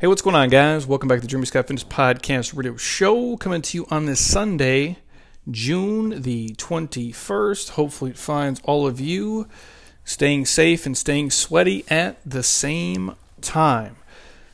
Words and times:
Hey, 0.00 0.06
what's 0.06 0.22
going 0.22 0.34
on, 0.34 0.48
guys? 0.48 0.86
Welcome 0.86 1.08
back 1.10 1.18
to 1.18 1.20
the 1.20 1.28
Jeremy 1.28 1.44
Scott 1.44 1.66
Fitness 1.66 1.84
Podcast 1.84 2.56
Radio 2.56 2.74
Show, 2.78 3.36
coming 3.36 3.60
to 3.60 3.76
you 3.76 3.86
on 3.90 4.06
this 4.06 4.18
Sunday, 4.18 4.96
June 5.50 6.22
the 6.22 6.54
21st. 6.54 7.72
Hopefully, 7.72 8.12
it 8.12 8.16
finds 8.16 8.62
all 8.64 8.86
of 8.86 8.98
you 8.98 9.46
staying 10.02 10.46
safe 10.46 10.86
and 10.86 10.96
staying 10.96 11.30
sweaty 11.30 11.84
at 11.90 12.18
the 12.24 12.42
same 12.42 13.14
time. 13.42 13.96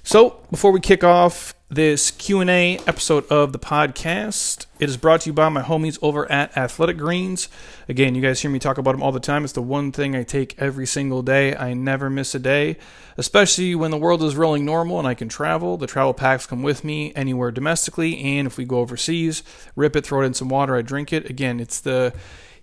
So, 0.03 0.41
before 0.51 0.73
we 0.73 0.81
kick 0.81 1.05
off 1.05 1.55
this 1.69 2.13
Q&A 2.13 2.79
episode 2.87 3.27
of 3.27 3.53
the 3.53 3.59
podcast, 3.59 4.67
it 4.79 4.89
is 4.89 4.97
brought 4.97 5.23
to 5.23 5.31
you 5.31 5.33
by 5.33 5.49
my 5.49 5.63
homies 5.63 5.99
over 6.01 6.31
at 6.31 6.57
Athletic 6.57 6.97
Greens. 6.97 7.49
Again, 7.89 8.15
you 8.15 8.23
guys 8.23 8.41
hear 8.41 8.53
me 8.53 8.61
talk 8.61 8.79
about 8.79 8.93
them 8.93 9.03
all 9.03 9.11
the 9.11 9.19
time. 9.19 9.43
It's 9.43 9.53
the 9.53 9.61
one 9.61 9.91
thing 9.91 10.15
I 10.15 10.23
take 10.23 10.55
every 10.61 10.87
single 10.87 11.23
day. 11.23 11.57
I 11.57 11.75
never 11.75 12.09
miss 12.09 12.37
a 12.37 12.39
day, 12.39 12.77
especially 13.17 13.75
when 13.75 13.91
the 13.91 13.97
world 13.97 14.23
is 14.23 14.37
rolling 14.37 14.65
normal 14.65 15.01
and 15.01 15.09
I 15.09 15.15
can 15.15 15.29
travel. 15.29 15.77
The 15.77 15.89
travel 15.89 16.15
packs 16.15 16.47
come 16.47 16.63
with 16.63 16.85
me 16.85 17.13
anywhere 17.17 17.51
domestically, 17.51 18.23
and 18.23 18.47
if 18.47 18.57
we 18.57 18.65
go 18.65 18.79
overseas, 18.79 19.43
rip 19.75 19.97
it, 19.97 20.07
throw 20.07 20.23
it 20.23 20.27
in 20.27 20.35
some 20.35 20.49
water, 20.49 20.77
I 20.77 20.83
drink 20.83 21.13
it. 21.13 21.29
Again, 21.29 21.59
it's 21.59 21.81
the 21.81 22.15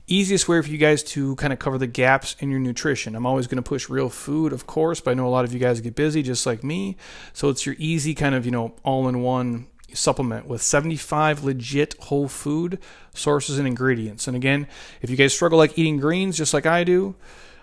easiest 0.07 0.47
way 0.47 0.61
for 0.61 0.69
you 0.69 0.77
guys 0.77 1.03
to 1.03 1.35
kind 1.37 1.53
of 1.53 1.59
cover 1.59 1.77
the 1.77 1.87
gaps 1.87 2.35
in 2.39 2.49
your 2.49 2.59
nutrition. 2.59 3.15
I'm 3.15 3.25
always 3.25 3.47
going 3.47 3.61
to 3.61 3.67
push 3.67 3.89
real 3.89 4.09
food, 4.09 4.53
of 4.53 4.67
course, 4.67 4.99
but 4.99 5.11
I 5.11 5.13
know 5.13 5.27
a 5.27 5.29
lot 5.29 5.45
of 5.45 5.53
you 5.53 5.59
guys 5.59 5.81
get 5.81 5.95
busy 5.95 6.21
just 6.21 6.45
like 6.45 6.63
me. 6.63 6.97
So 7.33 7.49
it's 7.49 7.65
your 7.65 7.75
easy 7.77 8.13
kind 8.13 8.35
of, 8.35 8.45
you 8.45 8.51
know, 8.51 8.75
all 8.83 9.07
in 9.07 9.21
one 9.21 9.67
supplement 9.93 10.47
with 10.47 10.61
75 10.61 11.43
legit 11.43 11.95
whole 12.03 12.27
food 12.27 12.79
sources 13.13 13.57
and 13.57 13.67
ingredients. 13.67 14.27
And 14.27 14.35
again, 14.35 14.67
if 15.01 15.09
you 15.09 15.15
guys 15.15 15.33
struggle 15.33 15.57
like 15.57 15.77
eating 15.77 15.97
greens 15.97 16.37
just 16.37 16.53
like 16.53 16.65
I 16.65 16.83
do, 16.83 17.15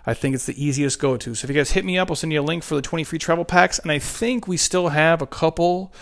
I 0.07 0.15
think 0.15 0.35
it's 0.35 0.47
the 0.47 0.65
easiest 0.65 0.99
go 0.99 1.17
to. 1.17 1.35
So 1.35 1.45
if 1.45 1.51
you 1.51 1.57
guys 1.57 1.73
hit 1.73 1.85
me 1.85 1.99
up, 1.99 2.11
I'll 2.11 2.17
send 2.17 2.33
you 2.33 2.41
a 2.41 2.43
link 2.43 2.63
for 2.63 2.75
the 2.75 2.83
20 2.83 3.05
free 3.05 3.19
travel 3.19 3.45
packs. 3.45 3.79
And 3.79 3.93
I 3.93 3.99
think 3.99 4.49
we 4.49 4.57
still 4.57 4.89
have 4.89 5.21
a 5.21 5.27
couple 5.27 5.93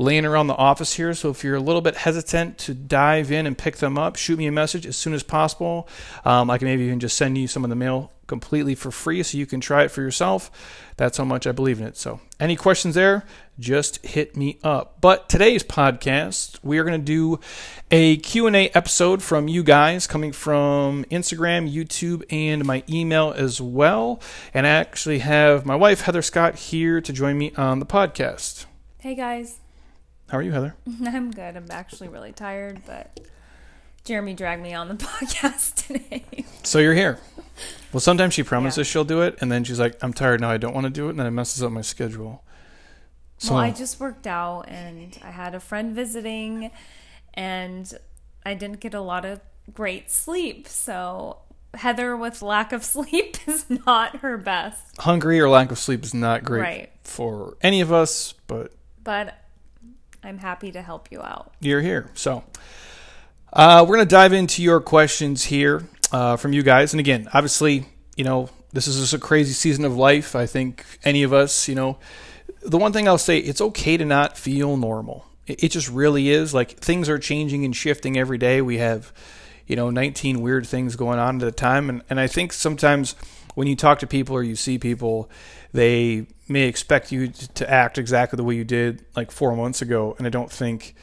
laying 0.00 0.24
around 0.24 0.46
the 0.46 0.56
office 0.56 0.94
here. 0.94 1.12
So 1.12 1.28
if 1.28 1.44
you're 1.44 1.56
a 1.56 1.60
little 1.60 1.82
bit 1.82 1.94
hesitant 1.94 2.56
to 2.58 2.74
dive 2.74 3.30
in 3.30 3.46
and 3.46 3.56
pick 3.56 3.76
them 3.76 3.98
up, 3.98 4.16
shoot 4.16 4.38
me 4.38 4.46
a 4.46 4.52
message 4.52 4.86
as 4.86 4.96
soon 4.96 5.12
as 5.12 5.22
possible. 5.22 5.88
Um, 6.24 6.50
I 6.50 6.56
can 6.56 6.66
maybe 6.66 6.84
even 6.84 7.00
just 7.00 7.16
send 7.16 7.36
you 7.36 7.46
some 7.46 7.64
of 7.64 7.70
the 7.70 7.76
mail 7.76 8.10
completely 8.26 8.74
for 8.74 8.90
free 8.90 9.22
so 9.22 9.36
you 9.36 9.44
can 9.44 9.60
try 9.60 9.82
it 9.82 9.90
for 9.90 10.00
yourself. 10.00 10.50
That's 10.96 11.18
how 11.18 11.24
much 11.24 11.46
I 11.46 11.52
believe 11.52 11.80
in 11.80 11.86
it. 11.86 11.98
So 11.98 12.20
any 12.38 12.56
questions 12.56 12.94
there, 12.94 13.24
just 13.58 14.04
hit 14.06 14.36
me 14.36 14.58
up. 14.64 15.02
But 15.02 15.28
today's 15.28 15.62
podcast, 15.62 16.58
we 16.62 16.78
are 16.78 16.84
going 16.84 16.98
to 16.98 17.04
do 17.04 17.38
a 17.90 18.16
Q&A 18.18 18.70
episode 18.70 19.22
from 19.22 19.48
you 19.48 19.62
guys 19.62 20.06
coming 20.06 20.32
from 20.32 21.04
Instagram, 21.10 21.70
YouTube, 21.70 22.24
and 22.30 22.64
my 22.64 22.84
email 22.88 23.34
as 23.36 23.60
well. 23.60 24.22
And 24.54 24.66
I 24.66 24.70
actually 24.70 25.18
have 25.18 25.66
my 25.66 25.76
wife, 25.76 26.02
Heather 26.02 26.22
Scott, 26.22 26.54
here 26.54 27.02
to 27.02 27.12
join 27.12 27.36
me 27.36 27.52
on 27.56 27.80
the 27.80 27.86
podcast. 27.86 28.64
Hey 28.98 29.14
guys. 29.14 29.59
How 30.30 30.38
are 30.38 30.42
you, 30.42 30.52
Heather? 30.52 30.76
I'm 31.06 31.32
good. 31.32 31.56
I'm 31.56 31.66
actually 31.70 32.08
really 32.08 32.32
tired, 32.32 32.82
but 32.86 33.18
Jeremy 34.04 34.34
dragged 34.34 34.62
me 34.62 34.72
on 34.72 34.86
the 34.86 34.94
podcast 35.04 35.86
today. 35.86 36.44
So 36.62 36.78
you're 36.78 36.94
here. 36.94 37.18
Well, 37.92 38.00
sometimes 38.00 38.34
she 38.34 38.44
promises 38.44 38.78
yeah. 38.78 38.92
she'll 38.92 39.04
do 39.04 39.22
it, 39.22 39.36
and 39.40 39.50
then 39.50 39.64
she's 39.64 39.80
like, 39.80 40.02
"I'm 40.02 40.12
tired 40.12 40.40
now. 40.40 40.50
I 40.50 40.56
don't 40.56 40.72
want 40.72 40.84
to 40.84 40.90
do 40.90 41.06
it," 41.06 41.10
and 41.10 41.18
then 41.18 41.26
it 41.26 41.32
messes 41.32 41.64
up 41.64 41.72
my 41.72 41.80
schedule. 41.80 42.44
So 43.38 43.54
well, 43.54 43.64
I 43.64 43.72
just 43.72 43.98
worked 43.98 44.28
out, 44.28 44.68
and 44.68 45.18
I 45.24 45.32
had 45.32 45.56
a 45.56 45.60
friend 45.60 45.96
visiting, 45.96 46.70
and 47.34 47.92
I 48.46 48.54
didn't 48.54 48.78
get 48.78 48.94
a 48.94 49.00
lot 49.00 49.24
of 49.24 49.40
great 49.74 50.12
sleep. 50.12 50.68
So 50.68 51.38
Heather 51.74 52.16
with 52.16 52.40
lack 52.40 52.72
of 52.72 52.84
sleep 52.94 53.36
is 53.48 53.68
not 53.68 54.18
her 54.18 54.36
best. 54.36 54.96
Hungry 55.00 55.40
or 55.40 55.48
lack 55.48 55.72
of 55.72 55.78
sleep 55.78 56.04
is 56.04 56.14
not 56.14 56.44
great 56.44 56.60
right. 56.60 56.92
for 57.02 57.56
any 57.62 57.80
of 57.80 57.92
us, 57.92 58.34
but 58.46 58.72
but 59.02 59.39
I'm 60.22 60.38
happy 60.38 60.72
to 60.72 60.82
help 60.82 61.08
you 61.10 61.20
out. 61.22 61.52
You're 61.60 61.80
here. 61.80 62.10
So 62.14 62.44
uh, 63.52 63.84
we're 63.88 63.96
going 63.96 64.08
to 64.08 64.14
dive 64.14 64.32
into 64.32 64.62
your 64.62 64.80
questions 64.80 65.44
here 65.44 65.82
uh, 66.12 66.36
from 66.36 66.52
you 66.52 66.62
guys. 66.62 66.92
And 66.92 67.00
again, 67.00 67.28
obviously, 67.32 67.86
you 68.16 68.24
know, 68.24 68.50
this 68.72 68.86
is 68.86 69.00
just 69.00 69.14
a 69.14 69.18
crazy 69.18 69.52
season 69.52 69.84
of 69.84 69.96
life. 69.96 70.36
I 70.36 70.46
think 70.46 70.84
any 71.04 71.22
of 71.22 71.32
us, 71.32 71.68
you 71.68 71.74
know, 71.74 71.98
the 72.62 72.78
one 72.78 72.92
thing 72.92 73.08
I'll 73.08 73.18
say, 73.18 73.38
it's 73.38 73.60
okay 73.60 73.96
to 73.96 74.04
not 74.04 74.36
feel 74.36 74.76
normal. 74.76 75.26
It, 75.46 75.64
it 75.64 75.68
just 75.70 75.88
really 75.88 76.28
is. 76.28 76.52
Like 76.54 76.72
things 76.72 77.08
are 77.08 77.18
changing 77.18 77.64
and 77.64 77.74
shifting 77.74 78.16
every 78.16 78.38
day. 78.38 78.60
We 78.60 78.78
have, 78.78 79.12
you 79.66 79.74
know, 79.74 79.90
19 79.90 80.40
weird 80.40 80.66
things 80.66 80.96
going 80.96 81.18
on 81.18 81.40
at 81.40 81.48
a 81.48 81.52
time. 81.52 81.88
And, 81.88 82.02
and 82.10 82.20
I 82.20 82.26
think 82.26 82.52
sometimes 82.52 83.16
when 83.54 83.66
you 83.66 83.74
talk 83.74 83.98
to 84.00 84.06
people 84.06 84.36
or 84.36 84.42
you 84.42 84.54
see 84.54 84.78
people, 84.78 85.30
they 85.72 86.26
may 86.50 86.62
expect 86.62 87.12
you 87.12 87.28
to 87.28 87.70
act 87.70 87.96
exactly 87.96 88.36
the 88.36 88.44
way 88.44 88.56
you 88.56 88.64
did 88.64 89.04
like 89.16 89.30
four 89.30 89.54
months 89.56 89.80
ago, 89.80 90.14
and 90.18 90.26
I 90.26 90.30
don't 90.30 90.50
think 90.50 90.94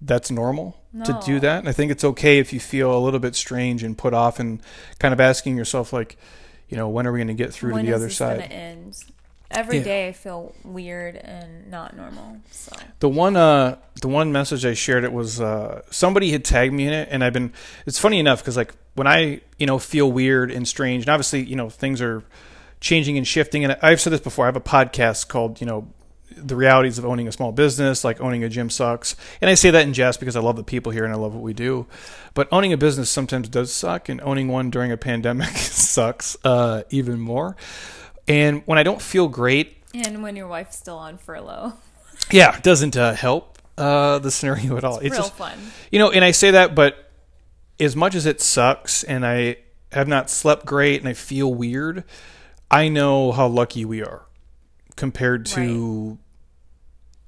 that's 0.00 0.30
normal 0.30 0.80
no. 0.92 1.04
to 1.04 1.20
do 1.24 1.40
that. 1.40 1.60
And 1.60 1.68
I 1.68 1.72
think 1.72 1.92
it's 1.92 2.04
okay 2.04 2.38
if 2.38 2.52
you 2.52 2.60
feel 2.60 2.96
a 2.96 2.98
little 2.98 3.20
bit 3.20 3.34
strange 3.34 3.82
and 3.82 3.96
put 3.96 4.14
off, 4.14 4.40
and 4.40 4.60
kind 4.98 5.12
of 5.12 5.20
asking 5.20 5.56
yourself 5.56 5.92
like, 5.92 6.16
you 6.68 6.76
know, 6.76 6.88
when 6.88 7.06
are 7.06 7.12
we 7.12 7.18
going 7.18 7.28
to 7.28 7.34
get 7.34 7.52
through 7.52 7.74
when 7.74 7.84
to 7.84 7.90
the 7.90 7.96
other 7.96 8.10
side? 8.10 8.40
End? 8.50 8.96
Every 9.48 9.78
yeah. 9.78 9.84
day 9.84 10.08
I 10.08 10.12
feel 10.12 10.52
weird 10.64 11.14
and 11.14 11.70
not 11.70 11.96
normal. 11.96 12.38
So 12.50 12.74
the 12.98 13.08
one, 13.08 13.36
uh, 13.36 13.78
the 14.00 14.08
one 14.08 14.32
message 14.32 14.64
I 14.64 14.74
shared 14.74 15.04
it 15.04 15.12
was 15.12 15.40
uh, 15.40 15.82
somebody 15.90 16.32
had 16.32 16.44
tagged 16.44 16.74
me 16.74 16.86
in 16.86 16.92
it, 16.92 17.08
and 17.12 17.22
I've 17.22 17.32
been. 17.32 17.52
It's 17.86 17.98
funny 17.98 18.18
enough 18.18 18.40
because 18.40 18.56
like 18.56 18.74
when 18.94 19.06
I 19.06 19.42
you 19.58 19.66
know 19.66 19.78
feel 19.78 20.10
weird 20.10 20.50
and 20.50 20.66
strange, 20.66 21.04
and 21.04 21.10
obviously 21.10 21.44
you 21.44 21.54
know 21.54 21.70
things 21.70 22.02
are 22.02 22.24
changing 22.86 23.16
and 23.16 23.26
shifting. 23.26 23.64
And 23.64 23.76
I've 23.82 24.00
said 24.00 24.12
this 24.12 24.20
before. 24.20 24.46
I 24.46 24.48
have 24.48 24.56
a 24.56 24.60
podcast 24.60 25.28
called, 25.28 25.60
you 25.60 25.66
know, 25.66 25.88
the 26.36 26.54
realities 26.54 26.98
of 26.98 27.04
owning 27.04 27.26
a 27.26 27.32
small 27.32 27.50
business, 27.50 28.04
like 28.04 28.20
owning 28.20 28.44
a 28.44 28.48
gym 28.48 28.70
sucks. 28.70 29.16
And 29.40 29.50
I 29.50 29.54
say 29.54 29.70
that 29.70 29.82
in 29.82 29.92
jest 29.92 30.20
because 30.20 30.36
I 30.36 30.40
love 30.40 30.56
the 30.56 30.64
people 30.64 30.92
here 30.92 31.04
and 31.04 31.12
I 31.12 31.16
love 31.16 31.34
what 31.34 31.42
we 31.42 31.52
do. 31.52 31.86
But 32.34 32.48
owning 32.52 32.72
a 32.72 32.76
business 32.76 33.10
sometimes 33.10 33.48
does 33.48 33.72
suck, 33.72 34.08
and 34.08 34.20
owning 34.20 34.48
one 34.48 34.70
during 34.70 34.92
a 34.92 34.96
pandemic 34.96 35.48
sucks 35.56 36.36
uh, 36.44 36.82
even 36.90 37.18
more. 37.18 37.56
And 38.28 38.62
when 38.66 38.78
I 38.78 38.82
don't 38.82 39.00
feel 39.00 39.28
great, 39.28 39.76
and 39.94 40.22
when 40.22 40.36
your 40.36 40.46
wife's 40.46 40.76
still 40.76 40.98
on 40.98 41.16
furlough, 41.16 41.72
yeah, 42.30 42.56
it 42.56 42.62
doesn't 42.62 42.96
uh, 42.96 43.14
help 43.14 43.58
uh, 43.78 44.18
the 44.18 44.30
scenario 44.30 44.76
at 44.76 44.84
all. 44.84 44.98
It's, 44.98 45.06
it's 45.06 45.12
real 45.14 45.22
just, 45.22 45.34
fun, 45.34 45.58
you 45.90 45.98
know. 45.98 46.10
And 46.10 46.22
I 46.22 46.32
say 46.32 46.50
that, 46.50 46.74
but 46.74 47.10
as 47.80 47.96
much 47.96 48.14
as 48.14 48.26
it 48.26 48.42
sucks, 48.42 49.02
and 49.02 49.24
I 49.24 49.56
have 49.92 50.08
not 50.08 50.28
slept 50.28 50.66
great, 50.66 51.00
and 51.00 51.08
I 51.08 51.14
feel 51.14 51.52
weird 51.52 52.04
I 52.70 52.88
know 52.88 53.32
how 53.32 53.46
lucky 53.46 53.84
we 53.84 54.02
are 54.02 54.26
compared 54.96 55.46
to 55.46 56.08
right. 56.08 56.18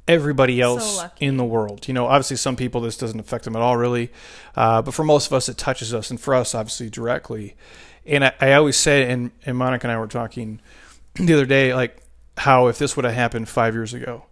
everybody 0.08 0.60
else 0.60 0.98
so 0.98 1.10
in 1.20 1.36
the 1.36 1.44
world. 1.44 1.86
You 1.86 1.94
know, 1.94 2.06
obviously, 2.06 2.36
some 2.36 2.56
people 2.56 2.80
this 2.80 2.96
doesn't 2.96 3.20
affect 3.20 3.44
them 3.44 3.54
at 3.54 3.62
all, 3.62 3.76
really, 3.76 4.10
uh, 4.56 4.82
but 4.82 4.94
for 4.94 5.04
most 5.04 5.26
of 5.26 5.32
us, 5.32 5.48
it 5.48 5.56
touches 5.56 5.94
us, 5.94 6.10
and 6.10 6.20
for 6.20 6.34
us, 6.34 6.54
obviously, 6.54 6.90
directly. 6.90 7.56
And 8.04 8.24
I, 8.24 8.32
I 8.40 8.52
always 8.54 8.76
say, 8.76 9.10
and, 9.10 9.30
and 9.44 9.56
Monica 9.56 9.86
and 9.86 9.92
I 9.92 9.98
were 9.98 10.06
talking 10.06 10.60
the 11.14 11.34
other 11.34 11.46
day, 11.46 11.74
like 11.74 11.98
how 12.38 12.68
if 12.68 12.78
this 12.78 12.96
would 12.96 13.04
have 13.04 13.14
happened 13.14 13.48
five 13.48 13.74
years 13.74 13.94
ago 13.94 14.24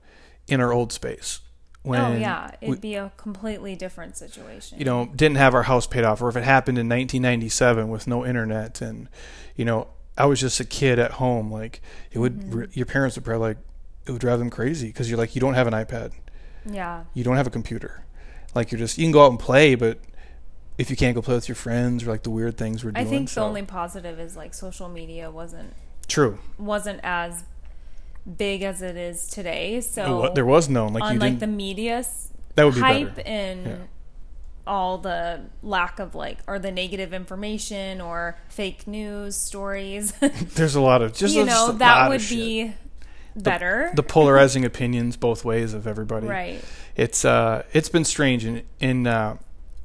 in 0.49 0.61
our 0.61 0.73
old 0.73 0.93
space, 0.93 1.41
when 1.83 2.01
oh 2.01 2.17
yeah, 2.17 2.51
it'd 2.61 2.75
we, 2.75 2.81
be 2.81 2.95
a 2.97 3.13
completely 3.17 3.77
different 3.77 4.17
situation. 4.17 4.79
You 4.79 4.85
know, 4.85 5.07
didn't 5.15 5.37
have 5.37 5.55
our 5.55 5.63
house 5.65 5.87
paid 5.87 6.03
off, 6.03 6.21
or 6.21 6.29
if 6.29 6.37
it 6.37 6.43
happened 6.43 6.79
in 6.79 6.89
1997 6.89 7.89
with 7.89 8.09
no 8.09 8.27
internet, 8.27 8.81
and 8.81 9.09
you 9.55 9.65
know, 9.65 9.89
I 10.19 10.27
was 10.27 10.41
just 10.41 10.61
a 10.61 10.65
kid 10.65 10.99
at 10.99 11.13
home. 11.13 11.53
Like 11.53 11.81
it 12.11 12.19
would, 12.19 12.41
mm-hmm. 12.41 12.65
your 12.73 12.87
parents 12.87 13.17
would 13.17 13.25
probably 13.25 13.49
like 13.49 13.59
it 14.07 14.13
would 14.13 14.21
drive 14.21 14.39
them 14.39 14.51
crazy 14.51 14.89
because 14.89 15.11
you're 15.11 15.19
like 15.19 15.35
you 15.35 15.41
don't 15.41 15.55
have 15.55 15.67
an 15.67 15.75
iPad. 15.75 16.13
Yeah. 16.65 17.05
You 17.15 17.25
don't 17.25 17.37
have 17.37 17.47
a 17.47 17.51
computer. 17.51 18.05
Like 18.55 18.73
you're 18.73 18.79
just 18.79 18.99
you 18.99 19.05
can 19.05 19.13
go 19.13 19.25
out 19.25 19.31
and 19.31 19.39
play, 19.39 19.75
but 19.75 19.99
if 20.79 20.91
you 20.91 20.97
can't 20.97 21.15
go 21.15 21.23
play 21.23 21.35
with 21.35 21.49
your 21.49 21.57
friends 21.57 22.05
or 22.05 22.11
like 22.11 22.23
the 22.23 22.31
weird 22.31 22.57
things 22.57 22.85
we're 22.85 22.93
doing. 22.93 23.07
I 23.07 23.09
think 23.09 23.29
so. 23.29 23.41
the 23.41 23.47
only 23.47 23.63
positive 23.63 24.19
is 24.19 24.37
like 24.37 24.55
social 24.55 24.89
media 24.89 25.31
wasn't 25.31 25.75
true. 26.09 26.39
Wasn't 26.59 27.01
as 27.03 27.45
big 28.37 28.63
as 28.63 28.83
it 28.83 28.97
is 28.97 29.27
today. 29.29 29.81
So 29.81 30.33
there 30.35 30.47
was 30.47 30.69
no 30.69 30.87
like 30.87 31.03
on 31.03 31.19
like 31.19 31.39
the 31.39 31.47
media 31.47 32.05
that 32.55 32.65
would 32.65 32.75
be 32.75 32.81
hype 32.81 33.17
better. 33.17 33.29
and 33.29 33.67
yeah 33.67 33.77
all 34.67 34.99
the 34.99 35.43
lack 35.63 35.99
of 35.99 36.15
like 36.15 36.39
or 36.47 36.59
the 36.59 36.73
negative 36.73 37.13
information 37.13 38.01
or 38.01 38.39
fake 38.49 38.87
news 38.87 39.37
stories. 39.37 40.13
There's 40.55 40.75
a 40.75 40.81
lot 40.81 41.03
of 41.03 41.15
just 41.15 41.35
you 41.35 41.45
know 41.45 41.73
that 41.73 42.09
would 42.09 42.27
be 42.29 42.75
better. 43.37 43.91
The, 43.91 44.03
the, 44.03 44.09
polarizing 44.09 44.65
opinions 44.65 45.17
both 45.17 45.45
ways 45.45 45.75
of 45.75 45.87
everybody. 45.87 46.27
Right. 46.27 46.65
It's 46.97 47.25
uh 47.25 47.65
it's 47.73 47.89
been 47.89 48.05
strange 48.05 48.45
in 48.45 48.63
in 48.81 49.07
uh, 49.07 49.37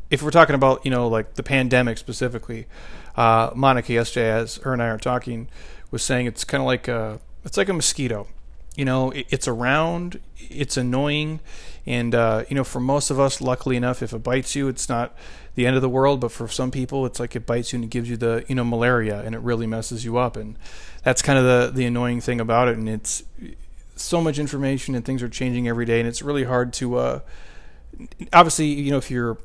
if 0.10 0.24
we're 0.24 0.32
talking 0.32 0.56
about 0.56 0.86
you 0.86 0.92
know 0.92 1.08
like 1.08 1.36
the 1.36 1.44
pandemic 1.44 1.98
specifically, 1.98 2.68
uh, 3.16 3.52
Monica 3.56 3.94
yesterday 3.94 4.32
as 4.32 4.58
her 4.58 4.74
and 4.74 4.82
I 4.82 4.88
are 4.88 4.98
talking 4.98 5.50
was 5.92 6.04
saying 6.04 6.26
it's 6.26 6.44
kind 6.44 6.62
of 6.62 6.68
like 6.68 6.88
a 6.88 7.20
it's 7.44 7.58
like 7.58 7.70
a 7.70 7.74
mosquito. 7.74 8.28
You 8.76 8.86
know, 8.86 9.12
it's 9.14 9.48
around, 9.48 10.22
it's 10.38 10.78
annoying 10.78 11.42
and 11.86 12.14
uh, 12.14 12.44
you 12.50 12.56
know, 12.56 12.64
for 12.64 12.80
most 12.80 13.10
of 13.10 13.20
us, 13.20 13.42
luckily 13.42 13.76
enough, 13.76 14.04
if 14.04 14.14
it 14.14 14.20
bites 14.20 14.56
you, 14.56 14.68
it's 14.68 14.88
not 14.88 15.16
the 15.56 15.66
end 15.66 15.76
of 15.76 15.82
the 15.82 15.90
world. 15.90 16.22
But 16.22 16.32
for 16.32 16.48
some 16.48 16.70
people, 16.70 17.06
it's 17.06 17.20
like 17.20 17.36
it 17.36 17.46
bites 17.46 17.74
you 17.74 17.78
and 17.78 17.84
it 17.86 17.90
gives 17.90 18.10
you 18.10 18.18
the 18.18 18.46
you 18.48 18.56
know 18.56 18.64
malaria, 18.64 19.22
and 19.22 19.34
it 19.34 19.42
really 19.42 19.66
messes 19.66 20.06
you 20.06 20.18
up. 20.18 20.36
And 20.36 20.58
that's 21.04 21.22
kind 21.22 21.40
of 21.40 21.46
the 21.46 21.72
the 21.74 21.86
annoying 21.86 22.22
thing 22.22 22.40
about 22.40 22.68
it. 22.68 22.78
And 22.78 22.88
it's 22.88 23.24
so 23.96 24.22
much 24.22 24.40
information 24.40 24.96
and 24.96 25.04
things 25.04 25.24
are 25.24 25.30
changing 25.30 25.68
every 25.68 25.86
day, 25.86 26.00
and 26.00 26.08
it's 26.08 26.22
really 26.22 26.44
hard 26.44 26.72
to. 26.74 26.98
Uh, 26.98 27.20
obviously, 28.32 28.68
you 28.68 28.92
know, 28.92 28.98
if 28.98 29.10
you're 29.10 29.38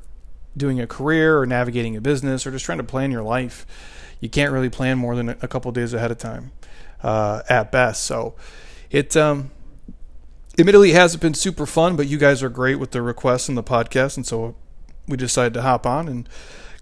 doing 0.55 0.79
a 0.79 0.87
career 0.87 1.39
or 1.39 1.45
navigating 1.45 1.95
a 1.95 2.01
business 2.01 2.45
or 2.45 2.51
just 2.51 2.65
trying 2.65 2.79
to 2.79 2.83
plan 2.83 3.11
your 3.11 3.23
life, 3.23 3.65
you 4.19 4.29
can't 4.29 4.51
really 4.51 4.69
plan 4.69 4.97
more 4.97 5.15
than 5.15 5.29
a 5.29 5.47
couple 5.47 5.71
days 5.71 5.93
ahead 5.93 6.11
of 6.11 6.19
time, 6.19 6.51
uh, 7.01 7.41
at 7.49 7.71
best. 7.71 8.03
So, 8.03 8.35
it 8.89 9.15
um, 9.17 9.51
admittedly 10.57 10.91
hasn't 10.91 11.21
been 11.21 11.33
super 11.33 11.65
fun, 11.65 11.95
but 11.95 12.07
you 12.07 12.17
guys 12.17 12.41
are 12.43 12.49
great 12.49 12.75
with 12.75 12.91
the 12.91 13.01
requests 13.01 13.49
and 13.49 13.57
the 13.57 13.63
podcast, 13.63 14.17
and 14.17 14.25
so 14.25 14.55
we 15.07 15.17
decided 15.17 15.53
to 15.53 15.61
hop 15.61 15.85
on 15.85 16.07
and 16.07 16.27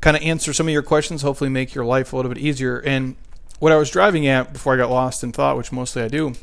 kind 0.02 0.18
of 0.18 0.24
answer 0.24 0.54
some 0.54 0.68
of 0.68 0.74
your 0.74 0.84
questions. 0.84 1.22
Hopefully, 1.22 1.50
make 1.50 1.74
your 1.74 1.86
life 1.86 2.14
a 2.14 2.16
little 2.16 2.30
bit 2.30 2.40
easier. 2.40 2.80
And 2.80 3.16
what 3.60 3.72
I 3.72 3.76
was 3.78 3.90
driving 3.90 4.28
at 4.28 4.54
before 4.54 4.74
I 4.74 4.78
got 4.78 4.90
lost 4.90 5.24
in 5.24 5.32
thought, 5.32 5.58
which 5.58 5.72
mostly 5.72 6.02
I 6.04 6.08
do, 6.08 6.34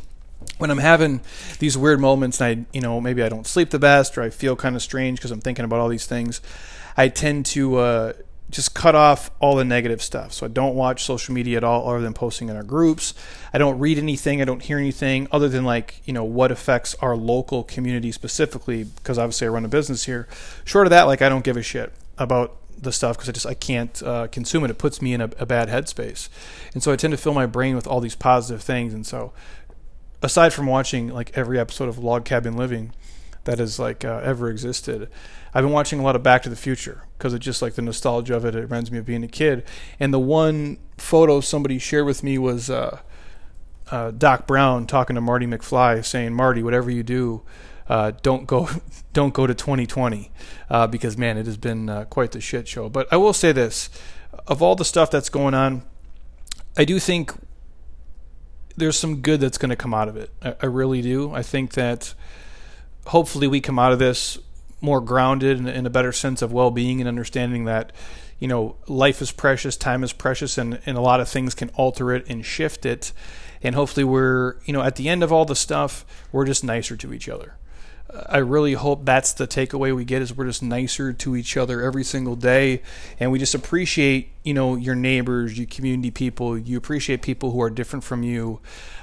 when 0.59 0.71
I'm 0.71 0.79
having 0.79 1.21
these 1.59 1.77
weird 1.77 2.01
moments 2.01 2.41
and 2.41 2.67
I, 2.67 2.77
you 2.77 2.81
know, 2.81 3.01
maybe 3.01 3.23
I 3.23 3.29
don't 3.29 3.47
sleep 3.47 3.71
the 3.71 3.79
best 3.79 4.17
or 4.17 4.23
I 4.23 4.31
feel 4.31 4.57
kind 4.57 4.77
of 4.77 4.83
strange 4.83 5.19
because 5.19 5.31
I'm 5.31 5.41
thinking 5.41 5.65
about 5.65 5.81
all 5.81 5.89
these 5.89 6.07
things, 6.07 6.41
I 6.97 7.09
tend 7.09 7.47
to 7.47 7.77
uh, 7.77 8.13
just 8.53 8.75
cut 8.75 8.95
off 8.95 9.31
all 9.41 9.57
the 9.57 9.65
negative 9.65 10.03
stuff. 10.03 10.33
So 10.33 10.47
I 10.47 10.49
don't 10.51 10.75
watch 10.75 11.03
social 11.03 11.35
media 11.35 11.57
at 11.57 11.65
all 11.65 11.89
other 11.89 12.01
than 12.01 12.13
posting 12.13 12.51
in 12.51 12.57
our 12.57 12.63
groups. 12.63 13.15
I 13.53 13.59
don't 13.59 13.79
read 13.79 13.99
anything. 13.99 14.41
I 14.41 14.45
don't 14.45 14.63
hear 14.63 14.79
anything 14.79 15.27
other 15.33 15.49
than 15.49 15.65
like, 15.65 16.03
you 16.05 16.13
know, 16.13 16.23
what 16.23 16.53
affects 16.53 16.95
our 16.97 17.17
local 17.17 17.65
community 17.65 18.13
specifically 18.13 18.85
because 18.85 19.19
obviously 19.19 19.47
I 19.47 19.51
run 19.51 19.65
a 19.65 19.69
business 19.69 20.05
here. 20.05 20.29
Short 20.65 20.87
of 20.87 20.91
that, 20.91 21.05
like 21.05 21.23
I 21.23 21.31
don't 21.31 21.43
give 21.43 21.57
a 21.57 21.63
shit 21.63 21.93
about 22.19 22.57
the 22.79 22.93
stuff 22.93 23.17
because 23.17 23.29
I 23.29 23.33
just 23.33 23.47
I 23.47 23.55
can't 23.55 24.03
uh, 24.03 24.27
consume 24.29 24.65
it. 24.65 24.71
It 24.71 24.79
puts 24.79 25.01
me 25.01 25.15
in 25.15 25.23
a, 25.23 25.31
a 25.39 25.47
bad 25.47 25.69
headspace, 25.69 26.29
and 26.75 26.83
so 26.83 26.93
I 26.93 26.97
tend 26.97 27.13
to 27.13 27.17
fill 27.17 27.35
my 27.35 27.47
brain 27.47 27.75
with 27.75 27.87
all 27.87 28.01
these 28.01 28.17
positive 28.17 28.63
things. 28.63 28.93
And 28.93 29.07
so, 29.07 29.33
aside 30.21 30.53
from 30.53 30.67
watching 30.67 31.09
like 31.09 31.31
every 31.37 31.59
episode 31.59 31.89
of 31.89 31.99
Log 31.99 32.25
Cabin 32.25 32.57
Living 32.57 32.93
that 33.45 33.59
has 33.59 33.79
like 33.79 34.05
uh, 34.05 34.21
ever 34.23 34.49
existed, 34.49 35.09
I've 35.55 35.65
been 35.65 35.73
watching 35.73 36.01
a 36.01 36.03
lot 36.03 36.17
of 36.17 36.23
Back 36.23 36.43
to 36.43 36.49
the 36.49 36.57
Future 36.57 37.05
because 37.19 37.35
it's 37.35 37.45
just 37.45 37.63
like 37.63 37.75
the 37.75 37.83
nostalgia 37.83 38.37
of 38.37 38.45
it. 38.45 38.55
It 38.55 38.61
reminds 38.61 38.91
me 38.91 38.99
of 38.99 39.07
being 39.07 39.25
a 39.25 39.29
kid. 39.29 39.65
And 40.01 40.13
the 40.13 40.21
one 40.21 40.79
photo 40.99 41.41
somebody 41.41 41.79
shared 41.79 42.07
with 42.07 42.23
me 42.23 42.39
was 42.39 42.71
uh, 42.71 43.01
uh 43.91 44.13
Doc 44.13 44.47
Brown 44.47 44.87
talking 44.87 45.15
to 45.15 45.21
Marty 45.21 45.47
McFly, 45.47 46.05
saying, 46.05 46.35
"Marty, 46.35 46.63
whatever 46.63 46.91
you 46.91 47.03
do." 47.03 47.43
uh, 47.89 48.13
don't 48.23 48.47
go 48.47 48.69
don't 49.13 49.35
go 49.35 49.47
to 49.47 49.55
2020 49.55 50.31
uh, 50.71 50.87
because 50.87 51.17
man, 51.17 51.37
it 51.37 51.47
has 51.47 51.57
been 51.57 51.89
uh, 51.89 52.05
quite 52.07 52.33
the 52.33 52.41
shit 52.41 52.67
show. 52.69 52.89
But 52.89 53.07
I 53.13 53.17
will 53.17 53.33
say 53.33 53.53
this: 53.53 53.91
of 54.47 54.63
all 54.63 54.75
the 54.75 54.85
stuff 54.85 55.11
that's 55.11 55.29
going 55.29 55.55
on, 55.55 55.83
I 56.77 56.85
do 56.85 56.99
think 56.99 57.35
there's 58.77 58.99
some 58.99 59.21
good 59.21 59.41
that's 59.41 59.59
going 59.59 59.71
to 59.71 59.77
come 59.77 59.93
out 59.93 60.09
of 60.09 60.17
it. 60.17 60.31
I, 60.43 60.55
I, 60.63 60.67
really 60.67 61.03
do. 61.03 61.33
I 61.33 61.43
think 61.43 61.73
that 61.75 62.15
hopefully 63.07 63.47
we 63.47 63.61
come 63.61 63.79
out 63.79 63.93
of 63.93 63.99
this 63.99 64.39
more 64.81 65.01
grounded 65.01 65.59
and 65.59 65.69
in 65.69 65.87
a 65.87 65.91
better 65.91 66.13
sense 66.13 66.43
of 66.43 66.53
well-being 66.53 67.01
and 67.01 67.09
understanding 67.09 67.65
that 67.65 67.93
you 68.39 68.49
know 68.49 68.77
life 68.89 69.23
is 69.23 69.31
precious, 69.31 69.77
time 69.77 70.03
is 70.03 70.13
precious, 70.13 70.59
and 70.59 70.81
and 70.85 70.99
a 70.99 71.01
lot 71.01 71.21
of 71.21 71.29
things 71.29 71.55
can 71.55 71.69
alter 71.71 72.13
it 72.13 72.29
and 72.29 72.45
shift 72.45 72.85
it. 72.85 73.13
And 73.63 73.77
hopefully 73.77 74.05
we're 74.05 74.57
you 74.65 74.73
know 74.73 74.83
at 74.83 74.97
the 74.97 75.09
end 75.09 75.23
of 75.23 75.33
all 75.33 75.45
the 75.45 75.57
stuff, 75.57 76.05
we're 76.33 76.47
just 76.47 76.65
nicer 76.65 76.97
to 76.97 77.13
each 77.13 77.29
other. 77.29 77.55
I 78.27 78.39
really 78.39 78.75
hope 78.75 79.05
that's 79.05 79.33
the 79.33 79.47
takeaway 79.47 79.95
we 79.95 80.05
get 80.05 80.21
is 80.21 80.37
we're 80.37 80.45
just 80.47 80.63
nicer 80.63 81.13
to 81.13 81.37
each 81.37 81.57
other 81.57 81.81
every 81.81 82.05
single 82.05 82.37
day 82.37 82.83
and 83.19 83.33
we 83.33 83.39
just 83.39 83.55
appreciate 83.55 84.31
you 84.43 84.53
know 84.53 84.77
your 84.77 84.95
neighbors 84.95 85.57
your 85.57 85.67
community 85.67 86.11
people 86.11 86.59
you 86.59 86.77
appreciate 86.77 87.23
people 87.23 87.53
who 87.53 87.63
are 87.63 87.71
different 87.71 88.05
from 88.05 88.23
you 88.23 88.61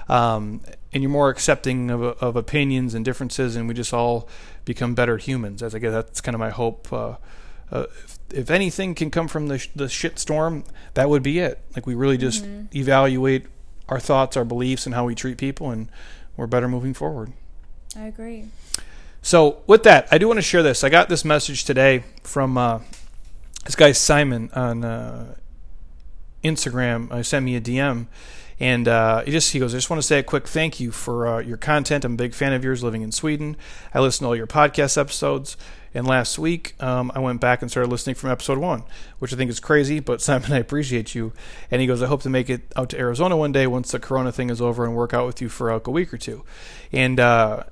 um, 0.10 0.62
and 0.94 1.04
you're 1.04 1.12
more 1.12 1.30
accepting 1.30 1.92
of, 1.92 2.02
of, 2.02 2.36
opinions 2.36 2.94
and 2.94 3.06
differences 3.06 3.56
and 3.56 3.68
we 3.68 3.74
just 3.74 3.94
all 3.94 4.28
become 4.66 4.96
better 4.96 5.18
humans 5.18 5.62
as 5.62 5.76
I 5.76 5.80
guess 5.80 5.92
that's 5.92 6.22
kind 6.22 6.36
of 6.36 6.40
my 6.40 6.50
hope 6.50 6.92
uh, 6.92 7.16
uh, 7.72 7.86
if, 8.04 8.20
if, 8.32 8.50
anything 8.50 8.96
can 8.96 9.12
come 9.12 9.28
from 9.28 9.48
the, 9.48 9.66
the 9.76 9.88
shit 9.88 10.18
storm 10.18 10.64
that 10.96 11.10
would 11.10 11.24
be 11.24 11.40
it 11.40 11.60
like 11.76 11.86
we 11.86 11.96
really 11.96 12.18
just 12.18 12.44
mm-hmm. 12.44 12.76
evaluate 12.76 13.46
our 13.88 14.00
thoughts 14.00 14.36
our 14.36 14.46
beliefs 14.46 14.86
and 14.86 14.96
how 14.96 15.06
we 15.06 15.16
treat 15.16 15.38
people 15.38 15.70
and 15.70 15.90
we're 16.36 16.48
better 16.48 16.68
moving 16.68 16.94
forward 16.94 17.34
I 17.96 18.06
agree 18.06 18.48
so, 19.22 19.62
with 19.68 19.84
that, 19.84 20.08
I 20.12 20.18
do 20.18 20.28
want 20.28 20.38
to 20.38 20.44
share 20.44 20.64
this. 20.64 20.84
I 20.84 20.90
got 20.90 21.10
this 21.10 21.26
message 21.26 21.66
today 21.66 22.04
from 22.24 22.58
uh, 22.58 22.80
this 23.66 23.76
guy 23.76 23.92
Simon 23.92 24.50
on 24.54 24.86
uh, 24.86 25.36
Instagram. 26.44 27.12
I 27.12 27.22
sent 27.22 27.46
me 27.46 27.56
a 27.56 27.62
DM, 27.62 28.08
and 28.60 28.88
uh, 28.88 29.24
he 29.24 29.32
just 29.32 29.52
he 29.52 29.60
goes, 29.60 29.74
"I 29.74 29.78
just 29.78 29.90
want 29.90 30.02
to 30.02 30.08
say 30.08 30.20
a 30.20 30.24
quick 30.24 30.48
thank 30.48 30.80
you 30.80 30.92
for 30.92 31.28
uh, 31.28 31.40
your 31.40 31.58
content. 31.58 32.06
I'm 32.06 32.14
a 32.14 32.18
big 32.18 32.34
fan 32.34 32.54
of 32.54 32.64
yours. 32.64 32.84
Living 32.84 33.02
in 33.02 33.12
Sweden, 33.12 33.58
I 33.94 34.00
listen 34.00 34.24
to 34.26 34.28
all 34.30 34.36
your 34.36 34.48
podcast 34.48 34.98
episodes." 34.98 35.58
And 35.94 36.06
last 36.06 36.38
week, 36.38 36.76
um, 36.80 37.12
I 37.16 37.20
went 37.20 37.42
back 37.42 37.62
and 37.62 37.72
started 37.72 37.90
listening 37.90 38.16
from 38.16 38.30
episode 38.30 38.60
one, 38.60 38.84
which 39.18 39.34
I 39.34 39.36
think 39.36 39.50
is 39.50 39.60
crazy. 39.60 40.00
But 40.00 40.22
Simon, 40.22 40.54
I 40.54 40.58
appreciate 40.58 41.16
you. 41.16 41.34
And 41.72 41.82
he 41.82 41.88
goes, 41.88 42.02
I 42.02 42.08
hope 42.08 42.22
to 42.24 42.30
make 42.30 42.50
it 42.50 42.62
out 42.76 42.90
to 42.90 43.00
Arizona 43.00 43.36
one 43.36 43.52
day 43.52 43.66
once 43.66 43.92
the 43.92 44.00
Corona 44.00 44.32
thing 44.32 44.50
is 44.50 44.62
over 44.62 44.86
and 44.86 44.96
work 44.96 45.14
out 45.14 45.26
with 45.26 45.42
you 45.42 45.50
for 45.50 45.74
like 45.74 45.88
a 45.88 45.92
week 45.92 46.14
or 46.14 46.18
two. 46.18 46.44
And 46.92 47.20
uh, 47.20 47.64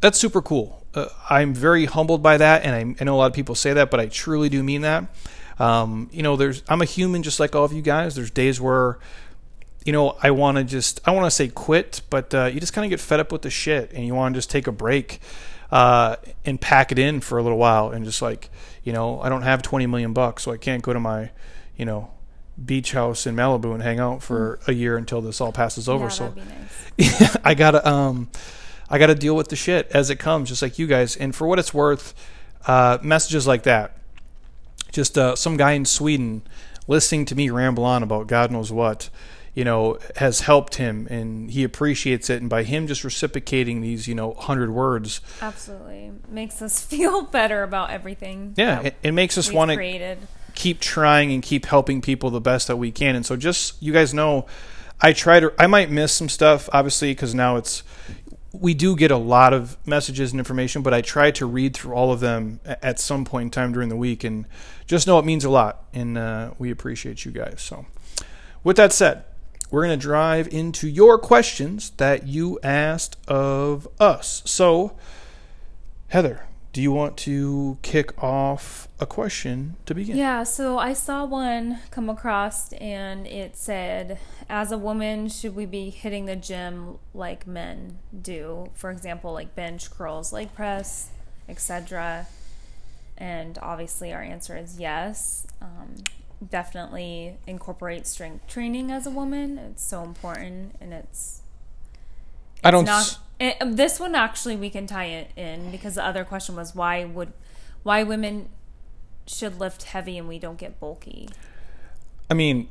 that's 0.00 0.18
super 0.18 0.40
cool. 0.40 0.86
Uh, 0.94 1.08
I'm 1.28 1.52
very 1.54 1.86
humbled 1.86 2.22
by 2.22 2.36
that, 2.36 2.62
and 2.62 2.74
I, 2.74 3.00
I, 3.00 3.04
know 3.04 3.16
a 3.16 3.18
lot 3.18 3.26
of 3.26 3.32
people 3.32 3.56
say 3.56 3.72
that, 3.72 3.90
but 3.90 3.98
I 3.98 4.06
truly 4.06 4.48
do 4.48 4.62
mean 4.62 4.82
that. 4.82 5.04
Um, 5.58 6.08
you 6.12 6.22
know, 6.22 6.36
there's 6.36 6.62
I'm 6.68 6.82
a 6.82 6.86
human 6.86 7.22
just 7.22 7.40
like 7.40 7.54
all 7.54 7.64
of 7.64 7.72
you 7.72 7.82
guys. 7.82 8.14
There's 8.14 8.30
days 8.30 8.60
where, 8.60 8.98
you 9.84 9.92
know, 9.92 10.16
I 10.22 10.30
want 10.30 10.58
to 10.58 10.64
just 10.64 11.00
I 11.04 11.12
want 11.12 11.26
to 11.26 11.30
say 11.30 11.48
quit, 11.48 12.02
but 12.10 12.34
uh, 12.34 12.46
you 12.46 12.60
just 12.60 12.72
kind 12.72 12.84
of 12.84 12.90
get 12.90 13.00
fed 13.00 13.20
up 13.20 13.32
with 13.32 13.42
the 13.42 13.50
shit, 13.50 13.92
and 13.92 14.06
you 14.06 14.14
want 14.14 14.34
to 14.34 14.38
just 14.38 14.50
take 14.50 14.66
a 14.66 14.72
break 14.72 15.20
uh, 15.70 16.16
and 16.44 16.60
pack 16.60 16.92
it 16.92 16.98
in 16.98 17.20
for 17.20 17.38
a 17.38 17.42
little 17.42 17.58
while, 17.58 17.90
and 17.90 18.04
just 18.04 18.22
like 18.22 18.50
you 18.82 18.92
know, 18.92 19.20
I 19.20 19.30
don't 19.30 19.42
have 19.42 19.62
20 19.62 19.86
million 19.86 20.12
bucks, 20.12 20.42
so 20.42 20.52
I 20.52 20.58
can't 20.58 20.82
go 20.82 20.92
to 20.92 21.00
my, 21.00 21.30
you 21.76 21.86
know, 21.86 22.10
beach 22.62 22.92
house 22.92 23.26
in 23.26 23.34
Malibu 23.34 23.72
and 23.72 23.82
hang 23.82 23.98
out 23.98 24.22
for 24.22 24.58
mm. 24.62 24.68
a 24.68 24.74
year 24.74 24.96
until 24.96 25.20
this 25.20 25.40
all 25.40 25.52
passes 25.52 25.88
over. 25.88 26.04
Yeah, 26.04 26.08
so 26.10 26.34
nice. 26.98 27.36
I 27.44 27.54
gotta 27.54 27.86
um 27.88 28.28
I 28.88 28.98
got 28.98 29.06
to 29.06 29.14
deal 29.14 29.34
with 29.34 29.48
the 29.48 29.56
shit 29.56 29.90
as 29.92 30.10
it 30.10 30.16
comes, 30.16 30.50
just 30.50 30.62
like 30.62 30.78
you 30.78 30.86
guys. 30.86 31.16
And 31.16 31.34
for 31.34 31.46
what 31.46 31.58
it's 31.58 31.72
worth, 31.72 32.14
uh, 32.66 32.98
messages 33.02 33.46
like 33.46 33.64
that, 33.64 33.96
just 34.94 35.18
uh, 35.18 35.36
some 35.36 35.56
guy 35.56 35.72
in 35.72 35.84
Sweden 35.84 36.42
listening 36.86 37.26
to 37.26 37.34
me 37.34 37.50
ramble 37.50 37.84
on 37.84 38.02
about 38.02 38.28
God 38.28 38.50
knows 38.50 38.70
what, 38.70 39.10
you 39.52 39.64
know, 39.64 39.98
has 40.16 40.40
helped 40.40 40.76
him 40.76 41.06
and 41.10 41.50
he 41.50 41.64
appreciates 41.64 42.30
it. 42.30 42.40
And 42.40 42.48
by 42.48 42.62
him 42.62 42.86
just 42.86 43.04
reciprocating 43.04 43.80
these, 43.80 44.06
you 44.06 44.14
know, 44.14 44.34
hundred 44.34 44.70
words, 44.70 45.20
absolutely 45.42 46.12
makes 46.28 46.62
us 46.62 46.80
feel 46.86 47.22
better 47.22 47.62
about 47.62 47.90
everything. 47.90 48.54
Yeah, 48.56 48.80
it, 48.82 48.96
it, 49.02 49.12
makes 49.12 49.36
us 49.36 49.52
want 49.52 49.72
to 49.72 50.16
keep 50.54 50.80
trying 50.80 51.32
and 51.32 51.42
keep 51.42 51.66
helping 51.66 52.00
people 52.00 52.30
the 52.30 52.40
best 52.40 52.68
that 52.68 52.76
we 52.76 52.92
can. 52.92 53.16
And 53.16 53.26
so, 53.26 53.36
just 53.36 53.82
you 53.82 53.92
guys 53.92 54.14
know, 54.14 54.46
I 55.00 55.12
try 55.12 55.40
to. 55.40 55.52
I 55.58 55.66
might 55.66 55.90
miss 55.90 56.12
some 56.12 56.28
stuff, 56.28 56.68
obviously, 56.72 57.10
because 57.10 57.34
now 57.34 57.56
it's 57.56 57.82
we 58.60 58.74
do 58.74 58.96
get 58.96 59.10
a 59.10 59.16
lot 59.16 59.52
of 59.52 59.76
messages 59.86 60.32
and 60.32 60.40
information, 60.40 60.82
but 60.82 60.94
I 60.94 61.00
try 61.00 61.30
to 61.32 61.46
read 61.46 61.74
through 61.74 61.94
all 61.94 62.12
of 62.12 62.20
them 62.20 62.60
at 62.64 63.00
some 63.00 63.24
point 63.24 63.46
in 63.46 63.50
time 63.50 63.72
during 63.72 63.88
the 63.88 63.96
week, 63.96 64.24
and 64.24 64.46
just 64.86 65.06
know 65.06 65.18
it 65.18 65.24
means 65.24 65.44
a 65.44 65.50
lot, 65.50 65.84
and 65.92 66.16
uh, 66.16 66.52
we 66.58 66.70
appreciate 66.70 67.24
you 67.24 67.32
guys. 67.32 67.60
So, 67.60 67.86
with 68.62 68.76
that 68.76 68.92
said, 68.92 69.24
we're 69.70 69.84
going 69.84 69.98
to 69.98 70.02
drive 70.02 70.46
into 70.48 70.88
your 70.88 71.18
questions 71.18 71.90
that 71.96 72.26
you 72.26 72.60
asked 72.62 73.16
of 73.28 73.88
us. 73.98 74.42
So, 74.44 74.96
Heather, 76.08 76.46
do 76.74 76.82
you 76.82 76.90
want 76.90 77.16
to 77.16 77.78
kick 77.82 78.20
off 78.20 78.88
a 78.98 79.06
question 79.06 79.76
to 79.86 79.94
begin? 79.94 80.16
Yeah, 80.16 80.42
so 80.42 80.76
I 80.76 80.92
saw 80.92 81.24
one 81.24 81.78
come 81.92 82.10
across 82.10 82.72
and 82.72 83.28
it 83.28 83.56
said, 83.56 84.18
As 84.48 84.72
a 84.72 84.76
woman, 84.76 85.28
should 85.28 85.54
we 85.54 85.66
be 85.66 85.90
hitting 85.90 86.26
the 86.26 86.34
gym 86.34 86.98
like 87.14 87.46
men 87.46 88.00
do? 88.20 88.72
For 88.74 88.90
example, 88.90 89.32
like 89.32 89.54
bench, 89.54 89.88
curls, 89.88 90.32
leg 90.32 90.52
press, 90.52 91.10
etc. 91.48 92.26
And 93.16 93.56
obviously, 93.62 94.12
our 94.12 94.22
answer 94.22 94.56
is 94.56 94.80
yes. 94.80 95.46
Um, 95.62 96.02
definitely 96.50 97.36
incorporate 97.46 98.08
strength 98.08 98.48
training 98.48 98.90
as 98.90 99.06
a 99.06 99.10
woman. 99.10 99.58
It's 99.58 99.84
so 99.84 100.02
important 100.02 100.74
and 100.80 100.92
it's. 100.92 101.40
it's 102.56 102.64
I 102.64 102.72
don't. 102.72 102.84
Not, 102.84 103.16
it, 103.40 103.56
um, 103.60 103.76
this 103.76 103.98
one 103.98 104.14
actually 104.14 104.56
we 104.56 104.70
can 104.70 104.86
tie 104.86 105.06
it 105.06 105.30
in 105.36 105.70
because 105.70 105.96
the 105.96 106.04
other 106.04 106.24
question 106.24 106.56
was 106.56 106.74
why 106.74 107.04
would 107.04 107.32
why 107.82 108.02
women 108.02 108.48
should 109.26 109.58
lift 109.58 109.84
heavy 109.84 110.18
and 110.18 110.28
we 110.28 110.38
don't 110.38 110.58
get 110.58 110.78
bulky. 110.78 111.28
I 112.30 112.34
mean, 112.34 112.68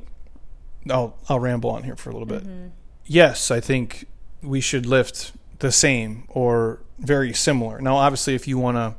I'll 0.90 1.16
I'll 1.28 1.40
ramble 1.40 1.70
on 1.70 1.84
here 1.84 1.96
for 1.96 2.10
a 2.10 2.12
little 2.12 2.26
bit. 2.26 2.44
Mm-hmm. 2.44 2.68
Yes, 3.06 3.50
I 3.50 3.60
think 3.60 4.06
we 4.42 4.60
should 4.60 4.86
lift 4.86 5.32
the 5.58 5.72
same 5.72 6.24
or 6.28 6.80
very 6.98 7.32
similar. 7.32 7.80
Now, 7.80 7.96
obviously, 7.96 8.34
if 8.34 8.48
you 8.48 8.58
want 8.58 8.76
to 8.76 8.94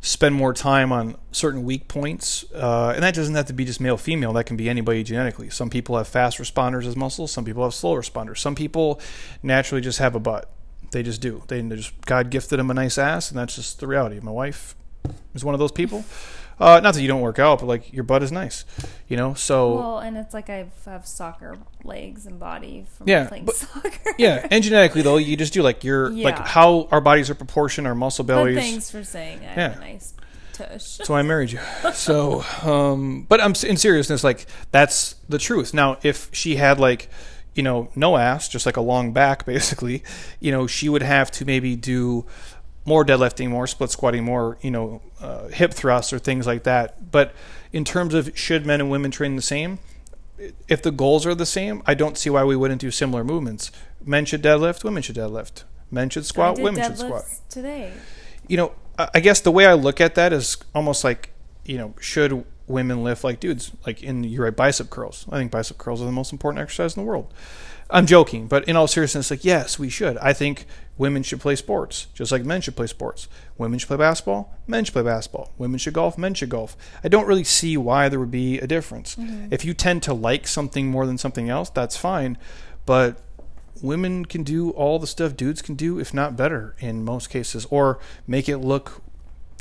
spend 0.00 0.34
more 0.34 0.52
time 0.54 0.92
on 0.92 1.16
certain 1.32 1.64
weak 1.64 1.88
points, 1.88 2.44
uh, 2.54 2.92
and 2.94 3.02
that 3.02 3.14
doesn't 3.14 3.34
have 3.34 3.46
to 3.46 3.52
be 3.52 3.64
just 3.64 3.80
male 3.80 3.96
female. 3.96 4.32
That 4.32 4.44
can 4.44 4.56
be 4.56 4.68
anybody 4.68 5.02
genetically. 5.02 5.50
Some 5.50 5.70
people 5.70 5.96
have 5.96 6.06
fast 6.06 6.38
responders 6.38 6.86
as 6.86 6.96
muscles. 6.96 7.32
Some 7.32 7.44
people 7.44 7.64
have 7.64 7.74
slow 7.74 7.94
responders. 7.94 8.38
Some 8.38 8.54
people 8.54 9.00
naturally 9.42 9.80
just 9.80 9.98
have 9.98 10.14
a 10.14 10.20
butt 10.20 10.48
They 10.90 11.02
just 11.02 11.20
do. 11.20 11.42
They 11.48 11.60
just 11.62 11.92
God 12.06 12.30
gifted 12.30 12.58
them 12.58 12.70
a 12.70 12.74
nice 12.74 12.98
ass, 12.98 13.30
and 13.30 13.38
that's 13.38 13.54
just 13.56 13.80
the 13.80 13.86
reality. 13.86 14.20
My 14.22 14.30
wife 14.30 14.74
is 15.34 15.44
one 15.44 15.54
of 15.54 15.58
those 15.60 15.72
people. 15.72 16.04
Uh, 16.60 16.80
not 16.80 16.92
that 16.94 17.02
you 17.02 17.06
don't 17.06 17.20
work 17.20 17.38
out, 17.38 17.60
but 17.60 17.66
like 17.66 17.92
your 17.92 18.02
butt 18.02 18.20
is 18.22 18.32
nice, 18.32 18.64
you 19.06 19.16
know. 19.16 19.32
So 19.34 19.74
well, 19.76 19.98
and 20.00 20.16
it's 20.16 20.34
like 20.34 20.50
I 20.50 20.66
have 20.86 21.06
soccer 21.06 21.56
legs 21.84 22.26
and 22.26 22.40
body 22.40 22.84
from 22.96 23.08
yeah, 23.08 23.28
playing 23.28 23.44
but, 23.44 23.54
soccer. 23.54 23.90
yeah, 24.18 24.44
and 24.50 24.64
genetically 24.64 25.02
though, 25.02 25.18
you 25.18 25.36
just 25.36 25.52
do 25.52 25.62
like 25.62 25.84
your 25.84 26.10
Yeah. 26.10 26.24
like 26.24 26.38
how 26.38 26.88
our 26.90 27.00
bodies 27.00 27.30
are 27.30 27.36
proportioned, 27.36 27.86
our 27.86 27.94
muscle 27.94 28.24
But 28.24 28.34
bellies. 28.34 28.56
thanks 28.56 28.90
for 28.90 29.04
saying 29.04 29.38
I 29.40 29.42
Yeah. 29.44 29.68
have 29.68 29.76
a 29.76 29.80
nice 29.80 30.14
tush. 30.52 30.82
So 31.04 31.14
I 31.14 31.22
married 31.22 31.52
you. 31.52 31.60
So, 31.92 32.42
um, 32.64 33.22
but 33.28 33.40
I'm 33.40 33.54
in 33.64 33.76
seriousness, 33.76 34.24
like 34.24 34.46
that's 34.72 35.14
the 35.28 35.38
truth. 35.38 35.72
Now, 35.72 35.98
if 36.02 36.28
she 36.32 36.56
had 36.56 36.80
like, 36.80 37.08
you 37.58 37.64
know, 37.64 37.88
no 37.96 38.16
ass, 38.16 38.48
just 38.48 38.66
like 38.66 38.76
a 38.76 38.80
long 38.80 39.12
back, 39.12 39.44
basically, 39.54 40.04
you 40.38 40.52
know, 40.52 40.68
she 40.68 40.88
would 40.88 41.02
have 41.02 41.28
to 41.32 41.44
maybe 41.44 41.74
do 41.74 42.24
more 42.84 43.04
deadlifting, 43.04 43.50
more 43.50 43.66
split 43.66 43.90
squatting, 43.90 44.24
more, 44.24 44.56
you 44.62 44.70
know, 44.70 45.02
uh, 45.20 45.48
hip 45.48 45.74
thrusts 45.74 46.12
or 46.12 46.20
things 46.20 46.46
like 46.46 46.62
that. 46.62 47.10
But 47.10 47.34
in 47.72 47.84
terms 47.84 48.14
of 48.14 48.30
should 48.38 48.64
men 48.64 48.80
and 48.80 48.90
women 48.90 49.10
train 49.10 49.34
the 49.34 49.42
same, 49.42 49.80
if 50.68 50.82
the 50.82 50.92
goals 50.92 51.26
are 51.26 51.34
the 51.34 51.44
same, 51.44 51.82
I 51.84 51.94
don't 51.94 52.16
see 52.16 52.30
why 52.30 52.44
we 52.44 52.54
wouldn't 52.54 52.80
do 52.80 52.92
similar 52.92 53.24
movements. 53.24 53.72
Men 54.04 54.24
should 54.24 54.40
deadlift, 54.40 54.84
women 54.84 55.02
should 55.02 55.16
deadlift. 55.16 55.64
Men 55.90 56.10
should 56.10 56.26
squat, 56.26 56.60
women 56.60 56.82
should 56.82 56.98
squat 56.98 57.24
today. 57.48 57.92
you 58.46 58.56
know, 58.56 58.72
I 58.98 59.18
guess 59.18 59.40
the 59.40 59.50
way 59.50 59.66
I 59.66 59.74
look 59.74 60.00
at 60.00 60.14
that 60.14 60.32
is 60.32 60.56
almost 60.76 61.02
like, 61.02 61.30
you 61.64 61.76
know, 61.76 61.94
should 61.98 62.44
women 62.68 63.02
lift 63.02 63.24
like 63.24 63.40
dudes? 63.40 63.72
Like 63.86 64.02
in 64.02 64.24
you're 64.24 64.44
right, 64.44 64.54
bicep 64.54 64.90
curls. 64.90 65.26
I 65.30 65.38
think 65.38 65.50
bicep 65.50 65.78
curls 65.78 66.00
are 66.02 66.06
the 66.06 66.12
most 66.12 66.32
important 66.32 66.62
exercise 66.62 66.96
in 66.96 67.02
the 67.02 67.08
world. 67.08 67.32
I'm 67.90 68.04
joking, 68.04 68.48
but 68.48 68.68
in 68.68 68.76
all 68.76 68.86
seriousness, 68.86 69.30
like 69.30 69.44
yes, 69.44 69.78
we 69.78 69.88
should. 69.88 70.18
I 70.18 70.32
think 70.32 70.66
women 70.98 71.22
should 71.22 71.40
play 71.40 71.56
sports, 71.56 72.08
just 72.12 72.30
like 72.30 72.44
men 72.44 72.60
should 72.60 72.76
play 72.76 72.86
sports. 72.86 73.28
Women 73.56 73.78
should 73.78 73.88
play 73.88 73.96
basketball, 73.96 74.54
men 74.66 74.84
should 74.84 74.92
play 74.92 75.02
basketball. 75.02 75.52
Women 75.56 75.78
should 75.78 75.94
golf, 75.94 76.18
men 76.18 76.34
should 76.34 76.50
golf. 76.50 76.76
I 77.02 77.08
don't 77.08 77.26
really 77.26 77.44
see 77.44 77.76
why 77.76 78.08
there 78.08 78.20
would 78.20 78.30
be 78.30 78.58
a 78.58 78.66
difference. 78.66 79.16
Mm-hmm. 79.16 79.52
If 79.52 79.64
you 79.64 79.72
tend 79.72 80.02
to 80.02 80.12
like 80.12 80.46
something 80.46 80.88
more 80.88 81.06
than 81.06 81.16
something 81.16 81.48
else, 81.48 81.70
that's 81.70 81.96
fine. 81.96 82.36
But 82.84 83.22
women 83.82 84.26
can 84.26 84.42
do 84.42 84.70
all 84.70 84.98
the 84.98 85.06
stuff 85.06 85.36
dudes 85.36 85.62
can 85.62 85.74
do, 85.74 85.98
if 85.98 86.12
not 86.12 86.36
better, 86.36 86.74
in 86.78 87.04
most 87.04 87.30
cases, 87.30 87.66
or 87.70 87.98
make 88.26 88.48
it 88.48 88.58
look 88.58 89.02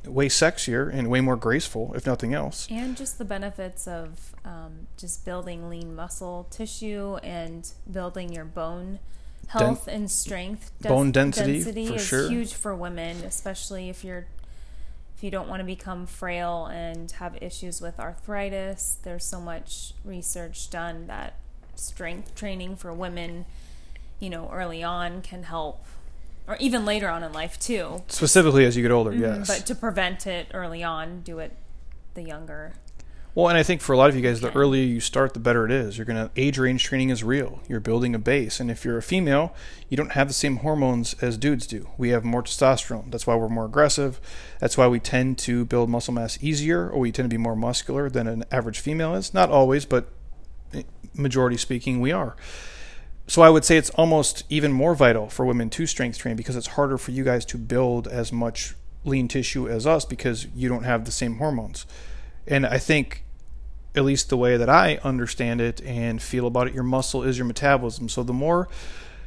way 0.08 0.28
sexier 0.28 0.94
and 0.94 1.10
way 1.10 1.22
more 1.22 1.36
graceful, 1.36 1.94
if 1.96 2.06
nothing 2.06 2.34
else. 2.34 2.68
And 2.70 2.98
just 2.98 3.18
the 3.18 3.26
benefits 3.26 3.88
of 3.88 4.36
um, 4.46 4.88
just 4.98 5.26
building 5.26 5.70
lean 5.70 5.96
muscle 5.96 6.48
tissue 6.50 7.18
and 7.24 7.72
building 7.92 8.32
your 8.32 8.46
bone 8.46 9.00
health 9.48 9.88
and 9.88 10.10
strength. 10.12 10.72
Des- 10.82 10.90
bone 10.90 11.12
density, 11.12 11.64
for 11.64 11.96
is 11.96 12.06
sure. 12.06 12.30
huge 12.30 12.54
for 12.54 12.76
women, 12.76 13.24
especially 13.24 13.90
if 13.90 14.04
you're 14.04 14.28
if 15.16 15.24
you 15.24 15.32
don't 15.32 15.48
want 15.48 15.62
to 15.62 15.66
become 15.66 16.06
frail 16.06 16.68
and 16.68 17.12
have 17.14 17.38
issues 17.42 17.82
with 17.82 18.00
arthritis. 18.00 18.98
There's 19.02 19.26
so 19.26 19.40
much 19.40 19.94
research 20.06 20.70
done 20.70 21.08
that 21.08 21.34
strength 21.74 22.36
training 22.36 22.76
for 22.76 22.94
women, 22.94 23.46
you 24.20 24.30
know, 24.30 24.48
early 24.54 24.84
on 24.84 25.24
can 25.24 25.44
help, 25.44 25.86
or 26.48 26.56
even 26.60 26.86
later 26.86 27.10
on 27.10 27.24
in 27.24 27.32
life 27.34 27.60
too. 27.60 28.04
Specifically 28.08 28.66
as 28.66 28.76
you 28.78 28.82
get 28.82 28.92
older, 28.92 29.12
Mhm, 29.12 29.20
yes. 29.20 29.48
But 29.48 29.66
to 29.68 29.76
prevent 29.76 30.26
it 30.28 30.48
early 30.54 30.84
on, 30.84 31.22
do 31.22 31.40
it 31.40 31.56
the 32.14 32.22
younger. 32.24 32.74
Well, 33.36 33.50
and 33.50 33.58
I 33.58 33.62
think 33.62 33.82
for 33.82 33.94
a 33.94 33.98
lot 33.98 34.10
of 34.10 34.16
you 34.16 34.24
guys, 34.24 34.42
the 34.42 34.48
Okay. 34.48 34.58
earlier 34.58 34.84
you 34.84 35.00
start, 35.00 35.36
the 35.36 35.40
better 35.40 35.64
it 35.64 35.72
is. 35.72 35.96
You're 35.96 36.06
gonna 36.06 36.32
age 36.36 36.58
range 36.58 36.84
training 36.84 37.10
is 37.12 37.24
real. 37.24 37.60
You're 37.68 37.80
building 37.80 38.16
a 38.16 38.20
base, 38.20 38.60
and 38.60 38.72
if 38.72 38.84
you're 38.84 38.98
a 38.98 39.02
female, 39.04 39.54
you 39.90 39.96
don't 39.98 40.14
have 40.14 40.28
the 40.28 40.34
same 40.34 40.58
hormones 40.58 41.14
as 41.22 41.38
dudes 41.38 41.68
do. 41.68 41.88
We 42.00 42.10
have 42.10 42.24
more 42.24 42.42
testosterone. 42.42 43.12
That's 43.12 43.28
why 43.28 43.36
we're 43.36 43.48
more 43.50 43.66
aggressive. 43.66 44.20
That's 44.60 44.76
why 44.76 44.88
we 44.88 45.00
tend 45.00 45.38
to 45.40 45.66
build 45.66 45.88
muscle 45.88 46.16
mass 46.16 46.40
easier, 46.42 46.90
or 46.90 47.00
we 47.00 47.12
tend 47.12 47.30
to 47.30 47.34
be 47.34 47.38
more 47.40 47.56
muscular 47.56 48.10
than 48.10 48.26
an 48.26 48.44
average 48.52 48.80
female 48.80 49.14
is. 49.14 49.36
Not 49.36 49.52
always, 49.52 49.86
but 49.86 50.08
eh, 50.74 50.82
majority 51.14 51.58
speaking, 51.58 52.02
we 52.02 52.12
are. 52.12 52.36
So 53.28 53.42
I 53.42 53.50
would 53.50 53.66
say 53.66 53.78
it's 53.78 53.90
almost 53.92 54.44
even 54.50 54.72
more 54.72 54.96
vital 54.96 55.28
for 55.28 55.46
women 55.46 55.70
to 55.72 55.86
strength 55.86 56.18
train 56.18 56.38
because 56.38 56.56
it's 56.56 56.68
harder 56.68 56.98
for 56.98 57.12
you 57.12 57.26
guys 57.26 57.46
to 57.46 57.58
build 57.58 58.08
as 58.08 58.32
much 58.32 58.74
lean 59.04 59.28
tissue 59.28 59.68
as 59.68 59.86
us 59.86 60.06
because 60.06 60.48
you 60.56 60.70
don't 60.70 60.84
have 60.84 61.06
the 61.06 61.12
same 61.12 61.38
hormones. 61.38 61.86
And 62.48 62.66
I 62.66 62.78
think 62.78 63.24
at 63.96 64.06
least 64.06 64.30
the 64.30 64.38
way 64.38 64.56
that 64.56 64.70
I 64.70 65.00
understand 65.04 65.60
it 65.60 65.82
and 65.82 66.22
feel 66.22 66.48
about 66.48 66.68
it, 66.68 66.74
your 66.74 66.84
muscle 66.84 67.24
is 67.24 67.38
your 67.38 67.46
metabolism. 67.46 68.08
So 68.08 68.24
the 68.24 68.34
more 68.34 68.70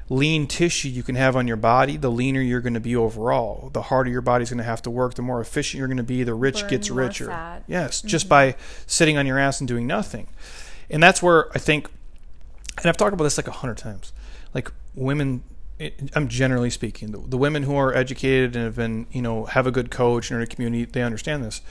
lean 0.09 0.47
tissue 0.47 0.89
you 0.89 1.03
can 1.03 1.15
have 1.15 1.37
on 1.37 1.47
your 1.47 1.57
body, 1.57 1.97
the 1.97 2.11
leaner 2.11 2.41
you're 2.41 2.61
going 2.61 2.75
to 2.75 2.81
be 2.81 2.97
overall. 2.97 3.71
The 3.73 3.83
harder 3.83 4.11
your 4.11 4.23
body's 4.23 4.49
going 4.49 4.59
to 4.59 4.65
have 4.65 4.83
to 4.83 4.91
work, 4.91 5.15
the 5.15 5.23
more 5.23 5.41
efficient 5.41 5.79
you're 5.79 5.89
going 5.89 5.99
to 5.99 6.03
be, 6.03 6.23
the 6.23 6.35
rich 6.35 6.63
Burn 6.63 6.71
gets 6.71 6.91
richer. 6.91 7.27
fat. 7.27 7.65
Yes, 7.67 8.01
just 8.01 8.25
mm-hmm. 8.25 8.31
by 8.31 8.57
sitting 8.87 9.19
on 9.19 9.27
your 9.27 9.39
ass 9.39 9.61
and 9.61 9.69
doing 9.69 9.87
nothing. 9.87 10.27
And 10.89 11.03
that's 11.03 11.23
where 11.23 11.51
I 11.55 11.59
think 11.59 11.89
and 12.81 12.89
I've 12.89 12.97
talked 12.97 13.13
about 13.13 13.25
this 13.25 13.37
like 13.37 13.49
a 13.49 13.53
hundred 13.53 13.79
times. 13.79 14.13
Like 14.55 14.71
women, 14.95 15.43
it, 15.79 16.11
I'm 16.15 16.29
generally 16.29 16.71
speaking, 16.71 17.13
the, 17.13 17.19
the 17.19 17.39
women 17.39 17.63
who 17.63 17.77
are 17.77 17.95
educated 17.95 18.57
and 18.57 18.65
have 18.65 18.77
been, 18.77 19.07
you 19.13 19.23
know, 19.23 19.45
have 19.47 19.67
a 19.67 19.71
good 19.71 19.91
coach 19.91 20.31
and 20.31 20.37
are 20.39 20.41
in 20.41 20.45
a 20.45 20.47
community, 20.47 20.85
they 20.85 21.03
understand 21.03 21.45
this. 21.45 21.63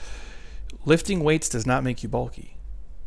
Lifting 0.84 1.22
weights 1.22 1.48
does 1.48 1.66
not 1.66 1.84
make 1.84 2.02
you 2.02 2.08
bulky. 2.08 2.56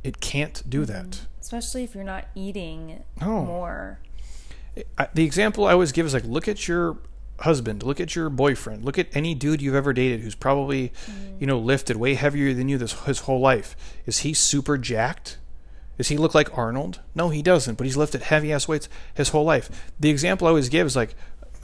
It 0.04 0.20
can't 0.20 0.62
do 0.70 0.82
mm-hmm. 0.82 0.92
that. 0.94 1.22
especially 1.42 1.84
if 1.84 1.96
you're 1.96 2.04
not 2.04 2.26
eating 2.36 3.04
No. 3.20 3.44
more. 3.46 4.00
I, 4.98 5.08
the 5.14 5.24
example 5.24 5.66
I 5.66 5.74
always 5.74 5.92
give 5.92 6.06
is 6.06 6.14
like, 6.14 6.26
look 6.26 6.48
at 6.48 6.68
your 6.68 6.98
husband, 7.40 7.84
look 7.84 8.00
at 8.00 8.16
your 8.16 8.30
boyfriend, 8.30 8.86
look 8.86 8.98
at 8.98 9.08
any 9.16 9.36
dude 9.36 9.62
you've 9.62 9.76
ever 9.76 9.94
dated 9.94 10.22
who's 10.22 10.36
probably, 10.36 10.90
mm-hmm. 10.90 11.38
you 11.40 11.48
know, 11.48 11.60
lifted 11.60 11.98
way 11.98 12.16
heavier 12.16 12.54
than 12.54 12.70
you 12.70 12.78
this 12.78 12.94
his 13.04 13.20
whole 13.22 13.40
life. 13.40 13.76
Is 14.06 14.20
he 14.20 14.34
super 14.34 14.78
jacked? 14.78 15.38
Does 15.98 16.08
he 16.08 16.18
look 16.18 16.34
like 16.34 16.58
Arnold? 16.58 17.02
No, 17.14 17.30
he 17.30 17.42
doesn't. 17.42 17.76
But 17.76 17.86
he's 17.86 17.98
lifted 17.98 18.24
heavy 18.24 18.52
ass 18.52 18.68
weights 18.68 18.90
his 19.14 19.30
whole 19.30 19.44
life. 19.44 19.92
The 20.00 20.10
example 20.10 20.48
I 20.48 20.50
always 20.50 20.70
give 20.70 20.88
is 20.88 20.96
like, 20.96 21.16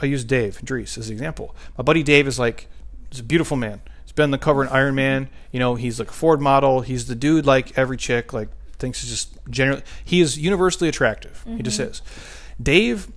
I 0.01 0.05
use 0.05 0.23
Dave 0.23 0.61
Dries 0.63 0.97
as 0.97 1.09
an 1.09 1.13
example. 1.13 1.55
My 1.77 1.83
buddy 1.83 2.03
Dave 2.03 2.27
is 2.27 2.39
like, 2.39 2.67
he's 3.09 3.19
a 3.19 3.23
beautiful 3.23 3.57
man. 3.57 3.81
He's 4.05 4.13
been 4.13 4.25
on 4.25 4.31
the 4.31 4.37
cover 4.37 4.63
in 4.63 4.69
Iron 4.69 4.95
Man. 4.95 5.29
You 5.51 5.59
know, 5.59 5.75
he's 5.75 5.99
like 5.99 6.09
a 6.09 6.13
Ford 6.13 6.41
model. 6.41 6.81
He's 6.81 7.07
the 7.07 7.15
dude 7.15 7.45
like 7.45 7.77
every 7.77 7.97
chick 7.97 8.33
like 8.33 8.49
thinks 8.77 9.03
is 9.03 9.09
just 9.09 9.37
generally. 9.49 9.83
He 10.03 10.21
is 10.21 10.39
universally 10.39 10.89
attractive. 10.89 11.43
He 11.45 11.61
just 11.61 11.79
mm-hmm. 11.79 11.91
is. 11.91 12.01
Dave 12.61 13.11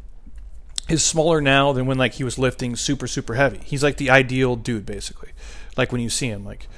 is 0.88 1.04
smaller 1.04 1.40
now 1.40 1.72
than 1.72 1.86
when 1.86 1.96
like 1.96 2.14
he 2.14 2.24
was 2.24 2.38
lifting 2.38 2.76
super 2.76 3.06
super 3.06 3.34
heavy. 3.34 3.60
He's 3.64 3.82
like 3.82 3.96
the 3.96 4.10
ideal 4.10 4.56
dude 4.56 4.84
basically. 4.84 5.30
Like 5.76 5.92
when 5.92 6.00
you 6.00 6.10
see 6.10 6.28
him 6.28 6.44
like, 6.44 6.68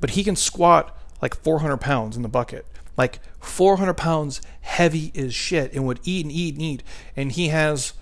but 0.00 0.10
he 0.10 0.24
can 0.24 0.36
squat 0.36 0.96
like 1.20 1.34
400 1.34 1.78
pounds 1.78 2.16
in 2.16 2.22
the 2.22 2.28
bucket. 2.28 2.66
Like 3.00 3.20
400 3.38 3.94
pounds 3.94 4.42
heavy 4.60 5.10
as 5.16 5.34
shit 5.34 5.72
and 5.72 5.86
would 5.86 6.00
eat 6.04 6.26
and 6.26 6.30
eat 6.30 6.52
and 6.56 6.62
eat. 6.62 6.82
And 7.16 7.32
he 7.32 7.48
has 7.48 7.94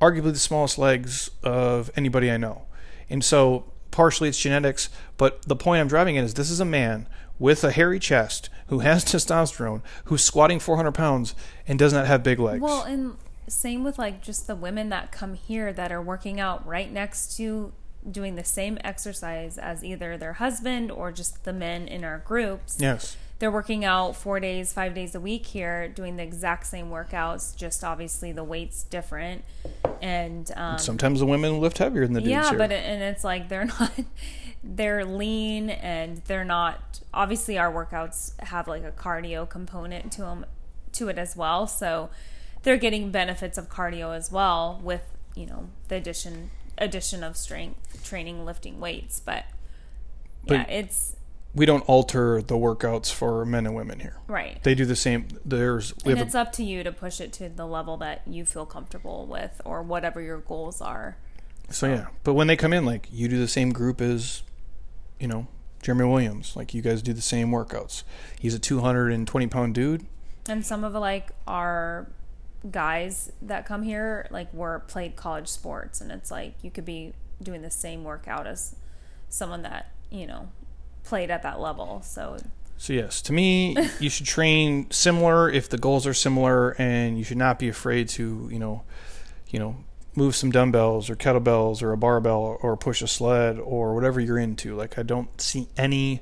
arguably 0.00 0.32
the 0.32 0.40
smallest 0.40 0.76
legs 0.76 1.30
of 1.44 1.88
anybody 1.96 2.32
I 2.32 2.36
know. 2.36 2.62
And 3.08 3.22
so 3.22 3.70
partially 3.92 4.28
it's 4.28 4.40
genetics, 4.40 4.88
but 5.18 5.42
the 5.42 5.54
point 5.54 5.82
I'm 5.82 5.86
driving 5.86 6.18
at 6.18 6.24
is 6.24 6.34
this 6.34 6.50
is 6.50 6.58
a 6.58 6.64
man 6.64 7.06
with 7.38 7.62
a 7.62 7.70
hairy 7.70 8.00
chest 8.00 8.50
who 8.66 8.80
has 8.80 9.04
testosterone 9.12 9.82
who's 10.06 10.24
squatting 10.24 10.58
400 10.58 10.90
pounds 10.90 11.36
and 11.68 11.78
does 11.78 11.92
not 11.92 12.08
have 12.08 12.24
big 12.24 12.40
legs. 12.40 12.60
Well, 12.60 12.82
and 12.82 13.16
same 13.46 13.84
with 13.84 14.00
like 14.00 14.20
just 14.20 14.48
the 14.48 14.56
women 14.56 14.88
that 14.88 15.12
come 15.12 15.34
here 15.34 15.72
that 15.72 15.92
are 15.92 16.02
working 16.02 16.40
out 16.40 16.66
right 16.66 16.90
next 16.90 17.36
to 17.36 17.72
doing 18.10 18.34
the 18.34 18.44
same 18.44 18.78
exercise 18.82 19.58
as 19.58 19.84
either 19.84 20.16
their 20.16 20.34
husband 20.34 20.90
or 20.90 21.12
just 21.12 21.44
the 21.44 21.52
men 21.52 21.86
in 21.86 22.02
our 22.02 22.18
groups. 22.18 22.78
yes. 22.80 23.16
They're 23.38 23.50
working 23.50 23.84
out 23.84 24.14
four 24.14 24.38
days, 24.40 24.72
five 24.72 24.94
days 24.94 25.14
a 25.14 25.20
week 25.20 25.46
here, 25.46 25.88
doing 25.88 26.16
the 26.16 26.22
exact 26.22 26.66
same 26.66 26.90
workouts, 26.90 27.54
just 27.56 27.82
obviously 27.82 28.32
the 28.32 28.44
weight's 28.44 28.84
different. 28.84 29.44
And 30.00 30.50
um, 30.56 30.78
Sometimes 30.78 31.20
the 31.20 31.26
women 31.26 31.60
lift 31.60 31.78
heavier 31.78 32.06
than 32.06 32.14
the 32.14 32.20
dudes 32.20 32.30
yeah, 32.30 32.50
here. 32.50 32.58
but 32.58 32.70
it, 32.70 32.84
and 32.84 33.02
it's 33.02 33.24
like 33.24 33.48
they're 33.48 33.64
not 33.80 33.92
they're 34.62 35.04
lean 35.04 35.68
and 35.68 36.18
they're 36.24 36.44
not 36.44 37.00
obviously 37.12 37.58
our 37.58 37.72
workouts 37.72 38.38
have 38.40 38.66
like 38.66 38.82
a 38.82 38.92
cardio 38.92 39.48
component 39.48 40.10
to 40.12 40.22
them 40.22 40.46
to 40.92 41.08
it 41.08 41.18
as 41.18 41.36
well. 41.36 41.66
So 41.66 42.10
they're 42.62 42.76
getting 42.76 43.10
benefits 43.10 43.58
of 43.58 43.68
cardio 43.68 44.16
as 44.16 44.32
well 44.32 44.80
with, 44.82 45.02
you 45.34 45.46
know, 45.46 45.68
the 45.88 45.96
addition 45.96 46.50
addition 46.78 47.22
of 47.22 47.36
strength 47.36 48.04
training 48.04 48.44
lifting 48.44 48.80
weights, 48.80 49.20
but 49.20 49.44
yeah, 50.44 50.68
it's 50.68 51.13
we 51.54 51.66
don't 51.66 51.82
alter 51.82 52.42
the 52.42 52.56
workouts 52.56 53.12
for 53.12 53.44
men 53.44 53.66
and 53.66 53.74
women 53.74 54.00
here. 54.00 54.18
right. 54.26 54.62
They 54.62 54.74
do 54.74 54.84
the 54.84 54.96
same. 54.96 55.28
There's 55.44 55.94
we 56.04 56.12
and 56.12 56.20
it's 56.20 56.34
up 56.34 56.52
to 56.52 56.64
you 56.64 56.82
to 56.82 56.92
push 56.92 57.20
it 57.20 57.32
to 57.34 57.48
the 57.48 57.66
level 57.66 57.96
that 57.98 58.22
you 58.26 58.44
feel 58.44 58.66
comfortable 58.66 59.26
with 59.26 59.60
or 59.64 59.82
whatever 59.82 60.20
your 60.20 60.38
goals 60.38 60.80
are. 60.80 61.16
a, 61.68 61.72
so 61.72 61.86
yeah. 61.86 62.06
But 62.24 62.34
when 62.34 62.48
they 62.48 62.56
come 62.56 62.72
in, 62.72 62.84
like 62.84 63.08
you 63.12 63.28
do 63.28 63.38
the 63.38 63.48
same 63.48 63.72
group 63.72 64.00
as, 64.00 64.42
you 65.20 65.28
know, 65.28 65.46
Jeremy 65.82 66.06
Williams. 66.06 66.56
Like 66.56 66.74
you 66.74 66.82
guys 66.82 67.02
do 67.02 67.12
the 67.12 67.22
same 67.22 67.50
workouts. 67.50 68.02
He's 68.40 68.54
a 68.54 68.58
220 68.58 69.46
pound 69.46 69.74
dude. 69.74 70.06
And 70.48 70.64
some 70.64 70.82
of 70.82 70.94
like 70.94 71.30
our 71.46 72.08
guys 72.70 73.30
that 73.42 73.66
come 73.66 73.82
here 73.82 74.26
like 74.30 74.52
were 74.54 74.80
played 74.88 75.14
college 75.16 75.48
sports 75.48 76.00
and 76.00 76.10
it's 76.10 76.30
like 76.30 76.54
you 76.62 76.70
could 76.70 76.84
be 76.86 77.12
doing 77.42 77.60
the 77.60 77.70
same 77.70 78.04
workout 78.04 78.46
as 78.46 78.74
someone 79.28 79.60
that 79.60 79.92
you 80.10 80.26
know 80.26 80.48
played 81.04 81.30
at 81.30 81.42
that 81.42 81.60
level 81.60 82.00
so 82.02 82.36
so 82.76 82.92
yes 82.92 83.22
to 83.22 83.32
me 83.32 83.76
you 84.00 84.10
should 84.10 84.26
train 84.26 84.90
similar 84.90 85.50
if 85.50 85.68
the 85.68 85.78
goals 85.78 86.06
are 86.06 86.14
similar 86.14 86.70
and 86.72 87.18
you 87.18 87.24
should 87.24 87.36
not 87.36 87.58
be 87.58 87.68
afraid 87.68 88.08
to 88.08 88.48
you 88.50 88.58
know 88.58 88.82
you 89.48 89.58
know 89.58 89.76
move 90.16 90.34
some 90.34 90.50
dumbbells 90.50 91.10
or 91.10 91.16
kettlebells 91.16 91.82
or 91.82 91.92
a 91.92 91.96
barbell 91.96 92.58
or 92.62 92.76
push 92.76 93.02
a 93.02 93.06
sled 93.06 93.58
or 93.58 93.94
whatever 93.94 94.20
you're 94.20 94.38
into 94.38 94.74
like 94.74 94.98
i 94.98 95.02
don't 95.02 95.40
see 95.40 95.68
any 95.76 96.20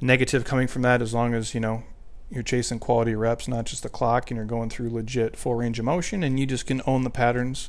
negative 0.00 0.44
coming 0.44 0.68
from 0.68 0.82
that 0.82 1.02
as 1.02 1.12
long 1.12 1.34
as 1.34 1.54
you 1.54 1.60
know 1.60 1.82
you're 2.30 2.44
chasing 2.44 2.78
quality 2.78 3.14
reps, 3.14 3.48
not 3.48 3.66
just 3.66 3.82
the 3.82 3.88
clock, 3.88 4.30
and 4.30 4.36
you're 4.36 4.46
going 4.46 4.70
through 4.70 4.90
legit 4.90 5.36
full 5.36 5.56
range 5.56 5.78
of 5.80 5.84
motion, 5.84 6.22
and 6.22 6.38
you 6.38 6.46
just 6.46 6.64
can 6.64 6.80
own 6.86 7.02
the 7.02 7.10
patterns 7.10 7.68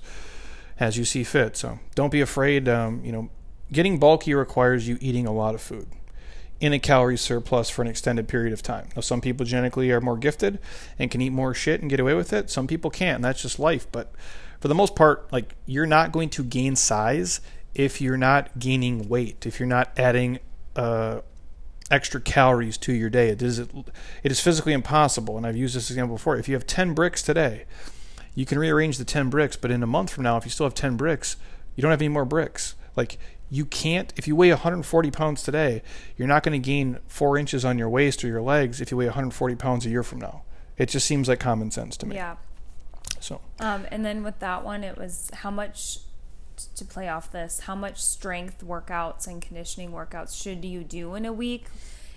as 0.80 0.98
you 0.98 1.04
see 1.04 1.24
fit. 1.24 1.58
So 1.58 1.80
don't 1.96 2.12
be 2.12 2.22
afraid. 2.22 2.70
Um, 2.70 3.04
you 3.04 3.12
know, 3.12 3.30
getting 3.72 3.98
bulky 3.98 4.34
requires 4.36 4.88
you 4.88 5.00
eating 5.02 5.26
a 5.26 5.34
lot 5.34 5.56
of 5.56 5.62
food 5.62 5.88
in 6.62 6.74
a 6.74 6.80
calorie 6.80 7.18
surplus 7.18 7.70
for 7.70 7.82
an 7.82 7.88
extended 7.88 8.28
period 8.28 8.54
of 8.54 8.62
time. 8.62 8.88
Now, 8.96 9.02
some 9.02 9.20
people 9.20 9.46
genetically 9.46 9.92
are 9.92 10.00
more 10.00 10.16
gifted 10.16 10.60
and 11.00 11.10
can 11.10 11.20
eat 11.20 11.32
more 11.32 11.56
shit 11.56 11.82
and 11.82 11.90
get 11.90 12.00
away 12.00 12.14
with 12.14 12.32
it. 12.32 12.52
Some 12.52 12.68
people 12.68 12.92
can't, 12.92 13.16
and 13.16 13.26
that's 13.26 13.42
just 13.42 13.58
life. 13.58 13.88
But 13.92 14.14
for 14.60 14.68
the 14.68 14.76
most 14.76 14.96
part, 14.96 15.30
like 15.34 15.56
you're 15.66 15.88
not 15.88 16.12
going 16.12 16.30
to 16.30 16.44
gain 16.44 16.76
size 16.76 17.42
if 17.74 18.00
you're 18.00 18.16
not 18.16 18.60
gaining 18.60 19.10
weight, 19.10 19.46
if 19.48 19.60
you're 19.60 19.68
not 19.68 19.92
adding 19.98 20.38
uh, 20.76 21.22
extra 21.90 22.22
calories 22.22 22.78
to 22.78 22.94
your 22.94 23.10
day. 23.10 23.30
It 23.30 23.42
is 23.42 23.58
it 23.58 23.72
is 24.24 24.40
physically 24.40 24.74
impossible, 24.74 25.38
and 25.38 25.48
I've 25.48 25.58
used 25.58 25.76
this 25.76 25.90
example 25.90 26.18
before. 26.18 26.38
If 26.38 26.48
you 26.48 26.54
have 26.54 26.68
10 26.68 26.94
bricks 26.94 27.24
today, 27.24 27.66
you 28.36 28.46
can 28.46 28.60
rearrange 28.60 29.00
the 29.00 29.06
10 29.06 29.30
bricks, 29.32 29.56
but 29.56 29.72
in 29.72 29.82
a 29.82 29.88
month 29.88 30.12
from 30.12 30.24
now, 30.24 30.38
if 30.38 30.46
you 30.46 30.52
still 30.52 30.68
have 30.68 30.76
10 30.76 30.96
bricks, 30.96 31.38
you 31.76 31.82
don't 31.82 31.92
have 31.92 32.02
any 32.02 32.10
more 32.10 32.26
bricks. 32.26 32.76
Like 32.96 33.18
you 33.52 33.66
can't 33.66 34.14
if 34.16 34.28
you 34.28 34.36
weigh 34.36 34.50
140 34.50 35.12
pounds 35.12 35.44
today, 35.44 35.84
you're 36.16 36.28
not 36.28 36.42
going 36.42 36.60
to 36.60 36.66
gain 36.66 36.98
four 37.06 37.38
inches 37.38 37.64
on 37.66 37.78
your 37.78 37.90
waist 37.90 38.24
or 38.24 38.28
your 38.28 38.42
legs 38.42 38.82
if 38.82 38.90
you 38.90 38.98
weigh 38.98 39.06
140 39.06 39.56
pounds 39.56 39.86
a 39.86 39.90
year 39.90 40.02
from 40.02 40.20
now. 40.20 40.44
It 40.78 40.88
just 40.88 41.06
seems 41.06 41.28
like 41.28 41.40
common 41.40 41.70
sense 41.70 41.98
to 41.98 42.08
me. 42.08 42.16
Yeah. 42.16 42.38
So. 43.20 43.42
Um, 43.60 43.86
and 43.92 44.06
then 44.06 44.24
with 44.24 44.40
that 44.40 44.64
one, 44.64 44.84
it 44.84 44.98
was 44.98 45.30
how 45.34 45.52
much 45.52 46.00
to 46.76 46.86
play 46.86 47.10
off 47.10 47.32
this, 47.32 47.62
how 47.62 47.76
much 47.76 48.02
strength 48.02 48.64
workouts 48.66 49.28
and 49.28 49.42
conditioning 49.42 49.92
workouts 49.92 50.42
should 50.42 50.64
you 50.64 50.84
do 50.84 51.14
in 51.16 51.26
a 51.26 51.34
week? 51.34 51.66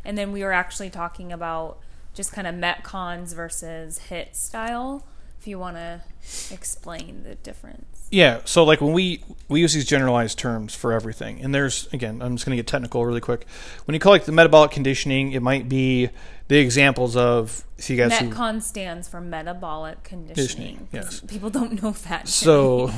And 0.05 0.17
then 0.17 0.33
we 0.33 0.45
were 0.45 0.53
actually 0.53 0.91
talking 0.91 1.33
about 1.33 1.79
just 2.15 2.33
kind 2.33 2.47
of 2.47 2.55
metcons 2.55 3.35
versus 3.35 4.03
HIIT 4.09 4.37
style. 4.37 5.05
If 5.41 5.49
you 5.49 5.59
want 5.59 5.77
to 5.77 6.03
explain 6.51 7.25
the 7.25 7.35
difference. 7.35 7.94
Yeah, 8.15 8.43
so 8.45 8.63
like 8.63 8.81
when 8.81 8.93
we 8.93 9.25
we 9.49 9.61
use 9.61 9.73
these 9.73 9.85
generalized 9.85 10.39
terms 10.39 10.73
for 10.73 10.93
everything, 10.93 11.41
and 11.41 11.53
there's 11.53 11.89
again, 11.93 12.23
I'm 12.23 12.37
just 12.37 12.47
going 12.47 12.57
to 12.57 12.63
get 12.63 12.69
technical 12.69 13.05
really 13.05 13.21
quick. 13.21 13.45
When 13.87 13.95
you 13.95 13.99
call 13.99 14.13
like 14.13 14.25
the 14.25 14.31
metabolic 14.31 14.71
conditioning, 14.71 15.33
it 15.33 15.43
might 15.43 15.69
be 15.69 16.11
the 16.47 16.59
examples 16.59 17.17
of 17.17 17.65
if 17.77 17.91
you 17.91 17.97
guys 17.97 18.13
metcon 18.13 18.55
who, 18.55 18.61
stands 18.61 19.09
for 19.09 19.21
metabolic 19.21 20.05
conditioning. 20.05 20.87
Yes, 20.93 21.21
people 21.27 21.51
don't 21.51 21.83
know 21.83 21.91
that. 21.91 22.29
So 22.29 22.93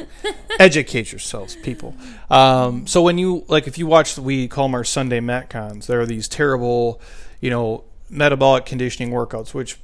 educate 0.60 1.10
yourselves, 1.10 1.56
people. 1.56 1.96
Um, 2.30 2.86
so 2.86 3.02
when 3.02 3.18
you 3.18 3.44
like, 3.48 3.66
if 3.66 3.78
you 3.78 3.88
watch, 3.88 4.16
we 4.16 4.46
call 4.46 4.68
them 4.68 4.76
our 4.76 4.84
Sunday 4.84 5.18
metcons. 5.18 5.86
There 5.86 6.00
are 6.00 6.06
these 6.06 6.28
terrible, 6.28 7.00
you 7.40 7.50
know, 7.50 7.82
metabolic 8.08 8.64
conditioning 8.64 9.12
workouts, 9.12 9.54
which 9.54 9.76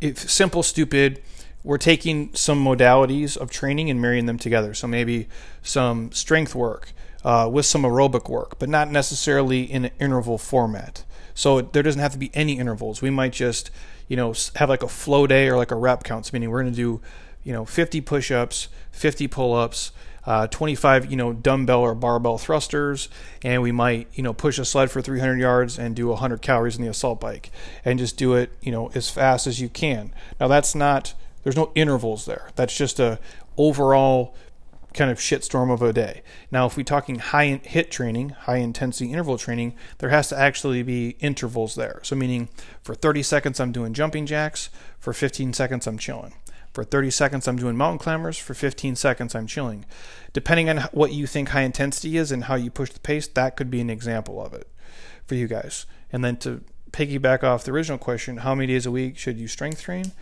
if 0.00 0.30
simple, 0.30 0.62
stupid. 0.62 1.20
We're 1.64 1.78
taking 1.78 2.34
some 2.34 2.64
modalities 2.64 3.36
of 3.36 3.50
training 3.50 3.90
and 3.90 4.00
marrying 4.00 4.26
them 4.26 4.38
together. 4.38 4.74
So 4.74 4.86
maybe 4.86 5.28
some 5.62 6.10
strength 6.12 6.54
work 6.54 6.92
uh, 7.24 7.48
with 7.52 7.66
some 7.66 7.82
aerobic 7.82 8.28
work, 8.28 8.58
but 8.58 8.68
not 8.68 8.90
necessarily 8.90 9.62
in 9.62 9.84
an 9.84 9.92
interval 10.00 10.38
format. 10.38 11.04
So 11.34 11.60
there 11.60 11.82
doesn't 11.82 12.00
have 12.00 12.12
to 12.12 12.18
be 12.18 12.30
any 12.34 12.58
intervals. 12.58 13.00
We 13.00 13.10
might 13.10 13.32
just, 13.32 13.70
you 14.08 14.16
know, 14.16 14.34
have 14.56 14.68
like 14.68 14.82
a 14.82 14.88
flow 14.88 15.26
day 15.26 15.48
or 15.48 15.56
like 15.56 15.70
a 15.70 15.76
rep 15.76 16.04
counts, 16.04 16.32
meaning 16.32 16.50
we're 16.50 16.62
going 16.62 16.72
to 16.72 16.76
do, 16.76 17.00
you 17.44 17.52
know, 17.52 17.64
50 17.64 18.00
push-ups, 18.00 18.68
50 18.90 19.28
pull-ups, 19.28 19.92
uh, 20.24 20.46
25, 20.48 21.10
you 21.10 21.16
know, 21.16 21.32
dumbbell 21.32 21.80
or 21.80 21.94
barbell 21.94 22.38
thrusters, 22.38 23.08
and 23.42 23.62
we 23.62 23.72
might, 23.72 24.06
you 24.14 24.22
know, 24.22 24.32
push 24.32 24.58
a 24.58 24.64
sled 24.64 24.90
for 24.90 25.02
300 25.02 25.40
yards 25.40 25.78
and 25.78 25.96
do 25.96 26.08
100 26.08 26.42
calories 26.42 26.76
in 26.76 26.82
the 26.82 26.90
assault 26.90 27.20
bike, 27.20 27.50
and 27.84 27.98
just 27.98 28.16
do 28.16 28.34
it, 28.34 28.52
you 28.60 28.70
know, 28.70 28.90
as 28.94 29.10
fast 29.10 29.46
as 29.46 29.60
you 29.60 29.68
can. 29.68 30.12
Now 30.38 30.48
that's 30.48 30.74
not, 30.74 31.14
there's 31.42 31.56
no 31.56 31.72
intervals 31.74 32.26
there. 32.26 32.50
That's 32.54 32.76
just 32.76 33.00
a 33.00 33.18
overall 33.56 34.34
kind 34.94 35.10
of 35.10 35.18
shitstorm 35.18 35.72
of 35.72 35.82
a 35.82 35.92
day. 35.92 36.22
Now, 36.50 36.66
if 36.66 36.76
we're 36.76 36.82
talking 36.82 37.18
high 37.18 37.60
HIIT 37.64 37.90
training, 37.90 38.30
high 38.30 38.58
intensity 38.58 39.10
interval 39.10 39.38
training, 39.38 39.74
there 39.98 40.10
has 40.10 40.28
to 40.28 40.38
actually 40.38 40.82
be 40.82 41.16
intervals 41.20 41.74
there. 41.74 42.00
So, 42.02 42.14
meaning 42.14 42.48
for 42.82 42.94
30 42.94 43.22
seconds, 43.22 43.60
I'm 43.60 43.72
doing 43.72 43.94
jumping 43.94 44.26
jacks, 44.26 44.68
for 44.98 45.12
15 45.12 45.52
seconds, 45.52 45.86
I'm 45.86 45.98
chilling. 45.98 46.34
For 46.72 46.84
30 46.84 47.10
seconds, 47.10 47.46
I'm 47.46 47.56
doing 47.56 47.76
mountain 47.76 47.98
climbers. 47.98 48.38
For 48.38 48.54
15 48.54 48.96
seconds, 48.96 49.34
I'm 49.34 49.46
chilling. 49.46 49.84
Depending 50.32 50.70
on 50.70 50.78
what 50.92 51.12
you 51.12 51.26
think 51.26 51.50
high 51.50 51.62
intensity 51.62 52.16
is 52.16 52.32
and 52.32 52.44
how 52.44 52.54
you 52.54 52.70
push 52.70 52.90
the 52.90 53.00
pace, 53.00 53.26
that 53.28 53.56
could 53.56 53.70
be 53.70 53.80
an 53.80 53.90
example 53.90 54.42
of 54.44 54.54
it 54.54 54.68
for 55.26 55.34
you 55.34 55.46
guys. 55.46 55.84
And 56.10 56.24
then 56.24 56.38
to 56.38 56.64
piggyback 56.90 57.42
off 57.42 57.64
the 57.64 57.72
original 57.72 57.98
question, 57.98 58.38
how 58.38 58.54
many 58.54 58.72
days 58.72 58.86
a 58.86 58.90
week 58.90 59.18
should 59.18 59.38
you 59.38 59.48
strength 59.48 59.82
train? 59.82 60.12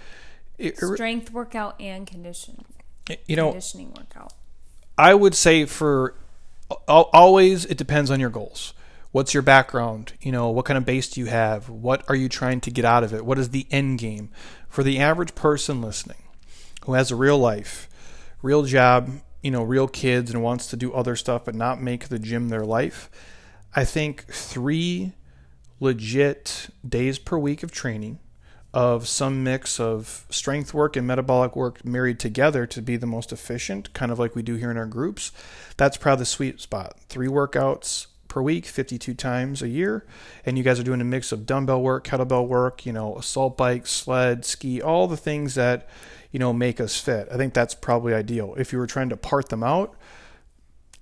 Strength 0.74 1.32
workout 1.32 1.80
and 1.80 2.06
condition. 2.06 2.64
You 3.26 3.36
know, 3.36 3.48
conditioning 3.48 3.92
workout. 3.96 4.32
I 4.96 5.14
would 5.14 5.34
say 5.34 5.64
for 5.64 6.14
always 6.86 7.64
it 7.64 7.78
depends 7.78 8.10
on 8.10 8.20
your 8.20 8.30
goals. 8.30 8.74
What's 9.12 9.34
your 9.34 9.42
background? 9.42 10.12
You 10.20 10.30
know, 10.30 10.50
what 10.50 10.66
kind 10.66 10.78
of 10.78 10.84
base 10.84 11.10
do 11.10 11.20
you 11.20 11.26
have? 11.26 11.68
What 11.68 12.04
are 12.08 12.14
you 12.14 12.28
trying 12.28 12.60
to 12.60 12.70
get 12.70 12.84
out 12.84 13.02
of 13.02 13.12
it? 13.12 13.24
What 13.24 13.38
is 13.38 13.48
the 13.48 13.66
end 13.70 13.98
game? 13.98 14.30
For 14.68 14.84
the 14.84 15.00
average 15.00 15.34
person 15.34 15.82
listening 15.82 16.22
who 16.84 16.92
has 16.92 17.10
a 17.10 17.16
real 17.16 17.38
life, 17.38 17.88
real 18.40 18.62
job, 18.62 19.10
you 19.42 19.50
know, 19.50 19.64
real 19.64 19.88
kids 19.88 20.30
and 20.30 20.42
wants 20.42 20.68
to 20.68 20.76
do 20.76 20.92
other 20.92 21.16
stuff 21.16 21.44
but 21.44 21.56
not 21.56 21.82
make 21.82 22.06
the 22.06 22.20
gym 22.20 22.50
their 22.50 22.64
life, 22.64 23.10
I 23.74 23.84
think 23.84 24.26
3 24.26 25.12
legit 25.80 26.68
days 26.88 27.18
per 27.18 27.36
week 27.36 27.64
of 27.64 27.72
training 27.72 28.20
of 28.72 29.08
some 29.08 29.42
mix 29.42 29.80
of 29.80 30.24
strength 30.30 30.72
work 30.72 30.96
and 30.96 31.06
metabolic 31.06 31.56
work 31.56 31.84
married 31.84 32.20
together 32.20 32.66
to 32.66 32.80
be 32.80 32.96
the 32.96 33.06
most 33.06 33.32
efficient, 33.32 33.92
kind 33.94 34.12
of 34.12 34.18
like 34.18 34.36
we 34.36 34.42
do 34.42 34.54
here 34.54 34.70
in 34.70 34.76
our 34.76 34.86
groups. 34.86 35.32
That's 35.76 35.96
probably 35.96 36.22
the 36.22 36.26
sweet 36.26 36.60
spot. 36.60 36.96
Three 37.08 37.26
workouts 37.26 38.06
per 38.28 38.40
week, 38.40 38.64
52 38.66 39.14
times 39.14 39.60
a 39.60 39.68
year, 39.68 40.06
and 40.46 40.56
you 40.56 40.62
guys 40.62 40.78
are 40.78 40.84
doing 40.84 41.00
a 41.00 41.04
mix 41.04 41.32
of 41.32 41.46
dumbbell 41.46 41.82
work, 41.82 42.06
kettlebell 42.06 42.46
work, 42.46 42.86
you 42.86 42.92
know, 42.92 43.16
assault 43.16 43.56
bike, 43.56 43.88
sled, 43.88 44.44
ski, 44.44 44.80
all 44.80 45.08
the 45.08 45.16
things 45.16 45.56
that, 45.56 45.88
you 46.30 46.38
know, 46.38 46.52
make 46.52 46.80
us 46.80 46.96
fit. 46.96 47.26
I 47.32 47.36
think 47.36 47.54
that's 47.54 47.74
probably 47.74 48.14
ideal. 48.14 48.54
If 48.56 48.72
you 48.72 48.78
were 48.78 48.86
trying 48.86 49.08
to 49.08 49.16
part 49.16 49.48
them 49.48 49.64
out, 49.64 49.96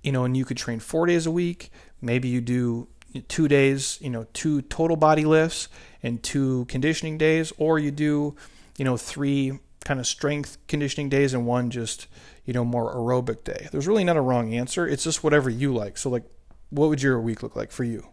you 0.01 0.11
know, 0.11 0.23
and 0.23 0.35
you 0.35 0.43
could 0.43 0.57
train 0.57 0.79
4 0.79 1.05
days 1.05 1.27
a 1.27 1.31
week, 1.31 1.71
maybe 2.01 2.29
you 2.29 2.41
do 2.41 2.87
two 3.27 3.47
days, 3.47 3.99
you 4.01 4.09
know, 4.09 4.25
two 4.33 4.63
total 4.63 4.95
body 4.95 5.25
lifts 5.25 5.67
and 6.01 6.21
two 6.23 6.65
conditioning 6.65 7.17
days, 7.17 7.51
or 7.57 7.79
you 7.79 7.91
do, 7.91 8.35
you 8.77 8.85
know, 8.85 8.97
three 8.97 9.59
kind 9.85 9.99
of 9.99 10.07
strength 10.07 10.57
conditioning 10.67 11.09
days 11.09 11.33
and 11.33 11.45
one 11.45 11.69
just, 11.69 12.07
you 12.45 12.53
know, 12.53 12.65
more 12.65 12.93
aerobic 12.93 13.43
day. 13.43 13.67
There's 13.71 13.87
really 13.87 14.03
not 14.03 14.17
a 14.17 14.21
wrong 14.21 14.53
answer. 14.53 14.87
It's 14.87 15.03
just 15.03 15.23
whatever 15.23 15.49
you 15.49 15.73
like. 15.73 15.97
So, 15.97 16.09
like, 16.09 16.23
what 16.69 16.89
would 16.89 17.01
your 17.01 17.19
week 17.19 17.43
look 17.43 17.55
like 17.55 17.71
for 17.71 17.83
you? 17.83 18.07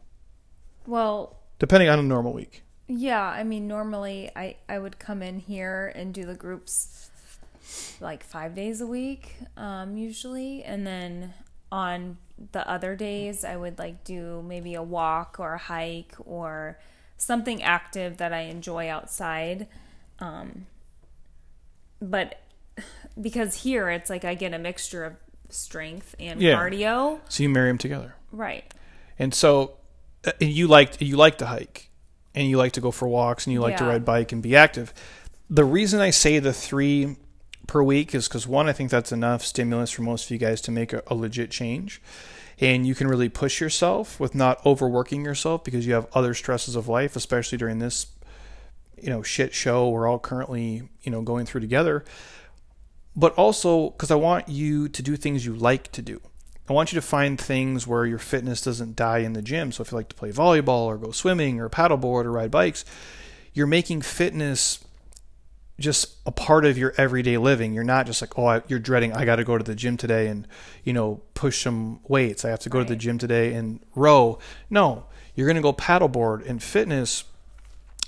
Well, 0.86 1.36
depending 1.58 1.88
on 1.88 1.98
a 1.98 2.02
normal 2.02 2.32
week. 2.32 2.62
Yeah, 2.88 3.22
I 3.22 3.42
mean, 3.42 3.66
normally 3.66 4.30
I 4.36 4.56
I 4.68 4.78
would 4.78 4.98
come 4.98 5.22
in 5.22 5.40
here 5.40 5.92
and 5.94 6.14
do 6.14 6.24
the 6.24 6.34
groups 6.34 7.10
like 8.00 8.22
five 8.22 8.54
days 8.54 8.80
a 8.80 8.86
week, 8.86 9.34
um, 9.56 9.96
usually, 9.96 10.62
and 10.62 10.86
then 10.86 11.34
on 11.72 12.16
the 12.52 12.68
other 12.68 12.94
days 12.94 13.44
I 13.44 13.56
would 13.56 13.78
like 13.78 14.04
do 14.04 14.44
maybe 14.46 14.74
a 14.74 14.82
walk 14.82 15.36
or 15.40 15.54
a 15.54 15.58
hike 15.58 16.14
or 16.24 16.78
something 17.16 17.62
active 17.62 18.18
that 18.18 18.32
I 18.32 18.42
enjoy 18.42 18.88
outside. 18.88 19.66
Um, 20.18 20.66
but 22.00 22.40
because 23.20 23.62
here 23.62 23.88
it's 23.90 24.10
like 24.10 24.24
I 24.24 24.34
get 24.34 24.52
a 24.54 24.58
mixture 24.58 25.04
of 25.04 25.14
strength 25.48 26.14
and 26.18 26.40
yeah. 26.40 26.54
cardio. 26.54 27.20
So 27.28 27.42
you 27.42 27.48
marry 27.48 27.70
them 27.70 27.78
together, 27.78 28.14
right? 28.32 28.72
And 29.18 29.34
so 29.34 29.74
and 30.24 30.50
you 30.50 30.66
like 30.66 31.00
you 31.00 31.16
like 31.16 31.38
to 31.38 31.46
hike, 31.46 31.90
and 32.34 32.48
you 32.48 32.58
like 32.58 32.72
to 32.72 32.80
go 32.80 32.90
for 32.90 33.08
walks, 33.08 33.46
and 33.46 33.52
you 33.52 33.60
like 33.60 33.72
yeah. 33.72 33.78
to 33.78 33.84
ride 33.84 34.04
bike 34.04 34.32
and 34.32 34.42
be 34.42 34.56
active. 34.56 34.92
The 35.48 35.64
reason 35.64 36.00
I 36.00 36.10
say 36.10 36.38
the 36.38 36.52
three 36.52 37.16
per 37.66 37.82
week 37.82 38.14
is 38.14 38.28
because 38.28 38.46
one, 38.46 38.68
I 38.68 38.72
think 38.72 38.90
that's 38.90 39.12
enough 39.12 39.44
stimulus 39.44 39.90
for 39.90 40.02
most 40.02 40.26
of 40.26 40.30
you 40.30 40.38
guys 40.38 40.60
to 40.62 40.70
make 40.70 40.92
a, 40.92 41.02
a 41.06 41.14
legit 41.14 41.50
change 41.50 42.00
and 42.58 42.86
you 42.86 42.94
can 42.94 43.06
really 43.06 43.28
push 43.28 43.60
yourself 43.60 44.18
with 44.18 44.34
not 44.34 44.64
overworking 44.64 45.24
yourself 45.24 45.62
because 45.62 45.86
you 45.86 45.94
have 45.94 46.06
other 46.14 46.34
stresses 46.34 46.74
of 46.76 46.88
life, 46.88 47.14
especially 47.16 47.58
during 47.58 47.78
this, 47.78 48.06
you 49.00 49.10
know, 49.10 49.22
shit 49.22 49.52
show 49.52 49.88
we're 49.90 50.08
all 50.08 50.18
currently, 50.18 50.88
you 51.02 51.12
know, 51.12 51.22
going 51.22 51.44
through 51.46 51.60
together. 51.60 52.04
but 53.16 53.34
also 53.34 53.90
because 53.90 54.10
I 54.10 54.14
want 54.16 54.48
you 54.48 54.88
to 54.88 55.02
do 55.02 55.16
things 55.16 55.46
you 55.46 55.54
like 55.54 55.90
to 55.92 56.02
do. 56.02 56.20
I 56.68 56.72
want 56.72 56.92
you 56.92 56.96
to 57.00 57.06
find 57.06 57.40
things 57.40 57.86
where 57.86 58.04
your 58.04 58.18
fitness 58.18 58.60
doesn't 58.60 58.96
die 58.96 59.18
in 59.18 59.32
the 59.32 59.42
gym. 59.42 59.72
So 59.72 59.82
if 59.82 59.92
you 59.92 59.96
like 59.96 60.08
to 60.10 60.16
play 60.16 60.32
volleyball 60.32 60.84
or 60.86 60.98
go 60.98 61.12
swimming 61.12 61.60
or 61.60 61.68
paddleboard 61.68 62.24
or 62.24 62.32
ride 62.32 62.50
bikes, 62.50 62.84
you're 63.54 63.66
making 63.66 64.02
fitness 64.02 64.84
just 65.78 66.16
a 66.24 66.32
part 66.32 66.64
of 66.64 66.78
your 66.78 66.94
everyday 66.96 67.36
living. 67.36 67.74
You're 67.74 67.84
not 67.84 68.06
just 68.06 68.20
like, 68.22 68.38
oh, 68.38 68.62
you're 68.66 68.78
dreading, 68.78 69.12
I 69.12 69.24
got 69.24 69.36
to 69.36 69.44
go 69.44 69.58
to 69.58 69.64
the 69.64 69.74
gym 69.74 69.96
today 69.96 70.28
and, 70.28 70.46
you 70.84 70.92
know, 70.92 71.20
push 71.34 71.62
some 71.62 72.00
weights. 72.08 72.44
I 72.44 72.50
have 72.50 72.60
to 72.60 72.70
go 72.70 72.78
right. 72.78 72.86
to 72.86 72.94
the 72.94 72.98
gym 72.98 73.18
today 73.18 73.52
and 73.54 73.80
row. 73.94 74.38
No, 74.70 75.06
you're 75.34 75.46
going 75.46 75.56
to 75.56 75.62
go 75.62 75.72
paddleboard. 75.72 76.48
And 76.48 76.62
fitness 76.62 77.24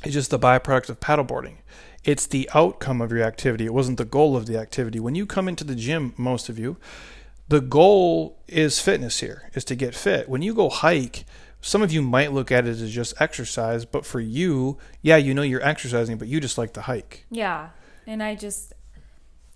is 0.04 0.14
just 0.14 0.30
the 0.30 0.38
byproduct 0.38 0.88
of 0.88 1.00
paddleboarding. 1.00 1.56
It's 2.04 2.26
the 2.26 2.48
outcome 2.54 3.02
of 3.02 3.12
your 3.12 3.22
activity. 3.22 3.66
It 3.66 3.74
wasn't 3.74 3.98
the 3.98 4.04
goal 4.04 4.36
of 4.36 4.46
the 4.46 4.58
activity. 4.58 4.98
When 5.00 5.14
you 5.14 5.26
come 5.26 5.48
into 5.48 5.64
the 5.64 5.74
gym, 5.74 6.14
most 6.16 6.48
of 6.48 6.58
you, 6.58 6.78
the 7.48 7.60
goal 7.60 8.38
is 8.46 8.80
fitness 8.80 9.20
here, 9.20 9.50
is 9.54 9.64
to 9.64 9.74
get 9.74 9.94
fit. 9.94 10.28
When 10.28 10.40
you 10.40 10.54
go 10.54 10.70
hike, 10.70 11.24
some 11.60 11.82
of 11.82 11.92
you 11.92 12.02
might 12.02 12.32
look 12.32 12.52
at 12.52 12.66
it 12.66 12.80
as 12.80 12.92
just 12.92 13.20
exercise, 13.20 13.84
but 13.84 14.06
for 14.06 14.20
you, 14.20 14.78
yeah, 15.02 15.16
you 15.16 15.34
know 15.34 15.42
you're 15.42 15.64
exercising, 15.64 16.16
but 16.16 16.28
you 16.28 16.40
just 16.40 16.58
like 16.58 16.72
to 16.74 16.82
hike. 16.82 17.26
Yeah. 17.30 17.70
And 18.06 18.22
I 18.22 18.34
just 18.34 18.72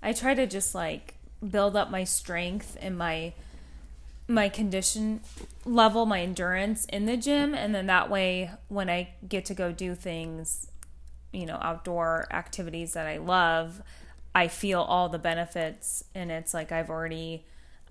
I 0.02 0.12
try 0.12 0.34
to 0.34 0.46
just 0.46 0.74
like 0.74 1.14
build 1.48 1.76
up 1.76 1.90
my 1.90 2.04
strength 2.04 2.76
and 2.80 2.96
my 2.96 3.34
my 4.28 4.48
condition 4.48 5.20
level, 5.64 6.06
my 6.06 6.20
endurance 6.20 6.84
in 6.86 7.06
the 7.06 7.16
gym 7.16 7.54
and 7.54 7.74
then 7.74 7.86
that 7.86 8.08
way 8.08 8.50
when 8.68 8.88
I 8.88 9.14
get 9.28 9.44
to 9.46 9.54
go 9.54 9.72
do 9.72 9.94
things, 9.94 10.68
you 11.32 11.44
know, 11.44 11.58
outdoor 11.60 12.26
activities 12.30 12.94
that 12.94 13.06
I 13.06 13.18
love, 13.18 13.82
I 14.34 14.48
feel 14.48 14.80
all 14.80 15.08
the 15.08 15.18
benefits 15.18 16.04
and 16.14 16.30
it's 16.30 16.54
like 16.54 16.72
I've 16.72 16.90
already 16.90 17.44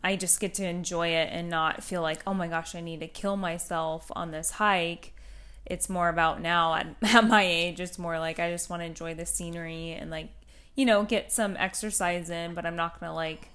I 0.03 0.15
just 0.15 0.39
get 0.39 0.53
to 0.55 0.65
enjoy 0.65 1.09
it 1.09 1.29
and 1.31 1.49
not 1.49 1.83
feel 1.83 2.01
like, 2.01 2.21
oh 2.25 2.33
my 2.33 2.47
gosh, 2.47 2.73
I 2.73 2.81
need 2.81 3.01
to 3.01 3.07
kill 3.07 3.37
myself 3.37 4.11
on 4.15 4.31
this 4.31 4.51
hike. 4.51 5.13
It's 5.65 5.89
more 5.89 6.09
about 6.09 6.41
now 6.41 6.73
at, 6.73 6.87
at 7.03 7.27
my 7.27 7.43
age, 7.43 7.79
it's 7.79 7.99
more 7.99 8.17
like 8.19 8.39
I 8.39 8.49
just 8.51 8.69
want 8.69 8.81
to 8.81 8.85
enjoy 8.85 9.13
the 9.13 9.25
scenery 9.25 9.91
and 9.91 10.09
like, 10.09 10.29
you 10.75 10.85
know, 10.85 11.03
get 11.03 11.31
some 11.31 11.55
exercise 11.57 12.29
in, 12.29 12.53
but 12.53 12.65
I'm 12.65 12.75
not 12.75 12.99
going 12.99 13.09
to 13.09 13.15
like, 13.15 13.49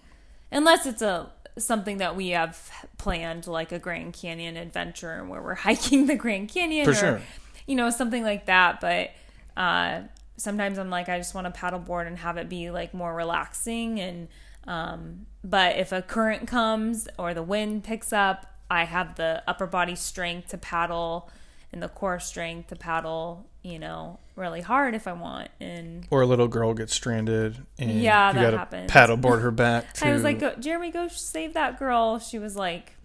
unless 0.53 0.87
it's 0.87 1.03
a, 1.03 1.31
something 1.59 1.99
that 1.99 2.15
we 2.15 2.31
have 2.31 2.71
planned, 2.99 3.47
like 3.47 3.73
a 3.73 3.79
Grand 3.79 4.13
Canyon 4.13 4.57
adventure 4.57 5.25
where 5.25 5.43
we're 5.43 5.55
hiking 5.67 6.07
the 6.07 6.17
Grand 6.17 6.49
Canyon 6.49 6.85
For 6.85 6.93
or, 6.93 6.95
sure. 6.95 7.23
you 7.67 7.75
know, 7.75 7.91
something 7.91 8.23
like 8.23 8.47
that. 8.47 8.81
But, 8.81 9.11
uh, 9.57 10.03
sometimes 10.37 10.79
I'm 10.79 10.91
like, 10.91 11.09
I 11.09 11.19
just 11.19 11.35
want 11.35 11.53
to 11.53 11.61
paddleboard 11.61 12.07
and 12.07 12.19
have 12.19 12.37
it 12.37 12.49
be 12.49 12.71
like 12.71 12.95
more 12.95 13.15
relaxing 13.15 13.99
and, 13.99 14.29
um, 14.67 15.27
but 15.47 15.77
if 15.77 15.93
a 15.93 16.03
current 16.03 16.49
comes 16.49 17.07
or 17.17 17.33
the 17.33 17.43
wind 17.43 17.85
picks 17.85 18.13
up, 18.13 18.47
I 18.69 18.83
have 18.83 19.15
the 19.15 19.45
upper 19.47 19.69
body 19.69 19.95
strength 19.95 20.49
to 20.49 20.59
paddle 20.59 21.31
and 21.73 21.81
the 21.81 21.89
core 21.89 22.19
strength 22.19 22.71
to 22.71 22.77
paddle, 22.77 23.47
you 23.63 23.79
know, 23.79 24.19
really 24.35 24.61
hard 24.61 24.97
if 24.97 25.07
I 25.07 25.13
want. 25.13 25.51
And 25.61 26.05
or 26.11 26.23
a 26.23 26.27
little 26.27 26.49
girl 26.49 26.75
gets 26.75 26.93
stranded 26.93 27.65
and 27.79 28.03
yeah, 28.03 28.29
you 28.29 28.35
that 28.35 28.43
gotta 28.43 28.59
happens. 28.59 28.91
paddleboard 28.91 29.41
her 29.41 29.53
back. 29.53 29.95
To... 29.95 30.07
I 30.09 30.13
was 30.13 30.25
like, 30.25 30.41
go, 30.41 30.53
Jeremy, 30.57 30.91
go 30.91 31.07
save 31.07 31.55
that 31.55 31.79
girl. 31.79 32.19
She 32.19 32.41
was 32.41 32.57
like 32.57 32.97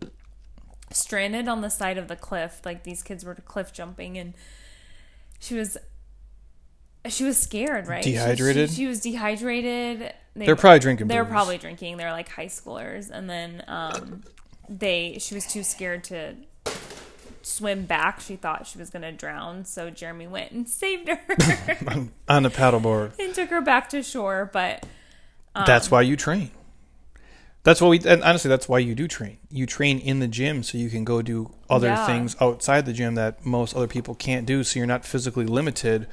stranded 0.92 1.48
on 1.48 1.62
the 1.62 1.70
side 1.70 2.00
of 2.00 2.08
the 2.08 2.16
cliff. 2.16 2.62
Like 2.66 2.84
these 2.84 3.04
kids 3.04 3.24
were 3.24 3.36
cliff 3.36 3.72
jumping, 3.72 4.18
and 4.18 4.34
she 5.40 5.54
was 5.54 5.78
she 7.08 7.24
was 7.24 7.38
scared, 7.38 7.88
right? 7.88 8.04
Dehydrated. 8.04 8.70
She, 8.70 8.76
she, 8.76 8.82
she 8.82 8.88
was 8.88 9.00
dehydrated. 9.00 10.14
They, 10.36 10.48
are 10.48 10.56
probably 10.56 10.80
drinking. 10.80 11.08
They're 11.08 11.26
probably 11.26 11.58
drinking. 11.58 11.98
They're 11.98 12.12
like 12.12 12.30
high 12.30 12.46
schoolers, 12.46 13.10
and 13.10 13.30
then 13.30 13.64
um, 13.68 14.24
they. 14.70 15.18
She 15.20 15.36
was 15.36 15.46
too 15.46 15.64
scared 15.64 16.06
to 16.06 16.36
swim 17.42 17.86
back. 17.86 18.22
She 18.22 18.36
thought 18.36 18.66
she 18.66 18.78
was 18.78 18.90
going 18.90 19.02
to 19.02 19.12
drown, 19.12 19.66
so 19.66 19.90
Jeremy 19.90 20.28
went 20.28 20.52
and 20.52 20.70
saved 20.70 21.10
her 21.10 21.20
on 22.28 22.44
the 22.44 22.50
paddleboard 22.50 23.14
and 23.20 23.36
took 23.36 23.50
her 23.50 23.62
back 23.62 23.90
to 23.90 24.02
shore. 24.04 24.50
But 24.52 24.86
um, 25.54 25.66
that's 25.66 25.92
why 25.92 26.02
you 26.02 26.16
train. 26.16 26.52
That's 27.64 27.80
what 27.80 27.90
we 27.90 28.00
and 28.00 28.24
honestly 28.24 28.50
that's 28.50 28.68
why 28.68 28.80
you 28.80 28.96
do 28.96 29.08
train. 29.08 29.38
You 29.52 29.68
train 29.68 30.00
in 30.00 30.20
the 30.20 30.28
gym 30.28 30.64
so 30.64 30.80
you 30.80 30.90
can 30.90 31.04
go 31.04 31.22
do 31.22 31.54
other 31.70 31.90
yeah. 31.90 32.08
things 32.08 32.36
outside 32.42 32.88
the 32.88 32.94
gym 32.94 33.14
that 33.16 33.46
most 33.46 33.76
other 33.76 33.88
people 33.88 34.16
can't 34.16 34.48
do 34.48 34.64
so 34.64 34.80
you're 34.80 34.88
not 34.88 35.06
physically 35.06 35.46
limited 35.46 36.08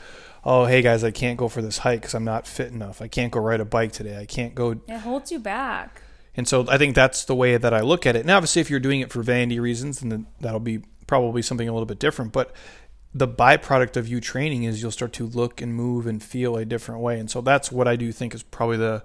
oh, 0.44 0.66
hey 0.66 0.82
guys, 0.82 1.04
I 1.04 1.10
can't 1.10 1.38
go 1.38 1.48
for 1.48 1.62
this 1.62 1.78
hike 1.78 2.00
because 2.00 2.14
I'm 2.14 2.24
not 2.24 2.46
fit 2.46 2.72
enough. 2.72 3.02
I 3.02 3.08
can't 3.08 3.32
go 3.32 3.40
ride 3.40 3.60
a 3.60 3.64
bike 3.64 3.92
today. 3.92 4.18
I 4.18 4.26
can't 4.26 4.54
go. 4.54 4.80
It 4.86 4.98
holds 4.98 5.32
you 5.32 5.38
back. 5.38 6.02
And 6.36 6.46
so 6.46 6.66
I 6.68 6.78
think 6.78 6.94
that's 6.94 7.24
the 7.24 7.34
way 7.34 7.56
that 7.56 7.74
I 7.74 7.80
look 7.80 8.06
at 8.06 8.14
it. 8.14 8.24
Now, 8.24 8.36
obviously, 8.36 8.60
if 8.60 8.70
you're 8.70 8.80
doing 8.80 9.00
it 9.00 9.10
for 9.10 9.22
vanity 9.22 9.58
reasons, 9.58 10.00
then 10.00 10.26
that'll 10.40 10.60
be 10.60 10.82
probably 11.06 11.42
something 11.42 11.68
a 11.68 11.72
little 11.72 11.86
bit 11.86 11.98
different. 11.98 12.32
But 12.32 12.54
the 13.12 13.26
byproduct 13.26 13.96
of 13.96 14.06
you 14.06 14.20
training 14.20 14.62
is 14.62 14.80
you'll 14.80 14.90
start 14.90 15.12
to 15.14 15.26
look 15.26 15.60
and 15.60 15.74
move 15.74 16.06
and 16.06 16.22
feel 16.22 16.56
a 16.56 16.64
different 16.64 17.00
way. 17.00 17.18
And 17.18 17.30
so 17.30 17.40
that's 17.40 17.72
what 17.72 17.88
I 17.88 17.96
do 17.96 18.12
think 18.12 18.34
is 18.34 18.42
probably 18.42 18.76
the 18.76 19.02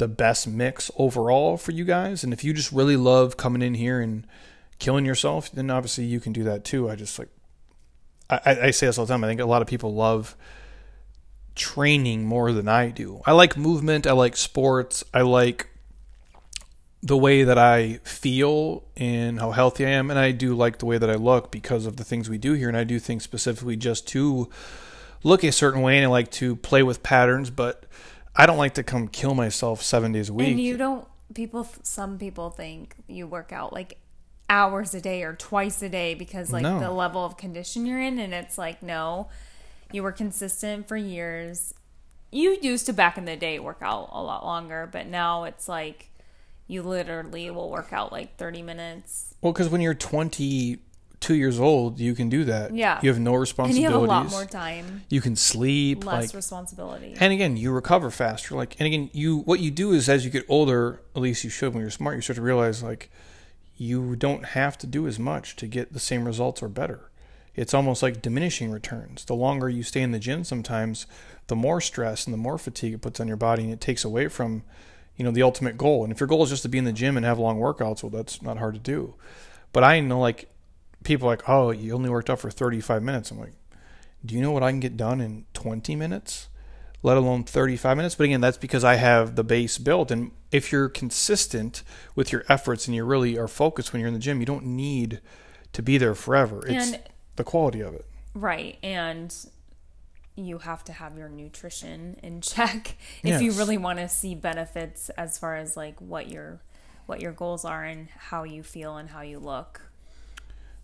the 0.00 0.08
best 0.08 0.48
mix 0.48 0.90
overall 0.96 1.56
for 1.56 1.70
you 1.70 1.84
guys. 1.84 2.24
And 2.24 2.32
if 2.32 2.42
you 2.42 2.52
just 2.52 2.72
really 2.72 2.96
love 2.96 3.36
coming 3.36 3.62
in 3.62 3.74
here 3.74 4.00
and 4.00 4.26
killing 4.80 5.04
yourself, 5.04 5.52
then 5.52 5.70
obviously 5.70 6.04
you 6.04 6.18
can 6.18 6.32
do 6.32 6.42
that 6.44 6.64
too. 6.64 6.90
I 6.90 6.96
just 6.96 7.16
like 7.18 7.28
I, 8.44 8.66
I 8.66 8.70
say 8.70 8.86
this 8.86 8.98
all 8.98 9.06
the 9.06 9.12
time. 9.12 9.24
I 9.24 9.28
think 9.28 9.40
a 9.40 9.46
lot 9.46 9.62
of 9.62 9.68
people 9.68 9.94
love 9.94 10.36
training 11.54 12.24
more 12.24 12.52
than 12.52 12.68
I 12.68 12.90
do. 12.90 13.22
I 13.26 13.32
like 13.32 13.56
movement. 13.56 14.06
I 14.06 14.12
like 14.12 14.36
sports. 14.36 15.04
I 15.12 15.22
like 15.22 15.68
the 17.02 17.16
way 17.16 17.44
that 17.44 17.58
I 17.58 18.00
feel 18.02 18.82
and 18.96 19.38
how 19.38 19.50
healthy 19.50 19.84
I 19.84 19.90
am. 19.90 20.10
And 20.10 20.18
I 20.18 20.32
do 20.32 20.54
like 20.54 20.78
the 20.78 20.86
way 20.86 20.96
that 20.96 21.10
I 21.10 21.14
look 21.14 21.50
because 21.50 21.84
of 21.84 21.96
the 21.96 22.04
things 22.04 22.30
we 22.30 22.38
do 22.38 22.54
here. 22.54 22.68
And 22.68 22.76
I 22.76 22.84
do 22.84 22.98
things 22.98 23.22
specifically 23.22 23.76
just 23.76 24.08
to 24.08 24.48
look 25.22 25.44
a 25.44 25.52
certain 25.52 25.82
way 25.82 25.98
and 25.98 26.06
I 26.06 26.08
like 26.08 26.30
to 26.32 26.56
play 26.56 26.82
with 26.82 27.02
patterns, 27.02 27.50
but 27.50 27.84
I 28.34 28.46
don't 28.46 28.56
like 28.56 28.74
to 28.74 28.82
come 28.82 29.08
kill 29.08 29.34
myself 29.34 29.82
seven 29.82 30.12
days 30.12 30.30
a 30.30 30.32
week. 30.32 30.48
And 30.48 30.60
you 30.60 30.76
don't, 30.76 31.06
people, 31.34 31.68
some 31.82 32.18
people 32.18 32.50
think 32.50 32.94
you 33.06 33.26
work 33.26 33.52
out 33.52 33.72
like 33.72 33.98
hours 34.48 34.94
a 34.94 35.00
day 35.00 35.22
or 35.22 35.34
twice 35.34 35.82
a 35.82 35.88
day 35.88 36.14
because 36.14 36.52
like 36.52 36.62
no. 36.62 36.78
the 36.78 36.90
level 36.90 37.24
of 37.24 37.36
condition 37.36 37.86
you're 37.86 38.00
in 38.00 38.18
and 38.18 38.34
it's 38.34 38.58
like 38.58 38.82
no 38.82 39.28
you 39.94 40.02
were 40.02 40.12
consistent 40.12 40.88
for 40.88 40.96
years. 40.96 41.72
You 42.32 42.58
used 42.60 42.86
to 42.86 42.92
back 42.92 43.16
in 43.16 43.26
the 43.26 43.36
day 43.36 43.60
work 43.60 43.78
out 43.80 44.10
a 44.12 44.22
lot 44.22 44.44
longer 44.44 44.88
but 44.90 45.06
now 45.06 45.44
it's 45.44 45.68
like 45.68 46.10
you 46.66 46.82
literally 46.82 47.50
will 47.50 47.70
work 47.70 47.92
out 47.92 48.10
like 48.10 48.36
30 48.36 48.62
minutes. 48.62 49.34
Well 49.40 49.52
because 49.52 49.68
when 49.68 49.80
you're 49.80 49.94
22 49.94 51.34
years 51.34 51.60
old 51.60 52.00
you 52.00 52.14
can 52.14 52.28
do 52.28 52.44
that. 52.44 52.74
Yeah. 52.74 52.98
You 53.02 53.10
have 53.10 53.20
no 53.20 53.34
responsibilities 53.34 53.84
and 53.84 53.94
you 53.94 54.00
have 54.00 54.08
a 54.08 54.12
lot 54.12 54.30
more 54.30 54.46
time. 54.46 55.04
You 55.08 55.20
can 55.20 55.36
sleep 55.36 56.04
less 56.04 56.28
like, 56.28 56.34
responsibility. 56.34 57.14
and 57.20 57.32
again 57.32 57.56
you 57.56 57.70
recover 57.70 58.10
faster. 58.10 58.56
Like 58.56 58.74
and 58.80 58.86
again 58.88 59.10
you 59.12 59.38
what 59.38 59.60
you 59.60 59.70
do 59.70 59.92
is 59.92 60.08
as 60.08 60.24
you 60.24 60.30
get 60.30 60.44
older 60.48 61.00
at 61.14 61.22
least 61.22 61.44
you 61.44 61.50
should 61.50 61.72
when 61.72 61.82
you're 61.82 61.90
smart 61.90 62.16
you 62.16 62.20
start 62.20 62.36
to 62.36 62.42
realize 62.42 62.82
like 62.82 63.10
you 63.76 64.16
don't 64.16 64.46
have 64.46 64.78
to 64.78 64.86
do 64.86 65.06
as 65.06 65.18
much 65.18 65.56
to 65.56 65.66
get 65.66 65.92
the 65.92 66.00
same 66.00 66.24
results 66.24 66.62
or 66.62 66.68
better. 66.68 67.10
It's 67.54 67.74
almost 67.74 68.02
like 68.02 68.22
diminishing 68.22 68.70
returns. 68.70 69.24
The 69.24 69.34
longer 69.34 69.68
you 69.68 69.82
stay 69.82 70.02
in 70.02 70.12
the 70.12 70.18
gym, 70.18 70.44
sometimes 70.44 71.06
the 71.46 71.56
more 71.56 71.80
stress 71.80 72.24
and 72.24 72.34
the 72.34 72.38
more 72.38 72.58
fatigue 72.58 72.94
it 72.94 73.02
puts 73.02 73.20
on 73.20 73.28
your 73.28 73.36
body, 73.36 73.64
and 73.64 73.72
it 73.72 73.80
takes 73.80 74.04
away 74.04 74.28
from, 74.28 74.64
you 75.16 75.24
know, 75.24 75.30
the 75.30 75.42
ultimate 75.42 75.76
goal. 75.76 76.02
And 76.02 76.12
if 76.12 76.18
your 76.18 76.26
goal 76.26 76.42
is 76.42 76.50
just 76.50 76.62
to 76.62 76.68
be 76.68 76.78
in 76.78 76.84
the 76.84 76.92
gym 76.92 77.16
and 77.16 77.24
have 77.24 77.38
long 77.38 77.58
workouts, 77.58 78.02
well, 78.02 78.10
that's 78.10 78.42
not 78.42 78.58
hard 78.58 78.74
to 78.74 78.80
do. 78.80 79.14
But 79.72 79.84
I 79.84 80.00
know 80.00 80.18
like 80.20 80.48
people 81.04 81.28
like, 81.28 81.48
oh, 81.48 81.70
you 81.70 81.94
only 81.94 82.10
worked 82.10 82.30
out 82.30 82.40
for 82.40 82.50
35 82.50 83.02
minutes. 83.02 83.30
I'm 83.30 83.38
like, 83.38 83.54
do 84.24 84.34
you 84.34 84.40
know 84.40 84.52
what 84.52 84.62
I 84.62 84.70
can 84.70 84.80
get 84.80 84.96
done 84.96 85.20
in 85.20 85.44
20 85.54 85.94
minutes? 85.94 86.48
Let 87.04 87.18
alone 87.18 87.44
35 87.44 87.98
minutes. 87.98 88.14
But 88.14 88.24
again, 88.24 88.40
that's 88.40 88.56
because 88.56 88.82
I 88.82 88.94
have 88.94 89.36
the 89.36 89.44
base 89.44 89.76
built. 89.76 90.10
And 90.10 90.32
if 90.50 90.72
you're 90.72 90.88
consistent 90.88 91.82
with 92.16 92.32
your 92.32 92.44
efforts 92.48 92.88
and 92.88 92.96
you 92.96 93.04
really 93.04 93.38
are 93.38 93.46
focused 93.46 93.92
when 93.92 94.00
you're 94.00 94.08
in 94.08 94.14
the 94.14 94.20
gym, 94.20 94.40
you 94.40 94.46
don't 94.46 94.64
need 94.64 95.20
to 95.74 95.82
be 95.82 95.98
there 95.98 96.14
forever. 96.14 96.66
It's 96.66 96.92
and, 96.92 97.02
the 97.36 97.44
quality 97.44 97.82
of 97.82 97.92
it. 97.92 98.06
Right. 98.32 98.78
And 98.82 99.32
you 100.34 100.58
have 100.58 100.82
to 100.84 100.94
have 100.94 101.18
your 101.18 101.28
nutrition 101.28 102.18
in 102.22 102.40
check 102.40 102.96
if 103.22 103.28
yes. 103.28 103.42
you 103.42 103.52
really 103.52 103.76
want 103.76 103.98
to 103.98 104.08
see 104.08 104.34
benefits 104.34 105.10
as 105.10 105.38
far 105.38 105.56
as 105.56 105.76
like 105.76 106.00
what 106.00 106.28
your 106.28 106.60
what 107.04 107.20
your 107.20 107.32
goals 107.32 107.66
are 107.66 107.84
and 107.84 108.08
how 108.16 108.44
you 108.44 108.62
feel 108.62 108.96
and 108.96 109.10
how 109.10 109.20
you 109.20 109.38
look. 109.38 109.82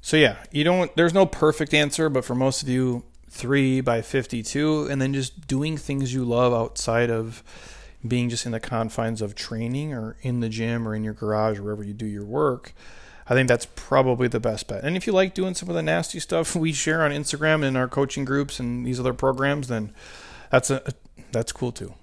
So 0.02 0.18
yeah, 0.18 0.37
you 0.52 0.64
don't 0.64 0.94
there's 0.96 1.14
no 1.14 1.24
perfect 1.24 1.72
answer, 1.72 2.11
but 2.11 2.26
for 2.26 2.35
most 2.35 2.62
of 2.62 2.68
you 2.68 3.04
3 3.30 3.80
by 3.80 4.02
52 4.02 4.88
and 4.90 5.00
then 5.00 5.14
just 5.14 5.46
doing 5.46 5.76
things 5.76 6.12
you 6.12 6.24
love 6.24 6.52
outside 6.52 7.10
of 7.10 7.42
being 8.06 8.28
just 8.28 8.46
in 8.46 8.52
the 8.52 8.60
confines 8.60 9.22
of 9.22 9.34
training 9.34 9.92
or 9.92 10.16
in 10.22 10.40
the 10.40 10.48
gym 10.48 10.86
or 10.86 10.94
in 10.94 11.04
your 11.04 11.14
garage 11.14 11.58
or 11.58 11.62
wherever 11.62 11.84
you 11.84 11.92
do 11.92 12.06
your 12.06 12.24
work 12.24 12.72
i 13.28 13.34
think 13.34 13.46
that's 13.46 13.66
probably 13.76 14.26
the 14.26 14.40
best 14.40 14.66
bet 14.66 14.82
and 14.82 14.96
if 14.96 15.06
you 15.06 15.12
like 15.12 15.34
doing 15.34 15.54
some 15.54 15.68
of 15.68 15.74
the 15.74 15.82
nasty 15.82 16.18
stuff 16.18 16.56
we 16.56 16.72
share 16.72 17.02
on 17.02 17.10
instagram 17.10 17.56
and 17.56 17.64
in 17.64 17.76
our 17.76 17.88
coaching 17.88 18.24
groups 18.24 18.58
and 18.58 18.86
these 18.86 18.98
other 18.98 19.14
programs 19.14 19.68
then 19.68 19.92
that's 20.50 20.70
a 20.70 20.82
that's 21.30 21.52
cool 21.52 21.70
too 21.70 21.94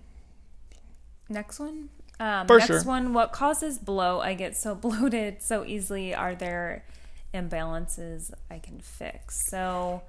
Next 1.29 1.59
one. 1.59 1.89
Um, 2.19 2.47
For 2.47 2.57
next 2.57 2.67
sure. 2.67 2.83
one. 2.83 3.13
What 3.13 3.31
causes 3.31 3.77
bloat? 3.77 4.23
I 4.23 4.33
get 4.33 4.55
so 4.55 4.75
bloated 4.75 5.41
so 5.41 5.65
easily. 5.65 6.13
Are 6.13 6.35
there 6.35 6.85
imbalances 7.33 8.31
I 8.49 8.59
can 8.59 8.79
fix? 8.79 9.39
So, 9.49 10.03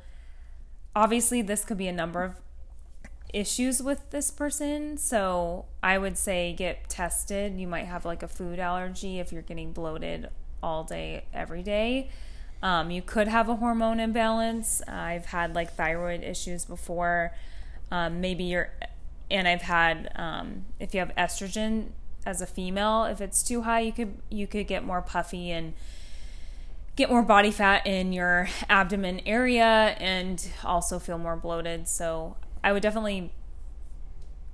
obviously, 0.98 1.42
this 1.42 1.64
could 1.64 1.78
be 1.78 1.88
a 1.88 1.92
number 1.92 2.24
of 2.24 2.34
issues 3.32 3.82
with 3.82 4.10
this 4.10 4.30
person. 4.30 4.96
So, 4.98 5.66
I 5.82 5.96
would 5.98 6.18
say 6.18 6.52
get 6.52 6.88
tested. 6.88 7.58
You 7.58 7.68
might 7.68 7.84
have 7.84 8.04
like 8.04 8.22
a 8.22 8.28
food 8.28 8.58
allergy 8.58 9.20
if 9.20 9.32
you're 9.32 9.42
getting 9.42 9.72
bloated 9.72 10.28
all 10.62 10.84
day, 10.84 11.24
every 11.32 11.62
day. 11.62 12.10
Um, 12.62 12.90
you 12.90 13.02
could 13.02 13.28
have 13.28 13.48
a 13.48 13.56
hormone 13.56 14.00
imbalance. 14.00 14.82
I've 14.88 15.26
had 15.26 15.54
like 15.54 15.74
thyroid 15.74 16.24
issues 16.24 16.64
before. 16.64 17.32
Um, 17.92 18.20
maybe 18.20 18.44
you're, 18.44 18.70
and 19.30 19.46
I've 19.46 19.62
had 19.62 20.10
um, 20.16 20.64
if 20.80 20.94
you 20.94 21.00
have 21.00 21.12
estrogen 21.16 21.90
as 22.26 22.42
a 22.42 22.46
female, 22.46 23.04
if 23.04 23.20
it's 23.20 23.42
too 23.42 23.62
high, 23.62 23.80
you 23.80 23.92
could 23.92 24.14
you 24.28 24.46
could 24.46 24.66
get 24.66 24.84
more 24.84 25.00
puffy 25.00 25.50
and 25.50 25.74
get 26.98 27.08
more 27.08 27.22
body 27.22 27.50
fat 27.52 27.86
in 27.86 28.12
your 28.12 28.48
abdomen 28.68 29.20
area 29.24 29.64
and 30.00 30.48
also 30.64 30.98
feel 30.98 31.16
more 31.16 31.36
bloated. 31.36 31.86
So 31.86 32.36
I 32.64 32.72
would 32.72 32.82
definitely 32.82 33.32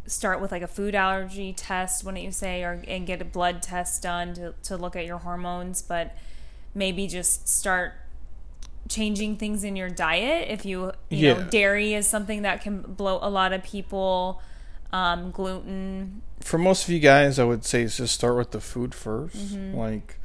start 0.07 0.41
with 0.43 0.53
like 0.53 0.61
a 0.63 0.67
food 0.69 0.95
allergy 0.95 1.55
test, 1.55 2.05
wouldn't 2.05 2.23
you 2.23 2.31
say, 2.31 2.63
or 2.63 2.83
and 2.87 3.07
get 3.07 3.23
a 3.23 3.25
blood 3.25 3.63
test 3.63 4.03
done 4.03 4.35
to, 4.35 4.55
to 4.65 4.77
look 4.77 4.95
at 4.95 5.07
your 5.07 5.17
hormones, 5.19 5.81
but 5.81 6.15
maybe 6.75 7.07
just 7.07 7.49
start 7.49 7.95
changing 8.91 9.37
things 9.39 9.65
in 9.65 9.77
your 9.77 9.89
diet 9.89 10.49
if 10.51 10.67
you 10.67 10.93
you 11.09 11.29
Yeah. 11.29 11.35
know 11.35 11.45
dairy 11.49 11.95
is 11.95 12.07
something 12.07 12.43
that 12.43 12.61
can 12.61 12.83
bloat 12.83 13.21
a 13.23 13.31
lot 13.31 13.55
of 13.55 13.63
people 13.63 14.43
um, 14.93 15.31
gluten 15.31 16.21
For 16.43 16.59
most 16.59 16.85
of 16.85 16.91
you 16.91 17.01
guys, 17.01 17.39
I 17.39 17.45
would 17.45 17.65
say 17.65 17.81
is 17.83 17.97
just 17.97 18.13
start 18.15 18.37
with 18.37 18.51
the 18.51 18.61
food 18.61 18.91
1st 18.91 19.31
Mm-hmm. 19.31 19.75
like 19.79 20.19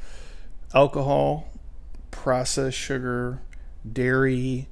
alcohol, 0.76 1.48
processed 2.12 2.78
sugar, 2.78 3.42
dairy, 3.92 4.68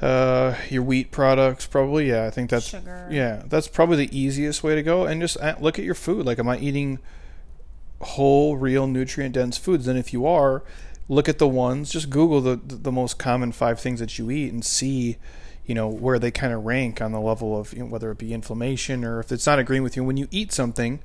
uh, 0.00 0.56
your 0.68 0.82
wheat 0.82 1.10
products. 1.10 1.66
Probably, 1.66 2.08
yeah. 2.08 2.26
I 2.26 2.30
think 2.30 2.50
that's 2.50 2.66
sugar 2.66 3.08
yeah. 3.10 3.42
That's 3.46 3.68
probably 3.68 4.06
the 4.06 4.18
easiest 4.18 4.62
way 4.62 4.74
to 4.74 4.82
go. 4.82 5.06
And 5.06 5.20
just 5.20 5.36
uh, 5.38 5.54
look 5.60 5.78
at 5.78 5.84
your 5.84 5.94
food. 5.94 6.26
Like, 6.26 6.38
am 6.38 6.48
I 6.48 6.58
eating 6.58 6.98
whole, 8.00 8.56
real, 8.56 8.86
nutrient 8.86 9.34
dense 9.34 9.56
foods? 9.56 9.88
And 9.88 9.98
if 9.98 10.12
you 10.12 10.26
are, 10.26 10.62
look 11.08 11.28
at 11.28 11.38
the 11.38 11.48
ones. 11.48 11.90
Just 11.90 12.10
Google 12.10 12.40
the 12.40 12.56
the 12.56 12.92
most 12.92 13.18
common 13.18 13.52
five 13.52 13.80
things 13.80 14.00
that 14.00 14.18
you 14.18 14.30
eat 14.30 14.52
and 14.52 14.64
see 14.64 15.16
you 15.66 15.74
know 15.74 15.88
where 15.88 16.18
they 16.18 16.30
kind 16.30 16.52
of 16.52 16.64
rank 16.64 17.00
on 17.00 17.12
the 17.12 17.20
level 17.20 17.58
of 17.58 17.72
you 17.72 17.80
know, 17.80 17.86
whether 17.86 18.10
it 18.10 18.18
be 18.18 18.34
inflammation 18.34 19.04
or 19.04 19.20
if 19.20 19.32
it's 19.32 19.46
not 19.46 19.58
agreeing 19.58 19.82
with 19.82 19.96
you 19.96 20.04
when 20.04 20.16
you 20.16 20.28
eat 20.30 20.52
something 20.52 21.00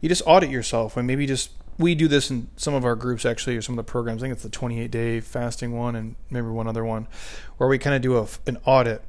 you 0.00 0.08
just 0.08 0.22
audit 0.26 0.50
yourself 0.50 0.96
and 0.96 1.06
maybe 1.06 1.26
just 1.26 1.50
we 1.78 1.94
do 1.94 2.08
this 2.08 2.30
in 2.30 2.48
some 2.56 2.74
of 2.74 2.84
our 2.84 2.94
groups 2.94 3.24
actually 3.24 3.56
or 3.56 3.62
some 3.62 3.78
of 3.78 3.84
the 3.84 3.90
programs. 3.90 4.22
I 4.22 4.24
think 4.24 4.34
it's 4.34 4.42
the 4.42 4.50
28 4.50 4.90
day 4.90 5.20
fasting 5.20 5.72
one 5.72 5.96
and 5.96 6.16
maybe 6.30 6.46
one 6.46 6.66
other 6.66 6.84
one 6.84 7.08
where 7.56 7.68
we 7.68 7.78
kind 7.78 7.96
of 7.96 8.02
do 8.02 8.18
a, 8.18 8.26
an 8.46 8.58
audit 8.64 9.02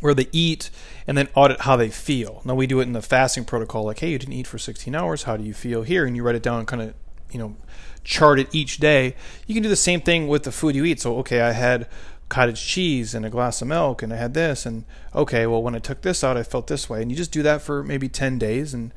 where 0.00 0.14
they 0.14 0.28
eat 0.32 0.70
and 1.06 1.16
then 1.16 1.28
audit 1.34 1.62
how 1.62 1.76
they 1.76 1.88
feel. 1.88 2.42
Now 2.44 2.54
we 2.54 2.66
do 2.66 2.80
it 2.80 2.84
in 2.84 2.92
the 2.92 3.02
fasting 3.02 3.44
protocol 3.44 3.84
like 3.84 4.00
hey 4.00 4.10
you 4.10 4.18
didn't 4.18 4.34
eat 4.34 4.46
for 4.46 4.58
16 4.58 4.94
hours. 4.94 5.24
How 5.24 5.36
do 5.36 5.44
you 5.44 5.54
feel 5.54 5.82
here? 5.82 6.04
And 6.04 6.16
you 6.16 6.22
write 6.22 6.34
it 6.34 6.42
down 6.42 6.66
kind 6.66 6.82
of 6.82 6.94
you 7.30 7.38
know 7.38 7.56
chart 8.02 8.38
it 8.38 8.54
each 8.54 8.78
day. 8.78 9.16
You 9.46 9.54
can 9.54 9.62
do 9.62 9.68
the 9.68 9.76
same 9.76 10.00
thing 10.00 10.28
with 10.28 10.42
the 10.42 10.52
food 10.52 10.74
you 10.74 10.84
eat. 10.84 11.00
So 11.00 11.16
okay 11.18 11.40
i 11.40 11.52
had 11.52 11.88
cottage 12.28 12.66
cheese 12.66 13.14
and 13.14 13.24
a 13.24 13.30
glass 13.30 13.60
of 13.62 13.68
milk 13.68 14.02
and 14.02 14.12
I 14.12 14.16
had 14.16 14.34
this 14.34 14.66
and 14.66 14.84
okay, 15.14 15.46
well 15.46 15.62
when 15.62 15.74
I 15.74 15.78
took 15.78 16.02
this 16.02 16.24
out 16.24 16.36
I 16.36 16.42
felt 16.42 16.66
this 16.66 16.88
way. 16.90 17.00
And 17.00 17.10
you 17.10 17.16
just 17.16 17.32
do 17.32 17.42
that 17.42 17.62
for 17.62 17.82
maybe 17.82 18.08
10 18.08 18.38
days 18.38 18.74
and 18.74 18.92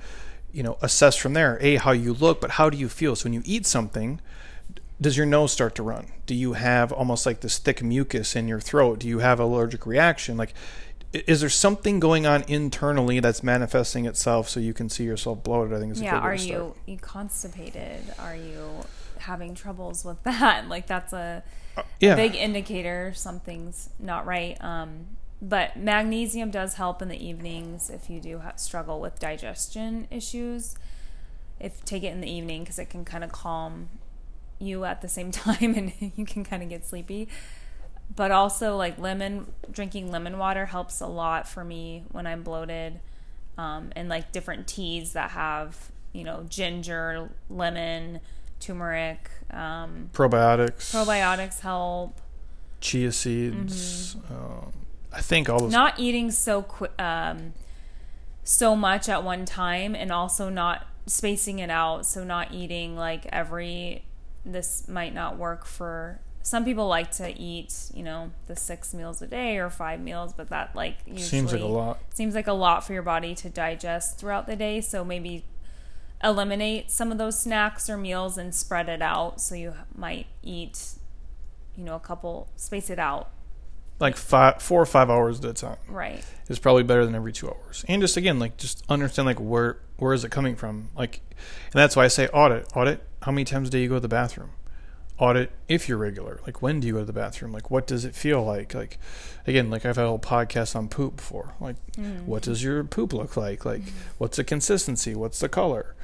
you 0.58 0.64
know 0.64 0.78
assess 0.82 1.16
from 1.16 1.34
there 1.34 1.60
a 1.62 1.76
how 1.76 1.92
you 1.92 2.14
look 2.14 2.42
but 2.42 2.52
how 2.52 2.68
do 2.70 2.78
you 2.78 2.90
feel? 2.90 3.16
So 3.16 3.26
when 3.26 3.34
you 3.34 3.44
eat 3.46 3.68
something 3.68 4.20
does 5.00 5.16
your 5.16 5.28
nose 5.28 5.52
start 5.52 5.76
to 5.76 5.84
run? 5.84 6.08
Do 6.26 6.34
you 6.34 6.54
have 6.54 6.92
almost 6.92 7.28
like 7.28 7.42
this 7.42 7.60
thick 7.60 7.84
mucus 7.84 8.36
in 8.36 8.48
your 8.48 8.60
throat? 8.60 8.98
Do 8.98 9.08
you 9.08 9.20
have 9.20 9.40
allergic 9.40 9.86
reaction? 9.86 10.36
Like 10.36 10.56
is 11.14 11.42
there 11.42 11.50
something 11.50 12.00
going 12.00 12.26
on 12.26 12.44
internally 12.48 13.20
that's 13.20 13.44
manifesting 13.44 14.06
itself 14.06 14.50
so 14.50 14.60
you 14.60 14.74
can 14.74 14.90
see 14.90 15.04
yourself 15.04 15.44
bloated? 15.44 15.78
I 15.78 15.80
think 15.80 15.92
is 15.92 16.02
a 16.02 16.06
yeah 16.06 16.18
are 16.18 16.34
you 16.34 16.74
you 16.88 16.98
constipated? 16.98 18.02
Are 18.18 18.36
you 18.36 18.84
having 19.20 19.54
troubles 19.54 20.04
with 20.04 20.22
that? 20.24 20.68
Like 20.68 20.88
that's 20.88 21.14
a 21.14 21.44
yeah. 22.00 22.16
big 22.16 22.34
indicator 22.36 23.14
something's 23.16 23.90
not 24.00 24.26
right. 24.26 24.58
Um, 24.60 25.06
but 25.42 25.78
magnesium 25.78 26.50
does 26.50 26.76
help 26.76 27.02
in 27.02 27.10
the 27.10 27.26
evenings 27.26 27.90
if 27.90 28.10
you 28.10 28.20
do 28.20 28.40
ha- 28.40 28.56
struggle 28.56 29.00
with 29.00 29.20
digestion 29.20 30.08
issues. 30.10 30.76
If 31.60 31.84
take 31.86 32.04
it 32.04 32.08
in 32.08 32.22
the 32.22 32.30
evening 32.30 32.64
because 32.64 32.80
it 32.80 32.90
can 32.90 33.06
kind 33.06 33.24
of 33.24 33.32
calm 33.32 33.90
you 34.60 34.86
at 34.86 35.02
the 35.02 35.08
same 35.08 35.32
time 35.44 35.76
and 35.76 35.94
you 36.16 36.26
can 36.26 36.44
kind 36.44 36.64
of 36.64 36.70
get 36.70 36.86
sleepy. 36.86 37.28
But 38.16 38.32
also 38.32 38.76
like 38.78 38.98
lemon 38.98 39.52
drinking 39.70 40.12
lemon 40.12 40.38
water 40.38 40.68
helps 40.68 41.02
a 41.02 41.08
lot 41.08 41.48
for 41.48 41.64
me 41.64 42.04
when 42.12 42.26
I'm 42.26 42.42
bloated. 42.42 43.00
Um, 43.58 43.92
and 43.96 44.08
like 44.08 44.32
different 44.32 44.68
teas 44.68 45.14
that 45.14 45.32
have 45.32 45.92
you 46.14 46.24
know 46.24 46.46
ginger, 46.48 47.30
lemon, 47.50 48.22
turmeric, 48.60 49.30
um, 49.52 50.10
probiotics 50.14 50.94
probiotics 50.94 51.60
help. 51.60 52.20
chia 52.80 53.12
seeds 53.12 54.16
um, 54.30 54.72
i 55.14 55.22
think 55.22 55.50
all 55.50 55.60
those 55.60 55.72
not 55.72 56.00
eating 56.00 56.32
so 56.32 56.66
um, 57.00 57.54
so 58.48 58.78
much 58.78 59.10
at 59.10 59.26
one 59.26 59.44
time 59.44 59.94
and 59.94 60.10
also 60.10 60.48
not 60.48 60.88
spacing 61.06 61.60
it 61.60 61.70
out. 61.70 62.06
So 62.06 62.24
not 62.24 62.54
eating 62.54 62.96
like 62.96 63.26
every 63.28 64.04
this 64.46 64.88
might 64.88 65.14
not 65.14 65.38
work 65.38 65.66
for 65.66 66.22
some 66.42 66.64
people 66.64 66.88
like 66.88 67.12
to 67.12 67.38
eat 67.38 67.92
you 67.94 68.02
know 68.02 68.32
the 68.46 68.56
six 68.56 68.94
meals 68.94 69.22
a 69.22 69.28
day 69.28 69.58
or 69.58 69.70
five 69.70 70.00
meals 70.00 70.32
but 70.32 70.48
that 70.48 70.74
like 70.74 70.96
usually 71.06 71.26
seems 71.26 71.52
like 71.52 71.62
a 71.62 71.66
lot. 71.66 72.00
seems 72.14 72.34
like 72.34 72.48
a 72.48 72.54
lot 72.54 72.86
for 72.86 72.94
your 72.94 73.02
body 73.02 73.36
to 73.36 73.50
digest 73.50 74.18
throughout 74.18 74.48
the 74.48 74.56
day. 74.56 74.80
So 74.80 75.04
maybe 75.04 75.44
eliminate 76.24 76.90
some 76.90 77.12
of 77.12 77.18
those 77.18 77.40
snacks 77.40 77.90
or 77.90 77.98
meals 77.98 78.38
and 78.38 78.56
spread 78.56 78.88
it 78.88 79.02
out. 79.02 79.42
So 79.42 79.56
you 79.56 79.74
might 79.94 80.28
eat 80.42 80.94
you 81.76 81.84
know 81.84 81.96
a 81.96 82.00
couple 82.00 82.48
space 82.56 82.90
it 82.90 83.00
out 83.00 83.30
like 84.00 84.16
five, 84.16 84.62
four 84.62 84.82
or 84.82 84.86
five 84.86 85.10
hours 85.10 85.40
at 85.40 85.46
a 85.46 85.54
time 85.54 85.78
right 85.88 86.24
is 86.50 86.60
probably 86.60 86.84
better 86.84 87.06
than 87.06 87.16
every 87.16 87.34
two 87.34 87.50
hours. 87.50 87.84
And 87.88 88.02
just 88.02 88.18
again, 88.18 88.40
like 88.40 88.58
just 88.58 88.84
understand 88.90 89.26
like 89.26 89.40
where 89.40 89.80
where 89.98 90.14
is 90.14 90.24
it 90.24 90.32
coming 90.32 90.56
from? 90.56 90.90
Like, 90.96 91.22
and 91.32 91.74
that's 91.74 91.96
why 91.96 92.06
I 92.06 92.08
say 92.08 92.28
audit. 92.28 92.68
Audit. 92.76 93.04
How 93.24 93.32
many 93.32 93.46
times 93.46 93.70
a 93.70 93.72
day 93.72 93.82
you 93.82 93.90
go 93.90 93.96
to 93.96 94.00
the 94.00 94.08
bathroom? 94.08 94.52
Audit 95.18 95.52
if 95.68 95.90
you're 95.90 95.98
regular. 95.98 96.40
Like 96.46 96.62
when 96.62 96.80
do 96.80 96.88
you 96.88 96.94
go 96.94 97.00
to 97.00 97.06
the 97.06 97.14
bathroom? 97.14 97.52
Like 97.52 97.72
what 97.72 97.88
does 97.88 98.06
it 98.06 98.16
feel 98.16 98.44
like? 98.44 98.74
Like 98.74 99.00
again, 99.48 99.70
like 99.70 99.86
I've 99.86 99.96
had 99.96 100.06
a 100.06 100.10
whole 100.10 100.20
podcast 100.20 100.76
on 100.76 100.90
poop 100.90 101.18
before. 101.18 101.56
Like 101.60 101.76
mm. 101.94 102.24
what 102.26 102.44
does 102.44 102.64
your 102.64 102.84
poop 102.84 103.14
look 103.14 103.36
like? 103.36 103.66
Like 103.66 103.82
mm. 103.82 103.92
what's 104.20 104.38
the 104.38 104.44
consistency? 104.44 105.16
What's 105.16 105.40
the 105.40 105.50
color? 105.50 105.96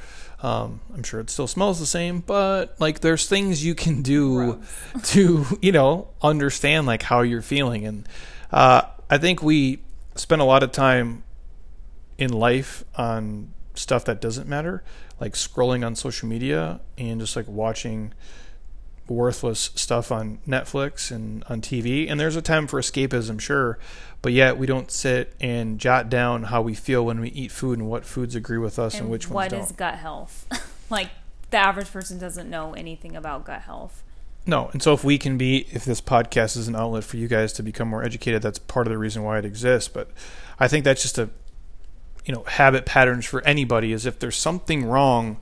Um, 0.43 0.81
I'm 0.93 1.03
sure 1.03 1.21
it 1.21 1.29
still 1.29 1.47
smells 1.47 1.79
the 1.79 1.85
same, 1.85 2.19
but 2.19 2.75
like 2.79 2.99
there's 2.99 3.27
things 3.27 3.65
you 3.65 3.73
can 3.75 4.01
do 4.01 4.61
to 5.03 5.45
you 5.61 5.71
know 5.71 6.09
understand 6.21 6.85
like 6.85 7.03
how 7.03 7.21
you're 7.21 7.41
feeling, 7.41 7.85
and 7.85 8.07
uh, 8.51 8.83
I 9.09 9.17
think 9.17 9.41
we 9.41 9.79
spend 10.15 10.41
a 10.41 10.45
lot 10.45 10.61
of 10.61 10.71
time 10.71 11.23
in 12.17 12.31
life 12.31 12.83
on 12.95 13.53
stuff 13.73 14.05
that 14.05 14.21
doesn't 14.21 14.47
matter, 14.47 14.83
like 15.19 15.33
scrolling 15.33 15.85
on 15.85 15.95
social 15.95 16.27
media 16.27 16.81
and 16.97 17.19
just 17.19 17.35
like 17.35 17.47
watching 17.47 18.13
worthless 19.07 19.71
stuff 19.75 20.11
on 20.11 20.39
Netflix 20.47 21.11
and 21.11 21.43
on 21.49 21.61
TV. 21.61 22.09
And 22.09 22.19
there's 22.19 22.35
a 22.35 22.41
time 22.41 22.67
for 22.67 22.79
escapism, 22.79 23.39
sure, 23.39 23.77
but 24.23 24.33
yet 24.33 24.57
we 24.57 24.65
don't 24.65 24.89
sit 24.89 25.35
and 25.39 25.79
jot 25.79 26.09
down 26.09 26.43
how 26.43 26.63
we 26.63 26.73
feel 26.73 27.05
when 27.05 27.19
we 27.19 27.29
eat 27.29 27.51
food 27.51 27.77
and 27.77 27.87
what 27.87 28.05
foods 28.05 28.33
agree 28.33 28.57
with 28.57 28.79
us 28.79 28.95
and, 28.95 29.03
and 29.03 29.11
which 29.11 29.27
ones 29.27 29.35
what 29.35 29.49
don't. 29.51 29.59
What 29.59 29.69
is 29.69 29.75
gut 29.75 29.95
health 29.99 30.47
like 30.89 31.09
the 31.51 31.57
average 31.57 31.91
person 31.91 32.17
doesn't 32.17 32.49
know 32.49 32.73
anything 32.73 33.15
about 33.15 33.45
gut 33.45 33.61
health 33.61 34.01
No, 34.45 34.69
and 34.73 34.81
so 34.81 34.93
if 34.93 35.03
we 35.03 35.17
can 35.17 35.37
be, 35.37 35.67
if 35.71 35.85
this 35.85 36.01
podcast 36.01 36.57
is 36.57 36.67
an 36.67 36.75
outlet 36.75 37.03
for 37.03 37.17
you 37.17 37.27
guys 37.27 37.53
to 37.53 37.63
become 37.63 37.87
more 37.87 38.03
educated, 38.03 38.41
that's 38.41 38.59
part 38.59 38.87
of 38.87 38.91
the 38.91 38.97
reason 38.97 39.23
why 39.23 39.37
it 39.37 39.45
exists. 39.45 39.87
But 39.87 40.09
I 40.59 40.67
think 40.67 40.83
that's 40.83 41.01
just 41.01 41.17
a, 41.17 41.29
you 42.25 42.33
know, 42.33 42.43
habit 42.43 42.85
patterns 42.85 43.25
for 43.25 43.41
anybody. 43.45 43.93
Is 43.93 44.05
if 44.05 44.19
there's 44.19 44.35
something 44.35 44.85
wrong, 44.85 45.37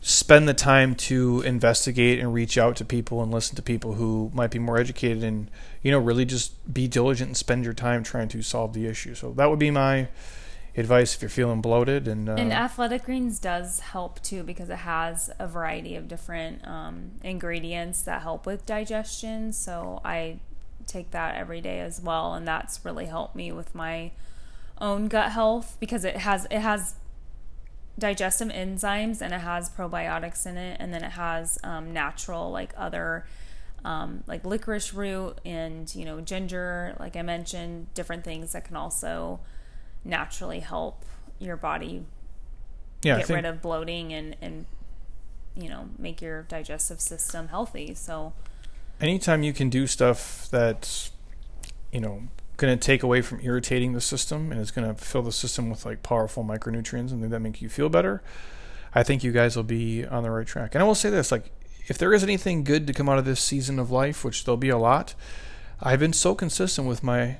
spend 0.00 0.48
the 0.48 0.54
time 0.54 0.94
to 0.94 1.42
investigate 1.42 2.20
and 2.20 2.32
reach 2.32 2.56
out 2.56 2.76
to 2.76 2.84
people 2.84 3.20
and 3.22 3.32
listen 3.32 3.56
to 3.56 3.62
people 3.62 3.94
who 3.94 4.30
might 4.32 4.52
be 4.52 4.60
more 4.60 4.78
educated, 4.78 5.24
and 5.24 5.50
you 5.82 5.90
know, 5.90 5.98
really 5.98 6.24
just 6.24 6.72
be 6.72 6.86
diligent 6.86 7.28
and 7.28 7.36
spend 7.36 7.64
your 7.64 7.74
time 7.74 8.02
trying 8.02 8.28
to 8.28 8.42
solve 8.42 8.72
the 8.72 8.86
issue. 8.86 9.14
So 9.14 9.32
that 9.32 9.48
would 9.48 9.58
be 9.58 9.70
my 9.70 10.08
advice 10.76 11.14
if 11.14 11.22
you're 11.22 11.28
feeling 11.28 11.60
bloated 11.60 12.06
and, 12.06 12.28
uh, 12.28 12.34
and 12.34 12.52
athletic 12.52 13.04
greens 13.04 13.38
does 13.38 13.80
help 13.80 14.22
too 14.22 14.42
because 14.42 14.70
it 14.70 14.76
has 14.76 15.30
a 15.38 15.46
variety 15.46 15.96
of 15.96 16.06
different 16.06 16.66
um, 16.66 17.10
ingredients 17.24 18.02
that 18.02 18.22
help 18.22 18.46
with 18.46 18.64
digestion 18.66 19.52
so 19.52 20.00
i 20.04 20.38
take 20.86 21.10
that 21.10 21.34
every 21.34 21.60
day 21.60 21.80
as 21.80 22.00
well 22.00 22.34
and 22.34 22.46
that's 22.46 22.84
really 22.84 23.06
helped 23.06 23.34
me 23.34 23.50
with 23.50 23.74
my 23.74 24.10
own 24.80 25.08
gut 25.08 25.32
health 25.32 25.76
because 25.80 26.04
it 26.04 26.18
has 26.18 26.46
it 26.50 26.60
has 26.60 26.94
digestive 27.98 28.48
enzymes 28.48 29.20
and 29.20 29.34
it 29.34 29.40
has 29.40 29.68
probiotics 29.68 30.46
in 30.46 30.56
it 30.56 30.76
and 30.80 30.94
then 30.94 31.04
it 31.04 31.12
has 31.12 31.58
um, 31.64 31.92
natural 31.92 32.50
like 32.50 32.72
other 32.76 33.26
um, 33.84 34.22
like 34.26 34.44
licorice 34.44 34.92
root 34.92 35.40
and 35.44 35.94
you 35.94 36.04
know 36.04 36.20
ginger 36.20 36.94
like 37.00 37.16
i 37.16 37.22
mentioned 37.22 37.92
different 37.94 38.24
things 38.24 38.52
that 38.52 38.64
can 38.64 38.76
also 38.76 39.40
naturally 40.04 40.60
help 40.60 41.04
your 41.38 41.56
body 41.56 42.04
yeah, 43.02 43.18
get 43.18 43.28
rid 43.28 43.44
of 43.44 43.62
bloating 43.62 44.12
and 44.12 44.36
and 44.40 44.66
you 45.56 45.68
know 45.68 45.88
make 45.98 46.20
your 46.20 46.42
digestive 46.42 47.00
system 47.00 47.48
healthy. 47.48 47.94
So 47.94 48.32
anytime 49.00 49.42
you 49.42 49.52
can 49.52 49.70
do 49.70 49.86
stuff 49.86 50.48
that's 50.50 51.10
you 51.92 52.00
know 52.00 52.24
going 52.56 52.78
to 52.78 52.84
take 52.84 53.02
away 53.02 53.22
from 53.22 53.40
irritating 53.40 53.94
the 53.94 54.00
system 54.00 54.52
and 54.52 54.60
it's 54.60 54.70
going 54.70 54.86
to 54.86 55.02
fill 55.02 55.22
the 55.22 55.32
system 55.32 55.70
with 55.70 55.86
like 55.86 56.02
powerful 56.02 56.44
micronutrients 56.44 57.10
and 57.10 57.32
that 57.32 57.40
make 57.40 57.62
you 57.62 57.70
feel 57.70 57.88
better 57.88 58.22
i 58.94 59.02
think 59.02 59.24
you 59.24 59.32
guys 59.32 59.56
will 59.56 59.62
be 59.62 60.04
on 60.04 60.22
the 60.22 60.30
right 60.30 60.46
track. 60.46 60.74
And 60.74 60.82
i 60.82 60.86
will 60.86 60.94
say 60.94 61.08
this 61.08 61.32
like 61.32 61.50
if 61.90 61.98
there 61.98 62.14
is 62.14 62.22
anything 62.22 62.64
good 62.64 62.86
to 62.86 62.94
come 62.94 63.08
out 63.08 63.18
of 63.18 63.26
this 63.26 63.40
season 63.40 63.78
of 63.78 63.90
life 63.90 64.24
which 64.24 64.44
there'll 64.44 64.56
be 64.56 64.70
a 64.70 64.78
lot 64.78 65.14
i've 65.82 66.00
been 66.00 66.14
so 66.14 66.34
consistent 66.34 66.88
with 66.88 67.02
my 67.02 67.36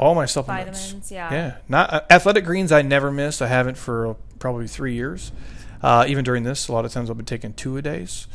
all 0.00 0.14
my 0.14 0.26
supplements 0.26 0.86
vitamins 0.86 1.12
yeah 1.12 1.32
yeah 1.32 1.56
not 1.68 1.92
uh, 1.92 2.00
athletic 2.10 2.44
greens 2.44 2.72
i 2.72 2.82
never 2.82 3.12
miss 3.12 3.40
i 3.40 3.46
haven't 3.46 3.76
for 3.76 4.16
probably 4.40 4.66
three 4.66 4.94
years 4.94 5.30
uh, 5.82 6.04
even 6.08 6.24
during 6.24 6.42
this 6.42 6.66
a 6.66 6.72
lot 6.72 6.84
of 6.84 6.92
times 6.92 7.08
i've 7.08 7.16
been 7.16 7.24
taking 7.24 7.52
two 7.52 7.76
a 7.76 7.82
days 7.82 8.26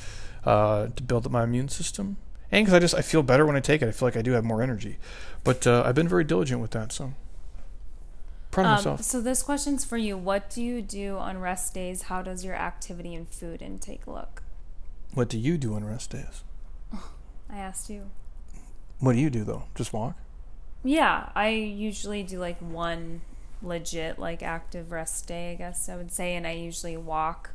uh, 0.46 0.88
to 0.96 1.04
build 1.04 1.26
up 1.26 1.32
my 1.32 1.44
immune 1.44 1.68
system 1.68 2.18
and 2.52 2.66
because 2.66 2.76
I 2.76 2.80
just 2.80 2.94
I 2.94 3.02
feel 3.02 3.24
better 3.24 3.46
when 3.46 3.56
I 3.56 3.62
take 3.62 3.82
it. 3.82 3.88
I 3.88 3.92
feel 3.92 4.08
like 4.08 4.18
I 4.18 4.22
do 4.22 4.32
have 4.32 4.44
more 4.44 4.62
energy. 4.62 4.98
But 5.44 5.66
uh, 5.66 5.84
I've 5.86 5.96
been 5.96 6.08
very 6.08 6.24
diligent 6.24 6.62
with 6.62 6.72
that, 6.72 6.92
so 6.92 7.14
proud 8.52 8.66
of 8.66 8.70
um, 8.70 8.76
myself. 8.76 9.04
So 9.04 9.22
this 9.22 9.42
question's 9.42 9.86
for 9.86 9.98
you. 9.98 10.18
What 10.18 10.50
do 10.50 10.62
you 10.62 10.82
do 10.82 11.18
on 11.18 11.40
rest 11.40 11.74
days? 11.74 12.04
How 12.04 12.22
does 12.22 12.44
your 12.44 12.56
activity 12.56 13.16
and 13.16 13.28
food 13.30 13.62
intake 13.62 14.06
look? 14.06 14.41
What 15.14 15.30
do 15.30 15.38
you 15.38 15.58
do 15.58 15.74
on 15.74 15.84
rest 15.84 16.12
days? 16.12 16.44
I 17.50 17.58
asked 17.58 17.90
you. 17.90 18.10
What 19.00 19.14
do 19.14 19.20
you 19.20 19.30
do 19.30 19.44
though? 19.44 19.64
Just 19.76 19.94
walk? 19.94 20.16
Yeah, 20.84 21.30
I 21.36 21.50
usually 21.50 22.24
do 22.24 22.40
like 22.40 22.60
one 22.60 23.22
legit 23.62 24.18
like 24.20 24.42
active 24.42 24.92
rest 24.92 25.28
day, 25.28 25.52
I 25.52 25.56
guess 25.56 25.90
I 25.90 25.96
would 25.96 26.12
say, 26.12 26.36
and 26.36 26.48
I 26.48 26.52
usually 26.52 26.98
walk. 26.98 27.52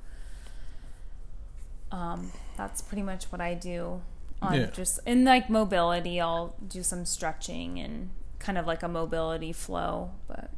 Um, 1.90 2.32
that's 2.56 2.82
pretty 2.82 3.02
much 3.02 3.24
what 3.26 3.40
I 3.40 3.54
do 3.54 4.02
on 4.42 4.54
yeah. 4.54 4.66
just 4.66 5.00
in 5.06 5.24
like 5.24 5.48
mobility 5.48 6.20
i'll 6.20 6.54
do 6.66 6.82
some 6.82 7.04
stretching 7.04 7.78
and 7.78 8.10
kind 8.38 8.58
of 8.58 8.66
like 8.66 8.82
a 8.82 8.88
mobility 8.88 9.52
flow 9.52 10.10
but 10.28 10.50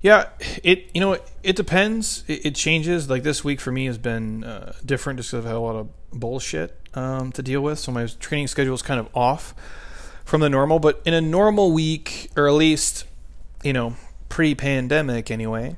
yeah 0.00 0.28
it 0.62 0.90
you 0.94 1.00
know 1.00 1.12
it, 1.12 1.30
it 1.42 1.56
depends 1.56 2.24
it, 2.28 2.46
it, 2.46 2.54
changes 2.54 3.10
like 3.10 3.22
this 3.22 3.42
week 3.42 3.60
for 3.60 3.72
me 3.72 3.86
has 3.86 3.98
been 3.98 4.44
uh, 4.44 4.72
different 4.84 5.18
just 5.18 5.30
because 5.30 5.44
i've 5.44 5.48
had 5.48 5.56
a 5.56 5.60
lot 5.60 5.76
of 5.76 5.88
bullshit 6.12 6.76
um, 6.94 7.32
to 7.32 7.42
deal 7.42 7.60
with 7.60 7.78
so 7.78 7.92
my 7.92 8.06
training 8.06 8.46
schedule 8.46 8.74
is 8.74 8.82
kind 8.82 8.98
of 8.98 9.08
off 9.14 9.54
from 10.24 10.40
the 10.40 10.48
normal 10.48 10.78
but 10.78 11.02
in 11.04 11.14
a 11.14 11.20
normal 11.20 11.72
week 11.72 12.30
or 12.36 12.48
at 12.48 12.54
least 12.54 13.04
you 13.62 13.72
know 13.72 13.94
pre-pandemic 14.28 15.30
anyway 15.30 15.76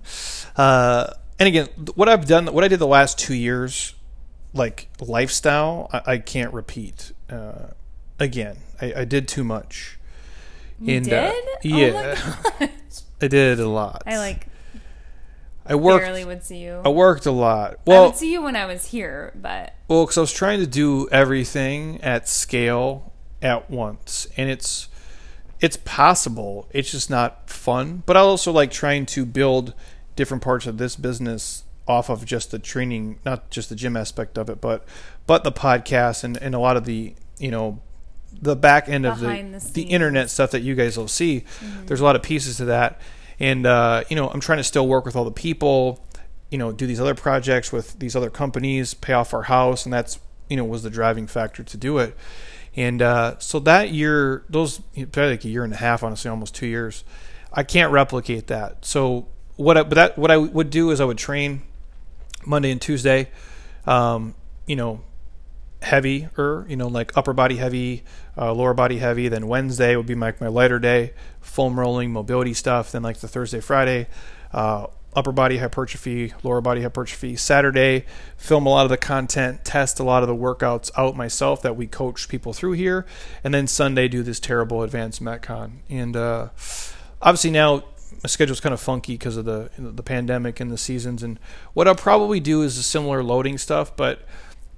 uh, 0.56 1.12
and 1.38 1.48
again 1.48 1.68
what 1.94 2.09
i've 2.09 2.26
done 2.26 2.46
what 2.46 2.62
i 2.62 2.68
did 2.68 2.78
the 2.78 2.87
last 2.87 3.18
two 3.18 3.35
years 3.35 3.94
like 4.52 4.88
lifestyle 5.00 5.88
I, 5.92 6.02
I 6.06 6.18
can't 6.18 6.52
repeat 6.52 7.12
uh, 7.28 7.68
again. 8.18 8.59
I, 8.80 8.92
I, 8.98 9.04
did 9.04 9.28
too 9.28 9.44
much. 9.44 9.98
You 10.80 10.96
and, 10.96 11.12
uh, 11.12 11.33
did? 11.33 11.44
Uh, 11.44 11.76
yeah, 11.76 12.42
oh 12.61 12.68
I 13.22 13.28
did 13.28 13.61
a 13.61 13.68
lot. 13.68 14.02
I 14.06 14.18
like. 14.18 14.46
I 15.66 15.74
worked. 15.74 16.04
Barely 16.04 16.24
would 16.24 16.42
see 16.42 16.59
you. 16.59 16.80
I 16.85 16.88
worked 16.88 17.26
a 17.26 17.30
lot. 17.30 17.78
Well, 17.87 18.04
I 18.04 18.06
would 18.06 18.16
see 18.16 18.33
you 18.33 18.42
when 18.42 18.56
I 18.56 18.66
was 18.66 18.87
here, 18.87 19.33
but 19.35 19.74
well, 19.88 20.04
because 20.04 20.18
I 20.18 20.22
was 20.22 20.33
trying 20.33 20.61
to 20.61 20.66
do 20.66 21.09
everything 21.11 22.00
at 22.00 22.28
scale 22.28 23.12
at 23.42 23.70
once, 23.70 24.26
and 24.37 24.50
it's 24.50 24.88
it's 25.61 25.76
possible. 25.76 26.68
It's 26.70 26.90
just 26.90 27.11
not 27.11 27.48
fun. 27.48 28.02
But 28.06 28.16
I 28.16 28.20
also 28.20 28.50
like 28.50 28.70
trying 28.70 29.06
to 29.06 29.26
build 29.26 29.74
different 30.16 30.42
parts 30.42 30.66
of 30.66 30.78
this 30.78 30.96
business 30.96 31.64
off 31.87 32.09
of 32.09 32.24
just 32.24 32.50
the 32.50 32.59
training, 32.59 33.18
not 33.24 33.50
just 33.50 33.68
the 33.68 33.74
gym 33.74 33.96
aspect 33.96 34.38
of 34.38 34.48
it, 34.48 34.61
but 34.61 34.85
but 35.26 35.44
the 35.44 35.52
podcast 35.52 36.24
and, 36.24 36.37
and 36.38 36.54
a 36.54 36.59
lot 36.59 36.76
of 36.76 36.85
the 36.85 37.14
you 37.38 37.50
know 37.50 37.80
the 38.33 38.57
back 38.57 38.88
end 38.88 39.05
Behind 39.05 39.55
of 39.55 39.62
the 39.62 39.69
the, 39.69 39.85
the, 39.85 39.90
internet 39.90 40.31
stuff 40.31 40.51
that 40.53 40.61
you 40.61 40.75
guys 40.75 40.97
will 40.97 41.09
see. 41.09 41.40
Mm-hmm. 41.40 41.87
There's 41.87 42.01
a 42.01 42.05
lot 42.05 42.16
of 42.16 42.23
pieces 42.23 42.57
to 42.59 42.66
that, 42.66 43.01
and 43.38 43.66
uh, 43.66 44.05
you 44.09 44.16
know 44.16 44.29
I'm 44.29 44.40
trying 44.40 44.59
to 44.59 44.64
still 44.64 44.87
work 44.87 45.05
with 45.05 45.16
all 45.16 45.25
the 45.25 45.31
people, 45.31 46.05
you 46.51 46.59
know, 46.59 46.73
do 46.73 46.87
these 46.87 47.01
other 47.01 47.14
projects 47.14 47.73
with 47.73 47.99
these 47.99 48.16
other 48.16 48.31
companies, 48.31 48.95
pay 48.95 49.12
off 49.12 49.35
our 49.35 49.43
house, 49.43 49.85
and 49.85 49.93
that's 49.93 50.19
you 50.49 50.57
know 50.57 50.64
was 50.64 50.83
the 50.83 50.90
driving 50.90 51.27
factor 51.27 51.62
to 51.62 51.77
do 51.77 51.99
it. 51.99 52.16
And 52.77 53.03
uh, 53.03 53.38
so 53.38 53.59
that 53.61 53.90
year, 53.90 54.45
those 54.49 54.79
probably 54.95 55.31
like 55.31 55.45
a 55.45 55.49
year 55.49 55.64
and 55.64 55.73
a 55.73 55.77
half, 55.77 56.03
honestly, 56.03 56.31
almost 56.31 56.55
two 56.55 56.66
years, 56.66 57.05
I 57.53 57.64
can't 57.64 57.93
replicate 57.93 58.47
that. 58.47 58.85
So 58.85 59.27
what 59.57 59.77
I, 59.77 59.83
but 59.83 59.95
that 59.97 60.19
what 60.19 60.31
I 60.31 60.37
would 60.37 60.71
do 60.71 60.90
is 60.90 61.01
I 61.01 61.05
would 61.05 61.19
train 61.19 61.62
Monday 62.47 62.71
and 62.71 62.81
Tuesday, 62.81 63.29
um, 63.87 64.35
you 64.66 64.77
know, 64.77 65.01
heavier, 65.83 66.66
you 66.69 66.77
know, 66.77 66.88
like 66.88 67.16
upper 67.16 67.33
body 67.33 67.57
heavy, 67.57 68.03
uh, 68.37 68.53
lower 68.53 68.75
body 68.75 68.99
heavy. 68.99 69.29
Then 69.29 69.49
Wednesday 69.49 69.97
would 69.97 70.07
be 70.07 70.14
my, 70.14 70.35
my 70.40 70.49
lighter 70.49 70.79
day, 70.79 71.12
foam 71.40 71.79
rolling, 71.79 72.12
mobility 72.12 72.55
stuff. 72.55 72.93
Then 72.93 73.03
like 73.03 73.19
the 73.19 73.29
Thursday, 73.29 73.61
Friday, 73.61 74.07
uh, 74.53 74.87
upper 75.14 75.33
body 75.33 75.59
hypertrophy, 75.59 76.33
lower 76.43 76.61
body 76.61 76.83
hypertrophy. 76.83 77.35
Saturday, 77.37 78.05
film 78.37 78.66
a 78.66 78.69
lot 78.69 78.85
of 78.85 78.90
the 78.90 78.97
content, 78.97 79.64
test 79.64 79.99
a 79.99 80.05
lot 80.05 80.23
of 80.23 80.29
the 80.29 80.37
workouts 80.37 80.90
out 80.97 81.16
myself 81.16 81.62
that 81.62 81.77
we 81.77 81.87
coach 81.87 82.29
people 82.29 82.53
through 82.53 82.73
here. 82.73 83.07
And 83.43 83.53
then 83.53 83.66
Sunday, 83.66 84.07
do 84.09 84.23
this 84.23 84.38
terrible 84.38 84.83
advanced 84.83 85.23
Metcon. 85.23 85.79
And 85.88 86.16
uh, 86.16 86.49
obviously 87.21 87.51
now 87.51 87.85
my 88.23 88.29
schedule's 88.29 88.61
kind 88.61 88.73
of 88.73 88.81
funky 88.81 89.14
because 89.14 89.37
of 89.37 89.45
the 89.47 89.71
the 89.79 90.03
pandemic 90.03 90.61
and 90.61 90.71
the 90.71 90.79
seasons. 90.79 91.23
And 91.23 91.38
what 91.73 91.88
I'll 91.88 91.95
probably 91.95 92.40
do 92.40 92.62
is 92.62 92.85
similar 92.85 93.23
loading 93.23 93.57
stuff, 93.57 93.97
but 93.97 94.21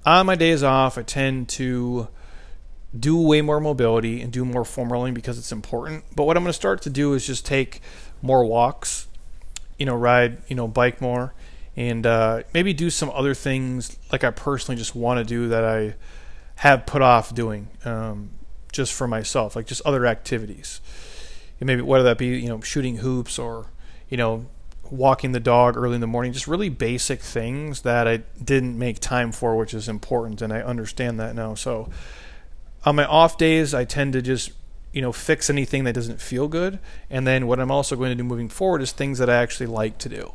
on 0.05 0.25
my 0.25 0.35
days 0.35 0.63
off, 0.63 0.97
I 0.97 1.03
tend 1.03 1.49
to 1.49 2.07
do 2.97 3.19
way 3.19 3.41
more 3.41 3.59
mobility 3.59 4.21
and 4.21 4.31
do 4.31 4.45
more 4.45 4.63
foam 4.63 4.91
rolling 4.91 5.13
because 5.13 5.37
it's 5.37 5.51
important. 5.51 6.03
But 6.15 6.25
what 6.25 6.37
I'm 6.37 6.43
going 6.43 6.49
to 6.49 6.53
start 6.53 6.81
to 6.83 6.89
do 6.89 7.13
is 7.13 7.25
just 7.25 7.45
take 7.45 7.81
more 8.21 8.45
walks, 8.45 9.07
you 9.77 9.85
know, 9.85 9.95
ride, 9.95 10.37
you 10.47 10.55
know, 10.55 10.67
bike 10.67 11.01
more, 11.01 11.33
and 11.75 12.05
uh, 12.05 12.43
maybe 12.53 12.73
do 12.73 12.89
some 12.89 13.09
other 13.11 13.33
things 13.33 13.97
like 14.11 14.23
I 14.23 14.31
personally 14.31 14.77
just 14.77 14.95
want 14.95 15.19
to 15.19 15.23
do 15.23 15.47
that 15.49 15.63
I 15.63 15.95
have 16.55 16.85
put 16.85 17.01
off 17.01 17.33
doing 17.33 17.69
um, 17.83 18.29
just 18.71 18.93
for 18.93 19.07
myself, 19.07 19.55
like 19.55 19.65
just 19.65 19.81
other 19.85 20.05
activities 20.05 20.81
maybe 21.63 21.81
whether 21.81 22.03
that 22.03 22.17
be 22.17 22.27
you 22.27 22.47
know 22.47 22.61
shooting 22.61 22.97
hoops 22.97 23.39
or 23.39 23.67
you 24.09 24.17
know 24.17 24.45
walking 24.93 25.31
the 25.31 25.39
dog 25.39 25.75
early 25.75 25.95
in 25.95 26.01
the 26.01 26.07
morning, 26.07 26.31
just 26.31 26.47
really 26.47 26.69
basic 26.69 27.21
things 27.21 27.81
that 27.81 28.07
I 28.07 28.17
didn't 28.41 28.77
make 28.77 28.99
time 28.99 29.31
for, 29.31 29.55
which 29.55 29.73
is 29.73 29.89
important, 29.89 30.41
and 30.41 30.53
I 30.53 30.61
understand 30.61 31.19
that 31.19 31.35
now. 31.35 31.55
So 31.55 31.89
on 32.85 32.95
my 32.95 33.05
off 33.05 33.37
days, 33.37 33.73
I 33.73 33.85
tend 33.85 34.13
to 34.13 34.21
just 34.21 34.51
you 34.91 35.01
know 35.01 35.11
fix 35.11 35.49
anything 35.49 35.83
that 35.85 35.93
doesn't 35.93 36.21
feel 36.21 36.47
good, 36.47 36.79
and 37.09 37.25
then 37.25 37.47
what 37.47 37.59
I'm 37.59 37.71
also 37.71 37.95
going 37.95 38.09
to 38.09 38.15
do 38.15 38.23
moving 38.23 38.49
forward 38.49 38.81
is 38.81 38.91
things 38.91 39.17
that 39.19 39.29
I 39.29 39.35
actually 39.35 39.67
like 39.67 39.97
to 39.99 40.09
do, 40.09 40.33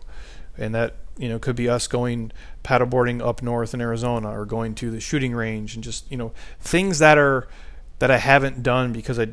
and 0.56 0.74
that 0.74 0.96
you 1.16 1.28
know 1.28 1.38
could 1.38 1.56
be 1.56 1.68
us 1.68 1.86
going 1.86 2.32
paddleboarding 2.64 3.24
up 3.24 3.42
north 3.42 3.74
in 3.74 3.80
Arizona 3.80 4.30
or 4.30 4.44
going 4.44 4.74
to 4.76 4.90
the 4.90 5.00
shooting 5.00 5.34
range 5.34 5.74
and 5.74 5.84
just 5.84 6.10
you 6.10 6.16
know 6.16 6.32
things 6.60 6.98
that 6.98 7.16
are 7.16 7.48
that 7.98 8.10
I 8.10 8.18
haven't 8.18 8.62
done 8.62 8.92
because 8.92 9.18
I 9.18 9.28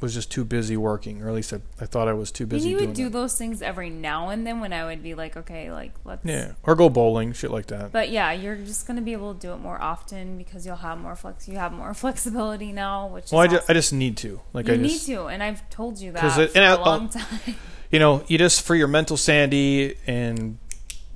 was 0.00 0.14
just 0.14 0.30
too 0.30 0.44
busy 0.44 0.76
working, 0.76 1.22
or 1.22 1.28
at 1.28 1.34
least 1.34 1.52
I, 1.52 1.60
I 1.80 1.86
thought 1.86 2.08
I 2.08 2.12
was 2.12 2.30
too 2.30 2.46
busy. 2.46 2.70
And 2.70 2.80
you 2.80 2.86
would 2.86 2.94
do 2.94 3.04
that. 3.04 3.12
those 3.12 3.36
things 3.36 3.62
every 3.62 3.90
now 3.90 4.28
and 4.28 4.46
then 4.46 4.60
when 4.60 4.72
I 4.72 4.84
would 4.84 5.02
be 5.02 5.14
like, 5.14 5.36
okay, 5.36 5.70
like 5.72 5.92
let's 6.04 6.24
yeah, 6.24 6.52
or 6.62 6.74
go 6.74 6.88
bowling, 6.88 7.32
shit 7.32 7.50
like 7.50 7.66
that. 7.66 7.90
But 7.90 8.10
yeah, 8.10 8.32
you're 8.32 8.56
just 8.56 8.86
gonna 8.86 9.02
be 9.02 9.12
able 9.12 9.34
to 9.34 9.40
do 9.40 9.52
it 9.52 9.58
more 9.58 9.80
often 9.80 10.38
because 10.38 10.64
you'll 10.64 10.76
have 10.76 10.98
more 10.98 11.16
flex. 11.16 11.48
You 11.48 11.56
have 11.58 11.72
more 11.72 11.94
flexibility 11.94 12.72
now, 12.72 13.08
which 13.08 13.32
well, 13.32 13.40
I, 13.40 13.46
awesome. 13.46 13.58
just, 13.58 13.70
I 13.70 13.72
just 13.72 13.92
need 13.92 14.16
to 14.18 14.40
like 14.52 14.68
you 14.68 14.74
I 14.74 14.76
need 14.76 15.00
to, 15.00 15.26
and 15.26 15.42
I've 15.42 15.68
told 15.70 15.98
you 15.98 16.12
that 16.12 16.38
it, 16.38 16.52
for 16.52 16.60
a 16.60 16.76
long 16.76 17.00
um, 17.02 17.08
time. 17.08 17.56
You 17.90 17.98
know, 17.98 18.22
you 18.28 18.36
just 18.36 18.62
for 18.62 18.74
your 18.74 18.88
mental 18.88 19.16
sanity 19.16 19.96
and 20.06 20.58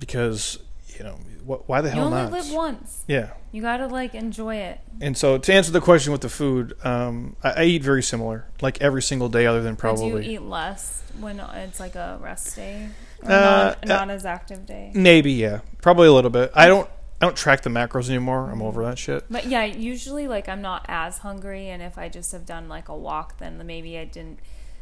because 0.00 0.58
you 0.96 1.04
know 1.04 1.18
why 1.44 1.80
the 1.80 1.90
hell 1.90 1.98
you 1.98 2.04
only 2.04 2.22
not? 2.22 2.32
live 2.32 2.52
once. 2.52 3.04
Yeah. 3.06 3.30
You 3.52 3.62
gotta 3.62 3.86
like 3.86 4.14
enjoy 4.14 4.56
it. 4.56 4.80
And 5.00 5.16
so 5.16 5.38
to 5.38 5.52
answer 5.52 5.70
the 5.70 5.80
question 5.80 6.12
with 6.12 6.22
the 6.22 6.28
food, 6.28 6.74
um, 6.84 7.36
I, 7.42 7.50
I, 7.50 7.64
eat 7.64 7.82
very 7.82 8.02
similar, 8.02 8.46
like 8.60 8.80
every 8.80 9.02
single 9.02 9.28
day, 9.28 9.46
other 9.46 9.62
than 9.62 9.76
probably. 9.76 10.10
do 10.10 10.16
you 10.16 10.36
eat 10.36 10.42
less 10.42 11.02
when 11.20 11.38
it's 11.38 11.78
like 11.78 11.94
a 11.94 12.18
rest 12.20 12.56
day, 12.56 12.88
or 13.22 13.30
uh, 13.30 13.74
not, 13.82 13.86
not 13.86 14.10
uh, 14.10 14.12
as 14.12 14.24
active 14.24 14.64
day? 14.64 14.90
Maybe, 14.94 15.32
yeah, 15.32 15.60
probably 15.82 16.08
a 16.08 16.12
little 16.12 16.30
bit. 16.30 16.50
I 16.54 16.66
don't. 16.66 16.88
I 17.20 17.24
don't 17.24 17.36
track 17.36 17.62
the 17.62 17.70
macros 17.70 18.08
anymore. 18.08 18.50
I'm 18.50 18.60
over 18.60 18.82
that 18.82 18.98
shit. 18.98 19.24
But 19.30 19.46
yeah, 19.46 19.62
usually 19.62 20.26
like 20.26 20.48
I'm 20.48 20.60
not 20.60 20.84
as 20.88 21.18
hungry, 21.18 21.68
and 21.68 21.80
if 21.80 21.96
I 21.96 22.08
just 22.08 22.32
have 22.32 22.44
done 22.44 22.68
like 22.68 22.88
a 22.88 22.96
walk, 22.96 23.38
then 23.38 23.64
maybe 23.64 23.96
I 23.96 24.06
didn't 24.06 24.40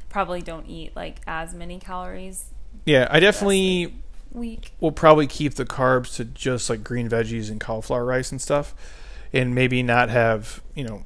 probably 0.08 0.40
don't 0.40 0.66
eat 0.66 0.96
like 0.96 1.20
as 1.26 1.52
many 1.52 1.78
calories. 1.78 2.46
Yeah, 2.86 3.08
I 3.10 3.20
definitely 3.20 3.94
week. 4.32 4.72
We'll 4.80 4.92
probably 4.92 5.26
keep 5.26 5.54
the 5.54 5.64
carbs 5.64 6.16
to 6.16 6.24
just 6.24 6.70
like 6.70 6.84
green 6.84 7.08
veggies 7.08 7.50
and 7.50 7.60
cauliflower 7.60 8.04
rice 8.04 8.30
and 8.30 8.40
stuff, 8.40 8.74
and 9.32 9.54
maybe 9.54 9.82
not 9.82 10.08
have 10.08 10.62
you 10.74 10.84
know 10.84 11.04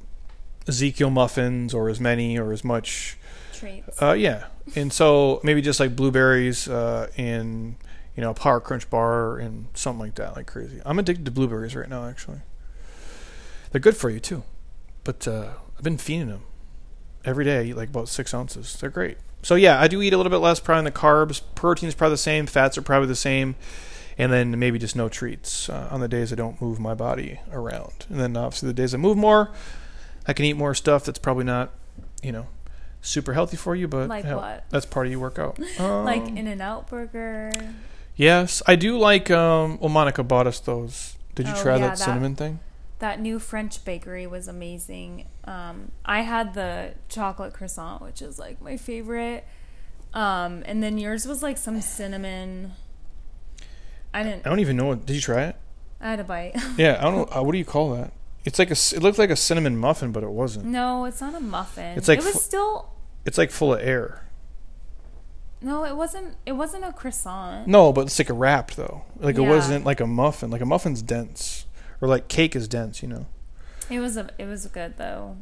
Ezekiel 0.67 1.09
muffins 1.09 1.73
or 1.73 1.89
as 1.89 1.99
many 1.99 2.37
or 2.37 2.51
as 2.51 2.63
much 2.63 3.17
treats. 3.53 4.01
Uh, 4.01 4.13
yeah, 4.13 4.45
and 4.75 4.91
so 4.91 5.39
maybe 5.43 5.61
just 5.61 5.79
like 5.79 5.95
blueberries 5.95 6.67
uh, 6.67 7.09
and 7.17 7.75
you 8.15 8.21
know 8.21 8.31
a 8.31 8.33
power 8.33 8.59
crunch 8.59 8.89
bar 8.89 9.37
and 9.37 9.67
something 9.73 9.99
like 9.99 10.15
that, 10.15 10.35
like 10.35 10.47
crazy. 10.47 10.81
I'm 10.85 10.99
addicted 10.99 11.25
to 11.25 11.31
blueberries 11.31 11.75
right 11.75 11.89
now, 11.89 12.07
actually. 12.07 12.39
They're 13.71 13.81
good 13.81 13.97
for 13.97 14.09
you 14.09 14.19
too, 14.19 14.43
but 15.03 15.27
uh, 15.27 15.49
I've 15.77 15.83
been 15.83 15.97
feeding 15.97 16.29
them 16.29 16.43
every 17.23 17.45
day. 17.45 17.59
I 17.59 17.63
eat 17.63 17.77
like 17.77 17.89
about 17.89 18.07
six 18.09 18.33
ounces. 18.33 18.77
They're 18.79 18.89
great. 18.89 19.17
So 19.45 19.53
yeah, 19.53 19.79
I 19.79 19.87
do 19.87 20.01
eat 20.01 20.11
a 20.11 20.17
little 20.17 20.31
bit 20.31 20.37
less 20.37 20.59
probably 20.59 20.79
in 20.79 20.85
the 20.85 20.91
carbs. 20.91 21.39
Protein's 21.53 21.93
probably 21.93 22.15
the 22.15 22.17
same. 22.17 22.47
Fats 22.47 22.79
are 22.79 22.81
probably 22.81 23.07
the 23.07 23.15
same. 23.15 23.53
And 24.17 24.33
then 24.33 24.57
maybe 24.57 24.79
just 24.79 24.95
no 24.95 25.07
treats 25.07 25.69
uh, 25.69 25.87
on 25.91 25.99
the 25.99 26.07
days 26.07 26.33
I 26.33 26.35
don't 26.35 26.59
move 26.59 26.79
my 26.79 26.95
body 26.95 27.39
around. 27.51 28.07
And 28.09 28.19
then 28.19 28.35
obviously 28.35 28.65
the 28.65 28.73
days 28.73 28.95
I 28.95 28.97
move 28.97 29.17
more, 29.17 29.51
I 30.27 30.33
can 30.33 30.45
eat 30.45 30.53
more 30.53 30.73
stuff 30.73 31.05
that's 31.05 31.19
probably 31.19 31.43
not, 31.43 31.69
you 32.23 32.31
know, 32.31 32.47
super 33.01 33.33
healthy 33.33 33.55
for 33.55 33.75
you, 33.75 33.87
but 33.87 34.09
like 34.09 34.25
what? 34.25 34.65
that's 34.71 34.87
part 34.87 35.05
of 35.05 35.11
your 35.11 35.21
workout. 35.21 35.59
Um, 35.79 36.05
like 36.05 36.27
In 36.27 36.47
and 36.47 36.59
Out 36.59 36.89
Burger. 36.89 37.51
Yes, 38.15 38.63
I 38.65 38.75
do 38.75 38.97
like. 38.97 39.29
Um, 39.29 39.77
well, 39.79 39.89
Monica 39.89 40.23
bought 40.23 40.47
us 40.47 40.59
those. 40.59 41.17
Did 41.35 41.45
you 41.45 41.53
oh, 41.55 41.61
try 41.61 41.75
yeah, 41.75 41.89
that 41.89 41.99
cinnamon 41.99 42.35
thing? 42.35 42.61
That 42.99 43.19
new 43.19 43.39
French 43.39 43.83
bakery 43.83 44.25
was 44.25 44.47
amazing. 44.47 45.27
Um, 45.43 45.91
I 46.05 46.21
had 46.21 46.53
the 46.53 46.93
chocolate 47.09 47.53
croissant, 47.53 48.01
which 48.01 48.21
is 48.21 48.39
like 48.39 48.61
my 48.61 48.77
favorite. 48.77 49.45
Um, 50.13 50.63
and 50.65 50.81
then 50.81 50.97
yours 50.97 51.27
was 51.27 51.43
like 51.43 51.57
some 51.57 51.81
cinnamon. 51.81 52.71
I 54.13 54.23
didn't. 54.23 54.47
I 54.47 54.49
don't 54.49 54.61
even 54.61 54.77
know. 54.77 54.85
What, 54.85 55.05
did 55.05 55.13
you 55.13 55.21
try 55.21 55.43
it? 55.43 55.57
I 55.99 56.11
had 56.11 56.19
a 56.21 56.23
bite. 56.23 56.55
yeah, 56.77 56.97
I 56.99 57.03
don't 57.03 57.15
know. 57.15 57.37
Uh, 57.37 57.43
what 57.43 57.51
do 57.51 57.57
you 57.57 57.65
call 57.65 57.93
that? 57.95 58.13
It's 58.45 58.57
like 58.57 58.69
a. 58.69 58.77
It 58.95 59.03
looked 59.03 59.17
like 59.17 59.29
a 59.29 59.35
cinnamon 59.35 59.77
muffin, 59.77 60.13
but 60.13 60.23
it 60.23 60.29
wasn't. 60.29 60.67
No, 60.67 61.03
it's 61.03 61.19
not 61.19 61.35
a 61.35 61.41
muffin. 61.41 61.97
It's 61.97 62.07
like 62.07 62.19
it 62.19 62.25
was 62.25 62.41
still. 62.41 62.93
It's 63.25 63.37
like 63.37 63.51
full 63.51 63.73
of 63.73 63.81
air. 63.81 64.25
No, 65.61 65.83
it 65.83 65.97
wasn't. 65.97 66.35
It 66.45 66.53
wasn't 66.53 66.85
a 66.85 66.93
croissant. 66.93 67.67
No, 67.67 67.91
but 67.91 68.01
it's 68.05 68.19
like 68.19 68.29
a 68.29 68.33
wrap 68.33 68.71
though. 68.71 69.03
Like 69.19 69.35
yeah. 69.35 69.43
it 69.43 69.49
wasn't 69.49 69.83
like 69.83 69.99
a 69.99 70.07
muffin. 70.07 70.49
Like 70.49 70.61
a 70.61 70.65
muffin's 70.65 71.01
dense, 71.01 71.65
or 72.01 72.07
like 72.07 72.27
cake 72.27 72.55
is 72.55 72.67
dense. 72.67 73.01
You 73.01 73.09
know. 73.09 73.25
It 73.89 73.99
was 73.99 74.17
a. 74.17 74.29
It 74.37 74.45
was 74.45 74.65
good 74.67 74.97
though. 74.97 75.37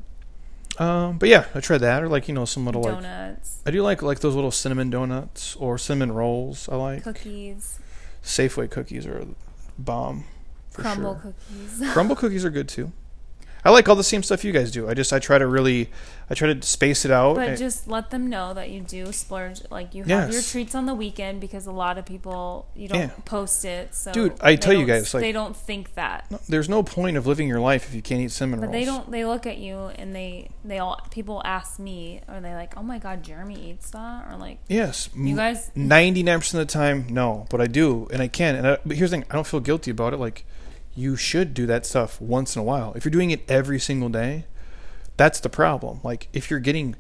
Um, 0.80 1.20
but 1.20 1.30
yeah, 1.30 1.46
I 1.54 1.60
tried 1.60 1.80
that, 1.80 2.02
or 2.02 2.08
like 2.08 2.28
you 2.28 2.34
know 2.34 2.46
some 2.46 2.66
little 2.66 2.82
donuts. 2.82 3.60
Like, 3.66 3.72
I 3.74 3.76
do 3.76 3.84
like 3.84 4.02
like 4.02 4.20
those 4.20 4.36
little 4.36 4.52
cinnamon 4.52 4.90
donuts 4.90 5.56
or 5.58 5.78
cinnamon 5.78 6.14
rolls. 6.14 6.68
I 6.68 6.76
like 6.76 7.04
cookies. 7.04 7.80
Safeway 8.24 8.70
cookies 8.70 9.06
are 9.06 9.26
bomb. 9.78 10.26
Crumbl 10.74 11.22
sure. 11.22 11.34
cookies. 11.50 11.82
Crumbl 11.94 12.18
cookies 12.18 12.46
are 12.46 12.50
good 12.50 12.68
too. 12.68 12.92
I 13.66 13.70
like 13.70 13.88
all 13.88 13.96
the 13.96 14.04
same 14.04 14.24
stuff 14.24 14.44
you 14.44 14.52
guys 14.52 14.72
do. 14.72 14.90
I 14.90 14.94
just 14.94 15.14
I 15.14 15.20
try 15.20 15.38
to 15.38 15.48
really 15.48 15.90
I 16.30 16.34
try 16.34 16.54
to 16.54 16.62
space 16.66 17.06
it 17.06 17.12
out. 17.12 17.36
But 17.36 17.58
just 17.58 17.88
let 17.88 18.10
them 18.10 18.30
know 18.30 18.54
that 18.54 18.70
you 18.70 18.82
do 18.82 19.12
splurge. 19.12 19.62
Like 19.70 19.94
you 19.94 20.04
have 20.04 20.10
yes. 20.10 20.34
your 20.34 20.42
treats 20.42 20.76
on 20.76 20.86
the 20.86 20.94
weekend 20.94 21.42
because 21.42 21.66
a 21.66 21.72
lot 21.72 21.98
of 21.98 22.06
people 22.06 22.68
you 22.76 22.88
don't 22.88 23.00
yeah. 23.00 23.12
post 23.26 23.66
it. 23.66 23.96
So 23.96 24.12
dude, 24.12 24.36
I 24.42 24.56
tell 24.56 24.74
you 24.74 24.86
guys, 24.86 25.14
like 25.14 25.22
they 25.22 25.32
don't 25.32 25.56
think 25.56 25.94
that. 25.96 26.30
No, 26.30 26.40
there's 26.50 26.70
no 26.70 26.84
point 26.84 27.18
of 27.18 27.26
living 27.26 27.48
your 27.48 27.60
life 27.60 27.88
if 27.88 27.96
you 27.96 28.02
can't 28.02 28.22
eat 28.22 28.32
cinnamon 28.32 28.60
but 28.60 28.68
rolls. 28.68 28.74
they 28.74 28.86
don't. 28.86 29.12
They 29.12 29.26
look 29.26 29.46
at 29.46 29.58
you 29.58 29.92
and 29.96 30.16
they 30.16 30.50
they 30.66 30.80
all 30.80 31.00
people 31.12 31.42
ask 31.46 31.80
me 31.80 32.22
are 32.28 32.40
they 32.40 32.54
like 32.54 32.78
oh 32.78 32.84
my 32.84 32.98
god 32.98 33.24
Jeremy 33.24 33.72
eats 33.72 33.90
that 33.92 34.28
or 34.30 34.38
like 34.38 34.60
yes 34.68 35.10
you 35.16 35.36
guys 35.36 35.72
ninety 35.76 36.24
nine 36.24 36.40
percent 36.40 36.62
of 36.62 36.68
the 36.68 36.74
time 36.74 37.08
no 37.10 37.46
but 37.50 37.62
I 37.62 37.68
do 37.68 38.08
and 38.12 38.22
I 38.22 38.28
can 38.28 38.56
and 38.56 38.68
I, 38.68 38.78
but 38.86 38.98
here's 38.98 39.12
the 39.12 39.18
thing 39.18 39.26
I 39.30 39.36
don't 39.36 39.48
feel 39.48 39.60
guilty 39.60 39.92
about 39.92 40.14
it 40.14 40.18
like 40.18 40.46
you 40.96 41.16
should 41.16 41.54
do 41.54 41.66
that 41.66 41.86
stuff 41.86 42.22
once 42.22 42.56
in 42.56 42.60
a 42.60 42.64
while. 42.64 42.94
If 42.96 43.06
you're 43.06 43.12
doing 43.12 43.32
it 43.32 43.50
every 43.50 43.80
single 43.80 44.10
day, 44.10 44.46
that's 45.18 45.40
the 45.40 45.50
problem. 45.50 46.00
Like 46.04 46.28
if 46.34 46.50
you're 46.50 46.60
getting 46.60 46.96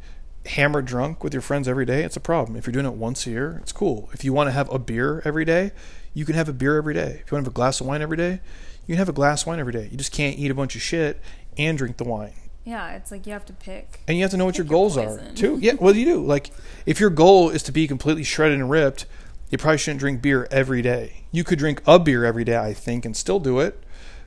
hammered 0.46 0.86
drunk 0.86 1.24
with 1.24 1.34
your 1.34 1.41
friends 1.41 1.68
every 1.68 1.86
day, 1.86 2.04
it's 2.04 2.18
a 2.18 2.22
problem. 2.22 2.58
If 2.58 2.66
you're 2.66 2.74
doing 2.74 2.86
it 2.86 2.94
once 2.94 3.26
a 3.28 3.32
year, 3.32 3.60
it's 3.62 3.72
cool. 3.72 4.10
If 4.14 4.24
you 4.24 4.34
want 4.34 4.48
to 4.48 4.52
have 4.52 4.72
a 4.72 4.80
beer 4.80 5.22
every 5.26 5.46
day, 5.46 5.72
you 6.14 6.26
can 6.26 6.36
have 6.36 6.50
a 6.50 6.54
beer 6.54 6.78
every 6.78 6.94
day. 6.94 7.22
If 7.24 7.32
you 7.32 7.36
want 7.36 7.46
to 7.46 7.48
have 7.48 7.48
a 7.48 7.52
glass 7.52 7.82
of 7.82 7.88
wine 7.88 8.02
every 8.02 8.18
day, 8.18 8.41
you 8.86 8.94
can 8.94 8.98
have 8.98 9.10
a 9.10 9.14
glass 9.14 9.44
of 9.44 9.48
wine 9.48 9.60
every 9.60 9.74
day. 9.74 9.88
You 9.91 9.98
just 9.98 10.12
can't 10.12 10.38
eat 10.38 10.52
a 10.52 10.56
bunch 10.56 10.76
of 10.76 10.82
shit 10.82 11.22
and 11.58 11.78
drink 11.78 11.98
the 11.98 12.04
wine. 12.04 12.34
Yeah, 12.66 12.96
it's 12.96 13.12
like 13.12 13.26
you 13.26 13.34
have 13.34 13.46
to 13.46 13.54
pick. 13.54 14.02
And 14.08 14.18
you 14.18 14.24
have 14.24 14.32
to 14.32 14.38
know 14.38 14.46
what 14.46 14.58
your 14.58 14.66
goals 14.66 14.96
your 14.96 15.20
are 15.20 15.32
too. 15.36 15.60
Yeah, 15.62 15.74
well 15.80 15.96
you 15.96 16.06
do. 16.06 16.26
Like 16.26 16.52
if 16.86 17.00
your 17.00 17.10
goal 17.10 17.50
is 17.50 17.64
to 17.64 17.72
be 17.72 17.88
completely 17.88 18.24
shredded 18.24 18.60
and 18.60 18.70
ripped, 18.70 19.06
you 19.50 19.58
probably 19.58 19.78
shouldn't 19.78 20.00
drink 20.00 20.22
beer 20.22 20.48
every 20.50 20.82
day. 20.82 21.26
You 21.32 21.44
could 21.44 21.60
drink 21.60 21.82
a 21.86 22.00
beer 22.00 22.26
every 22.26 22.44
day, 22.44 22.58
I 22.58 22.74
think, 22.74 23.06
and 23.06 23.16
still 23.16 23.39
do 23.39 23.60
it. 23.60 23.83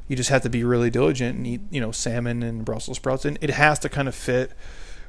You 0.09 0.17
just 0.17 0.31
have 0.31 0.43
to 0.43 0.51
be 0.51 0.63
really 0.63 0.91
diligent 0.91 1.37
and 1.37 1.47
eat, 1.47 1.61
you 1.71 1.81
know, 1.81 1.91
salmon 1.91 2.43
and 2.43 2.65
Brussels 2.65 2.99
sprouts, 2.99 3.25
and 3.25 3.39
it 3.41 3.51
has 3.51 3.79
to 3.81 3.89
kind 3.89 4.09
of 4.09 4.15
fit 4.15 4.53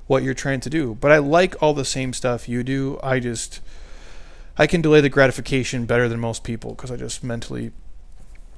what 0.07 0.23
you're 0.23 0.33
trying 0.33 0.59
to 0.61 0.69
do. 0.69 0.95
But 0.95 1.11
I 1.11 1.17
like 1.19 1.61
all 1.61 1.73
the 1.73 1.85
same 1.85 2.13
stuff 2.13 2.49
you 2.49 2.63
do. 2.63 2.99
I 3.03 3.19
just 3.19 3.61
I 4.57 4.65
can 4.65 4.81
delay 4.81 5.01
the 5.01 5.09
gratification 5.09 5.85
better 5.85 6.09
than 6.09 6.19
most 6.19 6.43
people 6.43 6.71
because 6.71 6.91
I 6.91 6.95
just 6.95 7.23
mentally. 7.23 7.71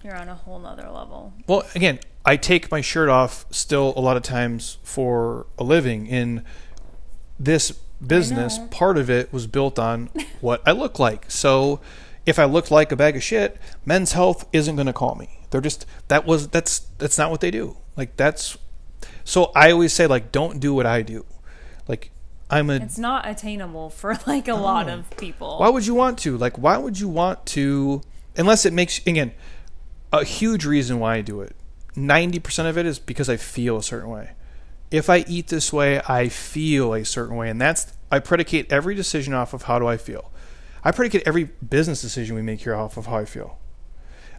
You're 0.04 0.16
on 0.16 0.30
a 0.30 0.36
whole 0.36 0.60
nother 0.60 0.90
level. 0.90 1.34
Well, 1.46 1.64
again, 1.76 2.00
I 2.24 2.38
take 2.38 2.72
my 2.72 2.80
shirt 2.80 3.10
off 3.10 3.46
still 3.52 3.94
a 3.98 4.00
lot 4.00 4.16
of 4.16 4.24
times 4.24 4.78
for 4.82 5.46
a 5.58 5.64
living. 5.64 6.08
In 6.08 6.46
this 7.38 7.72
business, 8.06 8.60
part 8.72 8.98
of 8.98 9.10
it 9.10 9.34
was 9.34 9.46
built 9.46 9.78
on 9.78 10.10
what 10.40 10.62
I 10.66 10.72
look 10.72 11.00
like. 11.00 11.30
So 11.30 11.82
if 12.26 12.40
I 12.40 12.46
looked 12.46 12.72
like 12.72 12.92
a 12.92 12.96
bag 12.96 13.16
of 13.16 13.24
shit, 13.24 13.58
Men's 13.86 14.14
Health 14.14 14.48
isn't 14.54 14.76
going 14.76 14.88
to 14.88 14.94
call 14.94 15.16
me. 15.16 15.40
They're 15.50 15.62
just 15.62 15.86
that 16.08 16.26
was 16.26 16.50
that's 16.50 16.80
that's 16.98 17.18
not 17.18 17.32
what 17.32 17.42
they 17.42 17.52
do. 17.52 17.78
Like 17.96 18.16
that's 18.18 18.58
so 19.24 19.52
I 19.56 19.72
always 19.72 19.94
say 19.94 20.08
like 20.08 20.32
don't 20.32 20.60
do 20.60 20.74
what 20.74 20.86
I 20.86 21.02
do. 21.02 21.26
Like 21.88 22.12
I'm 22.50 22.70
a 22.70 22.76
It's 22.76 22.98
not 22.98 23.28
attainable 23.28 23.90
for 23.90 24.18
like 24.28 24.48
a 24.48 24.56
lot 24.56 24.90
of 24.90 25.10
people. 25.18 25.58
Why 25.60 25.70
would 25.70 25.86
you 25.86 25.96
want 25.96 26.20
to? 26.20 26.38
Like 26.38 26.58
why 26.58 26.78
would 26.78 27.00
you 27.00 27.08
want 27.08 27.46
to 27.48 28.02
unless 28.38 28.66
it 28.66 28.74
makes 28.74 29.06
again 29.06 29.34
a 30.12 30.24
huge 30.24 30.66
reason 30.66 31.00
why 31.00 31.16
I 31.16 31.22
do 31.22 31.42
it. 31.42 31.56
90% 31.96 32.70
of 32.70 32.78
it 32.78 32.86
is 32.86 33.00
because 33.00 33.30
I 33.30 33.38
feel 33.38 33.78
a 33.78 33.84
certain 33.84 34.10
way. 34.10 34.32
If 34.90 35.10
I 35.10 35.26
eat 35.28 35.48
this 35.48 35.72
way, 35.74 36.02
I 36.08 36.30
feel 36.30 36.94
a 36.94 37.04
certain 37.06 37.36
way 37.36 37.50
and 37.50 37.60
that's 37.60 37.94
I 38.12 38.20
predicate 38.20 38.72
every 38.72 38.96
decision 38.96 39.34
off 39.34 39.54
of 39.54 39.64
how 39.64 39.80
do 39.80 39.88
I 39.88 39.98
feel. 39.98 40.32
I 40.84 40.92
predicate 40.92 41.24
every 41.26 41.46
business 41.46 42.02
decision 42.02 42.36
we 42.36 42.42
make 42.42 42.62
here 42.62 42.76
off 42.76 42.98
of 42.98 43.06
how 43.06 43.18
I 43.18 43.26
feel. 43.26 43.60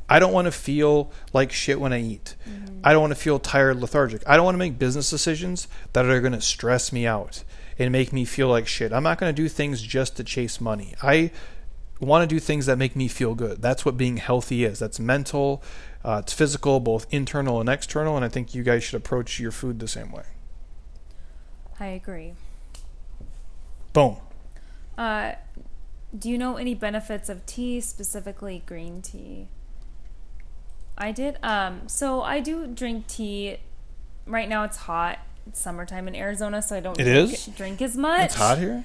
I 0.09 0.19
don't 0.19 0.33
want 0.33 0.47
to 0.47 0.53
feel 0.53 1.13
like 1.33 1.53
shit 1.53 1.81
when 1.81 1.93
I 1.93 2.01
eat. 2.01 2.35
Mm-hmm. 2.49 2.81
I 2.83 2.93
don't 2.93 3.03
want 3.03 3.13
to 3.13 3.21
feel 3.21 3.39
tired, 3.39 3.81
lethargic. 3.81 4.23
I 4.27 4.37
don't 4.37 4.45
want 4.45 4.57
to 4.57 4.59
make 4.59 4.79
business 4.79 5.09
decisions 5.09 5.69
that 5.93 6.05
are 6.05 6.21
going 6.21 6.33
to 6.33 6.41
stress 6.41 6.93
me 6.93 7.07
out 7.07 7.45
and 7.79 7.93
make 7.93 8.13
me 8.13 8.25
feel 8.25 8.49
like 8.49 8.67
shit. 8.67 8.93
I'm 8.93 9.05
not 9.05 9.19
going 9.19 9.35
to 9.35 9.43
do 9.43 9.49
things 9.49 9.81
just 9.81 10.17
to 10.17 10.25
chase 10.25 10.61
money. 10.61 10.95
I 11.01 11.31
want 12.01 12.29
to 12.29 12.35
do 12.35 12.41
things 12.41 12.67
that 12.67 12.77
make 12.77 12.97
me 12.97 13.07
feel 13.07 13.37
good. 13.37 13.63
That's 13.63 13.85
what 13.85 13.97
being 13.97 14.17
healthy 14.17 14.65
is. 14.65 14.81
That's 14.81 14.99
mental, 14.99 15.63
uh, 16.05 16.23
it's 16.25 16.33
physical, 16.33 16.81
both 16.81 17.07
internal 17.11 17.61
and 17.61 17.69
external. 17.69 18.17
And 18.17 18.25
I 18.25 18.29
think 18.29 18.55
you 18.55 18.65
guys 18.65 18.83
should 18.83 18.97
approach 18.97 19.39
your 19.39 19.53
food 19.53 19.79
the 19.79 19.89
same 19.89 20.11
way. 20.11 20.25
I 21.79 21.87
agree. 21.87 22.35
Boom. 23.93 24.17
Uh, 24.99 25.33
do 26.17 26.29
you 26.29 26.37
know 26.39 26.57
any 26.57 26.75
benefits 26.75 27.29
of 27.29 27.47
tea, 27.47 27.81
specifically 27.81 28.63
green 28.67 29.03
tea? 29.03 29.49
I 30.99 31.13
did. 31.13 31.39
Um, 31.43 31.89
so 31.89 32.23
I 32.23 32.41
do 32.41 32.67
drink 32.67 33.07
tea. 33.07 33.59
Right 34.27 34.49
now 34.49 34.65
it's 34.65 34.77
hot. 34.77 35.21
It's 35.47 35.61
summertime 35.61 36.07
in 36.09 36.15
Arizona, 36.15 36.61
so 36.63 36.77
I 36.77 36.81
don't 36.81 36.99
it 37.01 37.05
drink, 37.05 37.33
is? 37.33 37.47
drink 37.47 37.83
as 37.83 37.97
much. 37.97 38.27
It's 38.27 38.35
hot 38.35 38.59
here. 38.59 38.85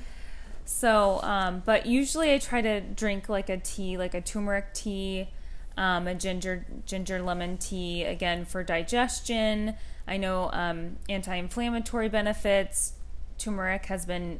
So, 0.63 1.19
um, 1.21 1.61
but 1.65 1.85
usually 1.85 2.33
I 2.33 2.39
try 2.39 2.61
to 2.61 2.79
drink 2.81 3.29
like 3.29 3.49
a 3.49 3.57
tea, 3.57 3.97
like 3.97 4.13
a 4.13 4.21
turmeric 4.21 4.73
tea, 4.73 5.29
um, 5.77 6.07
a 6.07 6.15
ginger 6.15 6.65
ginger 6.85 7.21
lemon 7.21 7.57
tea, 7.57 8.03
again 8.03 8.45
for 8.45 8.63
digestion. 8.63 9.75
I 10.07 10.17
know 10.17 10.49
um, 10.53 10.97
anti-inflammatory 11.09 12.09
benefits. 12.09 12.93
Turmeric 13.37 13.87
has 13.87 14.05
been. 14.05 14.39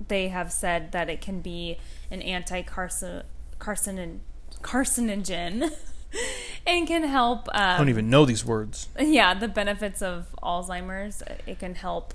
Um, 0.00 0.06
they 0.08 0.28
have 0.28 0.52
said 0.52 0.92
that 0.92 1.08
it 1.08 1.20
can 1.20 1.40
be 1.40 1.78
an 2.10 2.22
anti-carcinogen. 2.22 4.20
carcinogen 4.62 5.72
and 6.66 6.86
can 6.86 7.04
help. 7.04 7.48
Um, 7.48 7.54
I 7.54 7.78
don't 7.78 7.88
even 7.88 8.10
know 8.10 8.24
these 8.24 8.44
words. 8.44 8.88
Yeah, 8.98 9.34
the 9.34 9.48
benefits 9.48 10.02
of 10.02 10.26
Alzheimer's. 10.42 11.22
It 11.46 11.58
can 11.58 11.74
help. 11.74 12.14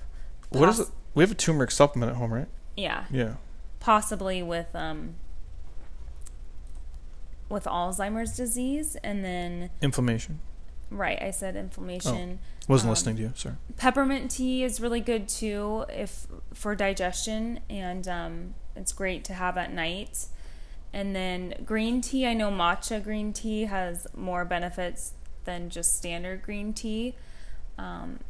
What 0.50 0.70
is 0.70 0.80
it? 0.82 0.88
We 1.14 1.24
have 1.24 1.32
a 1.32 1.36
turmeric 1.36 1.72
supplement 1.72 2.12
at 2.12 2.18
home, 2.18 2.34
right? 2.34 2.48
Yeah. 2.76 3.06
Yeah. 3.10 3.36
Possibly 3.80 4.44
with 4.44 4.68
um 4.76 5.16
with 7.48 7.66
Alzheimer's 7.66 8.36
disease, 8.36 8.98
and 9.04 9.24
then 9.24 9.70
inflammation. 9.82 10.40
Right, 10.92 11.22
I 11.22 11.32
said 11.32 11.56
inflammation. 11.56 12.40
Oh, 12.42 12.66
wasn't 12.68 12.88
um, 12.88 12.92
listening 12.92 13.16
to 13.18 13.22
you. 13.24 13.32
Sorry. 13.36 13.56
Peppermint 13.78 14.32
tea 14.32 14.64
is 14.64 14.80
really 14.80 15.02
good 15.02 15.28
too, 15.28 15.86
if 15.90 16.28
for 16.54 16.76
digestion, 16.76 17.60
and 17.70 18.08
um, 18.08 18.56
it's 18.76 18.92
great 18.94 19.24
to 19.26 19.34
have 19.34 19.58
at 19.58 19.74
night 19.74 20.28
And 20.96 21.14
then 21.14 21.56
green 21.66 22.00
tea, 22.00 22.26
I 22.26 22.34
know 22.34 22.50
matcha 22.50 23.04
green 23.04 23.34
tea 23.34 23.66
has 23.66 24.08
more 24.16 24.46
benefits 24.46 25.12
than 25.44 25.70
just 25.70 25.98
standard 25.98 26.42
green 26.42 26.72
tea. 26.72 27.16
Um, 27.78 28.22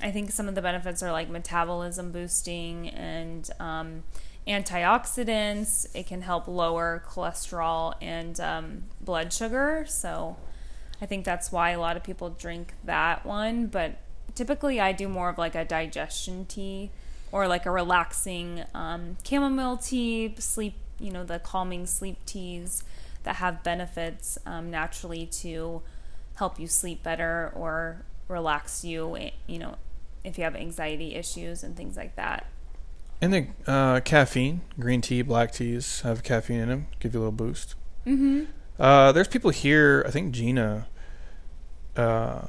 I 0.00 0.12
think 0.12 0.30
some 0.30 0.46
of 0.46 0.54
the 0.54 0.62
benefits 0.62 1.02
are 1.02 1.10
like 1.10 1.28
metabolism 1.28 2.12
boosting 2.12 2.88
and 2.90 3.50
um, 3.58 4.04
antioxidants. 4.46 5.88
It 5.92 6.06
can 6.06 6.22
help 6.22 6.46
lower 6.46 7.02
cholesterol 7.04 7.94
and 8.00 8.38
um, 8.38 8.84
blood 9.00 9.32
sugar. 9.32 9.84
So 9.88 10.36
I 11.00 11.06
think 11.06 11.24
that's 11.24 11.52
why 11.52 11.70
a 11.70 11.80
lot 11.80 11.96
of 11.96 12.02
people 12.02 12.30
drink 12.30 12.74
that 12.84 13.24
one. 13.24 13.66
But 13.66 13.98
typically, 14.34 14.80
I 14.80 14.92
do 14.92 15.08
more 15.08 15.28
of 15.28 15.38
like 15.38 15.54
a 15.54 15.64
digestion 15.64 16.46
tea 16.46 16.90
or 17.30 17.46
like 17.46 17.66
a 17.66 17.70
relaxing 17.70 18.64
um, 18.74 19.16
chamomile 19.22 19.76
tea, 19.76 20.34
sleep, 20.38 20.74
you 20.98 21.10
know, 21.10 21.24
the 21.24 21.38
calming 21.38 21.86
sleep 21.86 22.24
teas 22.26 22.82
that 23.24 23.36
have 23.36 23.62
benefits 23.62 24.38
um, 24.46 24.70
naturally 24.70 25.26
to 25.26 25.82
help 26.36 26.58
you 26.58 26.66
sleep 26.66 27.02
better 27.02 27.52
or 27.54 28.04
relax 28.28 28.84
you, 28.84 29.16
eh, 29.16 29.30
you 29.46 29.58
know, 29.58 29.76
if 30.24 30.38
you 30.38 30.44
have 30.44 30.54
anxiety 30.54 31.14
issues 31.14 31.62
and 31.62 31.76
things 31.76 31.96
like 31.96 32.16
that. 32.16 32.46
And 33.20 33.32
the 33.32 33.46
uh, 33.66 34.00
caffeine, 34.00 34.60
green 34.78 35.00
tea, 35.00 35.22
black 35.22 35.52
teas 35.52 36.02
have 36.02 36.22
caffeine 36.22 36.60
in 36.60 36.68
them, 36.68 36.86
give 37.00 37.14
you 37.14 37.20
a 37.20 37.22
little 37.22 37.32
boost. 37.32 37.74
Mm-hmm. 38.06 38.44
Uh, 38.78 39.12
there's 39.12 39.28
people 39.28 39.50
here. 39.50 40.04
I 40.06 40.10
think 40.10 40.32
Gina 40.32 40.86
uh, 41.96 42.42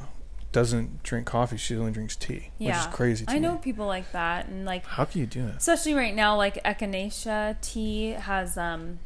doesn't 0.52 1.04
drink 1.04 1.26
coffee; 1.26 1.58
she 1.58 1.76
only 1.76 1.92
drinks 1.92 2.16
tea, 2.16 2.52
yeah. 2.58 2.68
which 2.68 2.88
is 2.88 2.96
crazy. 2.96 3.26
I 3.28 3.36
me. 3.36 3.40
know 3.40 3.58
people 3.58 3.88
like 3.88 4.12
that, 4.12 4.48
and 4.48 4.66
like 4.66 4.86
how 4.86 5.06
can 5.06 5.22
you 5.22 5.28
do 5.28 5.46
that? 5.48 5.58
Especially 5.58 5.94
right 5.94 6.14
now, 6.14 6.36
like 6.36 6.64
echinacea 6.64 7.60
tea 7.62 8.12
has, 8.12 8.58
um, 8.58 9.00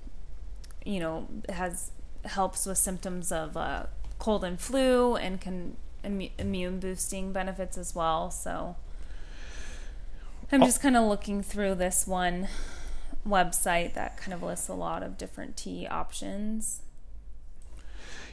you 0.86 1.00
know, 1.00 1.28
has 1.50 1.92
helps 2.26 2.66
with 2.66 2.78
symptoms 2.78 3.32
of 3.32 3.56
uh, 3.56 3.86
cold 4.20 4.44
and 4.44 4.60
flu, 4.60 5.16
and 5.16 5.40
can 5.40 5.78
immune 6.04 6.80
boosting 6.80 7.32
benefits 7.32 7.78
as 7.78 7.96
well. 7.96 8.30
So 8.30 8.76
I'm 10.52 10.62
oh. 10.62 10.66
just 10.66 10.82
kind 10.82 10.98
of 10.98 11.08
looking 11.08 11.42
through 11.42 11.76
this 11.76 12.06
one 12.06 12.48
website 13.28 13.94
that 13.94 14.18
kind 14.18 14.34
of 14.34 14.44
lists 14.44 14.68
a 14.68 14.74
lot 14.74 15.02
of 15.02 15.18
different 15.18 15.56
tea 15.56 15.88
options. 15.88 16.82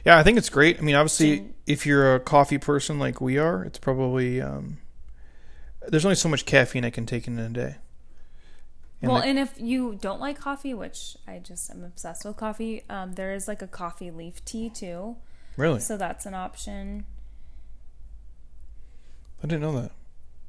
Yeah, 0.05 0.17
I 0.17 0.23
think 0.23 0.37
it's 0.37 0.49
great. 0.49 0.79
I 0.79 0.81
mean, 0.81 0.95
obviously, 0.95 1.49
if 1.67 1.85
you're 1.85 2.15
a 2.15 2.19
coffee 2.19 2.57
person 2.57 2.97
like 2.97 3.21
we 3.21 3.37
are, 3.37 3.63
it's 3.63 3.77
probably 3.77 4.41
um, 4.41 4.79
there's 5.87 6.05
only 6.05 6.15
so 6.15 6.29
much 6.29 6.45
caffeine 6.45 6.85
I 6.85 6.89
can 6.89 7.05
take 7.05 7.27
in 7.27 7.37
a 7.37 7.49
day. 7.49 7.75
And 9.01 9.11
well, 9.11 9.21
and 9.21 9.39
if 9.39 9.59
you 9.59 9.97
don't 9.99 10.19
like 10.19 10.39
coffee, 10.39 10.73
which 10.73 11.17
I 11.27 11.39
just 11.39 11.71
am 11.71 11.83
obsessed 11.83 12.23
with 12.23 12.37
coffee, 12.37 12.83
um, 12.89 13.13
there 13.13 13.33
is 13.33 13.47
like 13.47 13.61
a 13.61 13.67
coffee 13.67 14.11
leaf 14.11 14.45
tea 14.45 14.69
too. 14.69 15.15
Really? 15.57 15.79
So 15.79 15.97
that's 15.97 16.25
an 16.25 16.35
option. 16.35 17.05
I 19.43 19.47
didn't 19.47 19.61
know 19.61 19.81
that. 19.81 19.91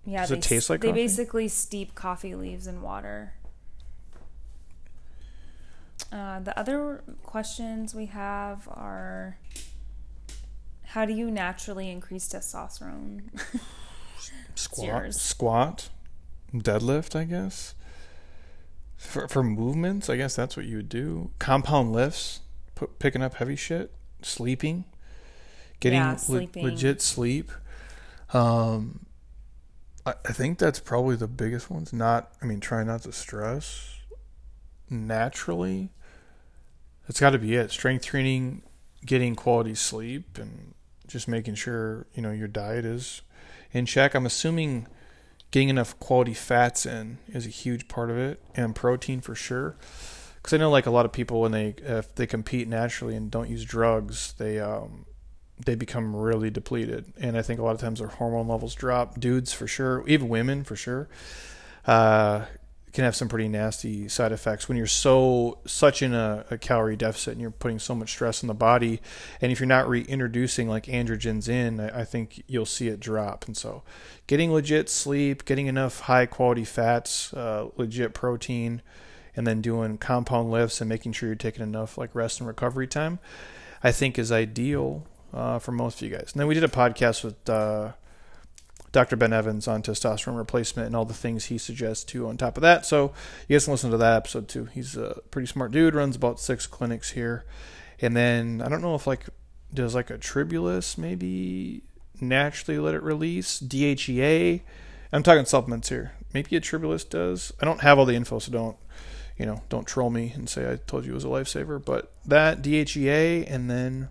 Yeah, 0.05 0.20
Does 0.20 0.30
they, 0.30 0.36
it 0.36 0.42
taste 0.42 0.68
like 0.68 0.80
they 0.80 0.88
coffee? 0.88 1.03
basically 1.03 1.48
steep 1.48 1.94
coffee 1.94 2.34
leaves 2.34 2.66
in 2.66 2.82
water. 2.82 3.34
Uh, 6.12 6.40
the 6.40 6.56
other 6.58 7.02
questions 7.22 7.94
we 7.94 8.06
have 8.06 8.68
are 8.68 9.38
how 10.84 11.06
do 11.06 11.14
you 11.14 11.30
naturally 11.30 11.88
increase 11.88 12.28
testosterone? 12.28 13.22
squat, 14.54 15.14
squat, 15.14 15.88
deadlift, 16.54 17.16
I 17.16 17.24
guess. 17.24 17.74
For 18.98 19.26
for 19.26 19.42
movements, 19.42 20.10
I 20.10 20.16
guess 20.16 20.36
that's 20.36 20.54
what 20.54 20.66
you 20.66 20.76
would 20.76 20.90
do. 20.90 21.30
Compound 21.38 21.92
lifts, 21.92 22.40
put, 22.74 22.98
picking 22.98 23.22
up 23.22 23.34
heavy 23.34 23.56
shit, 23.56 23.90
sleeping, 24.20 24.84
getting 25.80 25.98
yeah, 25.98 26.16
sleeping. 26.16 26.62
Le- 26.62 26.70
legit 26.70 27.00
sleep. 27.00 27.50
Um, 28.34 29.06
I, 30.04 30.14
I 30.26 30.32
think 30.32 30.58
that's 30.58 30.78
probably 30.78 31.16
the 31.16 31.26
biggest 31.26 31.70
ones. 31.70 31.92
Not, 31.92 32.32
I 32.42 32.44
mean, 32.44 32.60
try 32.60 32.84
not 32.84 33.02
to 33.02 33.12
stress 33.12 33.96
naturally. 34.90 35.90
That's 37.07 37.20
got 37.20 37.30
to 37.30 37.38
be 37.38 37.55
it. 37.55 37.70
Strength 37.70 38.05
training, 38.05 38.62
getting 39.05 39.34
quality 39.34 39.74
sleep, 39.74 40.38
and 40.38 40.74
just 41.07 41.28
making 41.28 41.57
sure 41.57 42.07
you 42.14 42.22
know 42.22 42.30
your 42.32 42.48
diet 42.48 42.84
is 42.84 43.22
in 43.72 43.86
check. 43.86 44.14
I'm 44.14 44.26
assuming 44.26 44.86
getting 45.50 45.68
enough 45.68 45.98
quality 46.00 46.34
fats 46.34 46.86
in 46.86 47.18
is 47.28 47.46
a 47.46 47.50
huge 47.50 47.88
part 47.88 48.11
of 48.11 48.18
it, 48.18 48.40
and 48.55 48.74
protein 48.74 49.20
for 49.20 49.34
sure. 49.34 49.76
Because 50.36 50.55
I 50.55 50.57
know, 50.57 50.70
like 50.70 50.86
a 50.86 50.90
lot 50.90 51.05
of 51.05 51.12
people, 51.12 51.40
when 51.40 51.53
they 51.53 51.74
if 51.78 52.14
they 52.14 52.26
compete 52.26 52.68
naturally 52.68 53.14
and 53.14 53.30
don't 53.30 53.48
use 53.48 53.64
drugs, 53.64 54.34
they 54.38 54.59
um, 54.59 55.07
they 55.64 55.74
become 55.74 56.16
really 56.16 56.50
depleted. 56.50 57.12
And 57.20 57.36
I 57.36 57.42
think 57.42 57.61
a 57.61 57.62
lot 57.62 57.74
of 57.74 57.80
times 57.80 58.00
their 58.00 58.09
hormone 58.09 58.48
levels 58.48 58.74
drop. 58.74 59.20
Dudes 59.20 59.53
for 59.53 59.66
sure, 59.66 60.05
even 60.09 60.28
women 60.28 60.64
for 60.64 60.76
sure, 60.76 61.09
uh, 61.86 62.46
can 62.93 63.05
have 63.05 63.16
some 63.16 63.28
pretty 63.28 63.49
nasty 63.49 64.07
side 64.09 64.32
effects 64.32 64.68
when 64.68 64.76
you're 64.76 64.86
so 64.86 65.59
such 65.66 66.03
in 66.03 66.12
a, 66.12 66.45
a, 66.51 66.59
calorie 66.59 66.97
deficit 66.97 67.32
and 67.32 67.40
you're 67.40 67.51
putting 67.51 67.78
so 67.78 67.95
much 67.95 68.11
stress 68.11 68.45
on 68.45 68.49
the 68.49 68.55
body. 68.55 69.01
And 69.40 69.51
if 69.51 69.61
you're 69.61 69.66
not 69.66 69.88
reintroducing 69.88 70.68
like 70.68 70.84
androgens 70.84 71.49
in, 71.49 71.80
I, 71.80 72.01
I 72.01 72.05
think 72.05 72.43
you'll 72.47 72.66
see 72.66 72.88
it 72.88 73.01
drop. 73.01 73.47
And 73.47 73.57
so, 73.57 73.82
getting 74.26 74.53
legit 74.53 74.90
sleep, 74.90 75.45
getting 75.45 75.68
enough 75.68 76.01
high 76.01 76.26
quality 76.26 76.64
fats, 76.64 77.32
uh, 77.32 77.68
legit 77.76 78.12
protein, 78.12 78.82
and 79.34 79.47
then 79.47 79.62
doing 79.62 79.97
compound 79.97 80.51
lifts 80.51 80.80
and 80.80 80.88
making 80.88 81.12
sure 81.12 81.28
you're 81.28 81.36
taking 81.36 81.62
enough 81.62 81.97
like 81.97 82.14
rest 82.14 82.40
and 82.40 82.47
recovery 82.47 82.86
time, 82.86 83.18
I 83.82 83.90
think 83.90 84.18
is 84.18 84.30
ideal 84.30 85.07
uh, 85.32 85.59
for 85.59 85.72
most 85.72 86.03
of 86.03 86.09
you 86.09 86.14
guys. 86.14 86.32
And 86.32 86.40
then 86.40 86.47
we 86.47 86.55
did 86.55 86.64
a 86.64 86.68
podcast 86.68 87.24
with 87.24 87.49
uh, 87.49 87.93
Dr. 88.93 89.16
Ben 89.16 89.32
Evans 89.32 89.66
on 89.66 89.82
testosterone 89.82 90.36
replacement 90.36 90.86
and 90.86 90.95
all 90.95 91.07
the 91.07 91.14
things 91.14 91.47
he 91.47 91.57
suggests 91.59 92.05
too 92.05 92.28
on 92.28 92.36
top 92.36 92.57
of 92.57 92.61
that. 92.61 92.84
So 92.84 93.12
you 93.49 93.55
guys 93.55 93.64
can 93.64 93.72
listen 93.72 93.90
to 93.90 93.97
that 93.97 94.16
episode 94.16 94.49
too. 94.49 94.66
He's 94.66 94.97
a 94.97 95.20
pretty 95.30 95.47
smart 95.47 95.72
dude, 95.72 95.95
runs 95.95 96.14
about 96.14 96.38
six 96.38 96.66
clinics 96.66 97.11
here. 97.12 97.45
And 98.01 98.14
then 98.14 98.61
I 98.62 98.68
don't 98.68 98.82
know 98.82 98.95
if 98.95 99.07
like 99.07 99.26
does 99.72 99.95
like 99.95 100.11
a 100.11 100.18
tribulus 100.18 100.99
maybe 100.99 101.82
naturally 102.20 102.78
let 102.78 102.95
it 102.95 103.03
release 103.03 103.59
DHEA. 103.61 104.61
I'm 105.12 105.22
talking 105.22 105.47
supplements 105.47 105.88
here. 105.88 106.12
Maybe 106.34 106.57
a 106.57 106.61
tribulus 106.61 107.05
does. 107.05 107.53
I 107.61 107.64
don't 107.64 107.80
have 107.80 107.99
all 107.99 108.05
the 108.05 108.14
info, 108.14 108.38
so 108.38 108.53
don't 108.53 108.76
you 109.38 109.47
know 109.47 109.62
don't 109.70 109.86
troll 109.86 110.11
me 110.11 110.32
and 110.34 110.49
say 110.49 110.70
I 110.70 110.76
told 110.76 111.07
you 111.07 111.12
it 111.12 111.14
was 111.14 111.24
a 111.24 111.28
lifesaver. 111.28 111.82
But 111.82 112.12
that 112.26 112.62
DHEA 112.62 113.51
and 113.51 113.70
then 113.70 114.11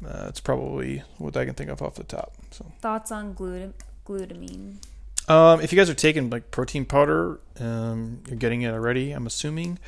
that's 0.00 0.40
probably 0.40 1.02
what 1.18 1.36
I 1.36 1.44
can 1.44 1.54
think 1.54 1.70
of 1.70 1.82
off 1.82 1.94
the 1.94 2.04
top. 2.04 2.34
So 2.50 2.70
thoughts 2.80 3.10
on 3.12 3.34
glutam- 3.34 3.74
glutamine. 4.06 4.76
Um, 5.28 5.60
if 5.60 5.72
you 5.72 5.78
guys 5.78 5.90
are 5.90 5.94
taking 5.94 6.30
like 6.30 6.50
protein 6.50 6.84
powder, 6.84 7.40
um, 7.58 8.22
you're 8.28 8.36
getting 8.36 8.62
it 8.62 8.70
already. 8.70 9.12
I'm 9.12 9.26
assuming. 9.26 9.78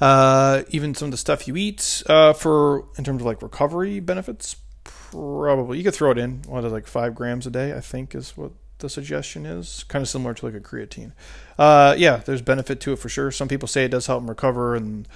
Uh, 0.00 0.62
even 0.70 0.94
some 0.94 1.06
of 1.06 1.10
the 1.10 1.18
stuff 1.18 1.48
you 1.48 1.56
eat 1.56 2.02
uh, 2.08 2.32
for 2.32 2.84
in 2.96 3.04
terms 3.04 3.22
of 3.22 3.26
like 3.26 3.42
recovery 3.42 3.98
benefits, 4.00 4.56
probably 4.84 5.78
you 5.78 5.84
could 5.84 5.94
throw 5.94 6.12
it 6.12 6.18
in. 6.18 6.42
What 6.46 6.64
is 6.64 6.72
like 6.72 6.86
five 6.86 7.14
grams 7.14 7.46
a 7.46 7.50
day? 7.50 7.74
I 7.74 7.80
think 7.80 8.14
is 8.14 8.36
what 8.36 8.52
the 8.78 8.88
suggestion 8.88 9.46
is. 9.46 9.84
Kind 9.88 10.02
of 10.02 10.08
similar 10.08 10.34
to 10.34 10.46
like 10.46 10.54
a 10.54 10.60
creatine. 10.60 11.12
Uh, 11.58 11.94
yeah, 11.98 12.18
there's 12.18 12.42
benefit 12.42 12.80
to 12.80 12.92
it 12.92 12.98
for 12.98 13.08
sure. 13.08 13.30
Some 13.30 13.48
people 13.48 13.66
say 13.66 13.84
it 13.84 13.90
does 13.90 14.06
help 14.06 14.20
them 14.20 14.28
recover 14.28 14.76
and 14.76 15.08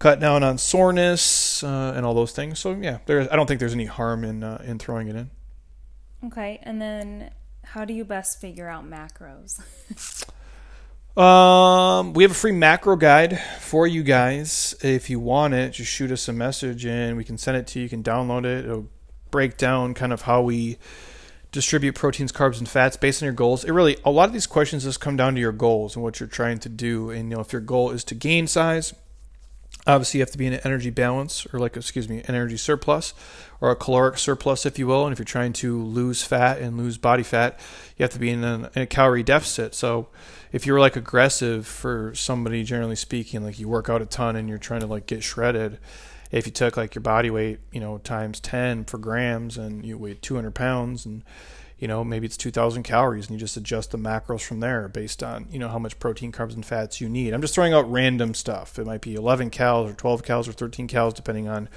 cut 0.00 0.18
down 0.18 0.42
on 0.42 0.58
soreness 0.58 1.62
uh, 1.62 1.92
and 1.94 2.04
all 2.04 2.14
those 2.14 2.32
things. 2.32 2.58
So 2.58 2.72
yeah, 2.72 2.98
there. 3.06 3.32
I 3.32 3.36
don't 3.36 3.46
think 3.46 3.60
there's 3.60 3.74
any 3.74 3.84
harm 3.84 4.24
in 4.24 4.42
uh, 4.42 4.60
in 4.66 4.80
throwing 4.80 5.06
it 5.06 5.14
in. 5.14 5.30
Okay, 6.26 6.58
and 6.64 6.82
then 6.82 7.30
how 7.64 7.84
do 7.84 7.94
you 7.94 8.04
best 8.04 8.40
figure 8.40 8.68
out 8.68 8.84
macros? 8.84 9.60
um, 11.16 12.12
we 12.12 12.24
have 12.24 12.32
a 12.32 12.34
free 12.34 12.52
macro 12.52 12.96
guide 12.96 13.40
for 13.60 13.86
you 13.86 14.02
guys. 14.02 14.74
If 14.82 15.08
you 15.08 15.20
want 15.20 15.54
it, 15.54 15.70
just 15.70 15.90
shoot 15.90 16.10
us 16.10 16.28
a 16.28 16.32
message 16.32 16.84
and 16.84 17.16
we 17.16 17.24
can 17.24 17.38
send 17.38 17.56
it 17.56 17.66
to 17.68 17.78
you. 17.78 17.84
You 17.84 17.88
can 17.88 18.02
download 18.02 18.44
it. 18.44 18.64
It'll 18.64 18.88
break 19.30 19.56
down 19.56 19.94
kind 19.94 20.12
of 20.12 20.22
how 20.22 20.42
we 20.42 20.78
distribute 21.52 21.94
proteins, 21.94 22.32
carbs, 22.32 22.58
and 22.58 22.68
fats 22.68 22.96
based 22.96 23.22
on 23.22 23.26
your 23.26 23.32
goals. 23.32 23.64
It 23.64 23.72
really 23.72 23.96
a 24.04 24.10
lot 24.10 24.28
of 24.28 24.32
these 24.32 24.46
questions 24.46 24.84
just 24.84 25.00
come 25.00 25.16
down 25.16 25.34
to 25.36 25.40
your 25.40 25.52
goals 25.52 25.96
and 25.96 26.02
what 26.02 26.20
you're 26.20 26.28
trying 26.28 26.58
to 26.58 26.68
do. 26.68 27.10
And 27.10 27.30
you 27.30 27.36
know, 27.36 27.40
if 27.40 27.52
your 27.52 27.62
goal 27.62 27.90
is 27.90 28.04
to 28.04 28.14
gain 28.14 28.46
size, 28.46 28.92
Obviously, 29.90 30.18
you 30.18 30.22
have 30.22 30.30
to 30.30 30.38
be 30.38 30.46
in 30.46 30.52
an 30.52 30.60
energy 30.64 30.90
balance, 30.90 31.46
or 31.52 31.58
like, 31.58 31.76
excuse 31.76 32.08
me, 32.08 32.18
an 32.20 32.34
energy 32.34 32.56
surplus, 32.56 33.14
or 33.60 33.70
a 33.70 33.76
caloric 33.76 34.18
surplus, 34.18 34.64
if 34.64 34.78
you 34.78 34.86
will. 34.86 35.04
And 35.04 35.12
if 35.12 35.18
you're 35.18 35.24
trying 35.24 35.52
to 35.54 35.82
lose 35.82 36.22
fat 36.22 36.60
and 36.60 36.78
lose 36.78 36.98
body 36.98 37.22
fat, 37.22 37.58
you 37.96 38.02
have 38.04 38.12
to 38.12 38.18
be 38.18 38.30
in, 38.30 38.44
in 38.44 38.68
a 38.74 38.86
calorie 38.86 39.22
deficit. 39.22 39.74
So, 39.74 40.08
if 40.52 40.66
you're 40.66 40.80
like 40.80 40.96
aggressive 40.96 41.66
for 41.66 42.14
somebody, 42.14 42.64
generally 42.64 42.96
speaking, 42.96 43.44
like 43.44 43.58
you 43.58 43.68
work 43.68 43.88
out 43.88 44.02
a 44.02 44.06
ton 44.06 44.36
and 44.36 44.48
you're 44.48 44.58
trying 44.58 44.80
to 44.80 44.86
like 44.86 45.06
get 45.06 45.22
shredded, 45.22 45.78
if 46.30 46.46
you 46.46 46.52
took 46.52 46.76
like 46.76 46.94
your 46.94 47.02
body 47.02 47.30
weight, 47.30 47.60
you 47.72 47.80
know, 47.80 47.98
times 47.98 48.40
10 48.40 48.84
for 48.84 48.98
grams 48.98 49.56
and 49.58 49.84
you 49.84 49.98
weigh 49.98 50.14
200 50.14 50.54
pounds 50.54 51.04
and 51.04 51.22
you 51.80 51.88
know, 51.88 52.04
maybe 52.04 52.26
it's 52.26 52.36
2000 52.36 52.82
calories 52.82 53.26
and 53.28 53.34
you 53.34 53.40
just 53.40 53.56
adjust 53.56 53.90
the 53.90 53.98
macros 53.98 54.42
from 54.42 54.60
there 54.60 54.86
based 54.86 55.22
on, 55.22 55.46
you 55.50 55.58
know, 55.58 55.68
how 55.68 55.78
much 55.78 55.98
protein, 55.98 56.30
carbs, 56.30 56.52
and 56.52 56.64
fats 56.64 57.00
you 57.00 57.08
need. 57.08 57.32
I'm 57.32 57.40
just 57.40 57.54
throwing 57.54 57.72
out 57.72 57.90
random 57.90 58.34
stuff. 58.34 58.78
It 58.78 58.84
might 58.84 59.00
be 59.00 59.14
11 59.14 59.48
calories 59.48 59.92
or 59.92 59.96
12 59.96 60.22
calories 60.22 60.46
or 60.48 60.52
13 60.52 60.86
calories, 60.88 61.14
depending 61.14 61.48
on, 61.48 61.70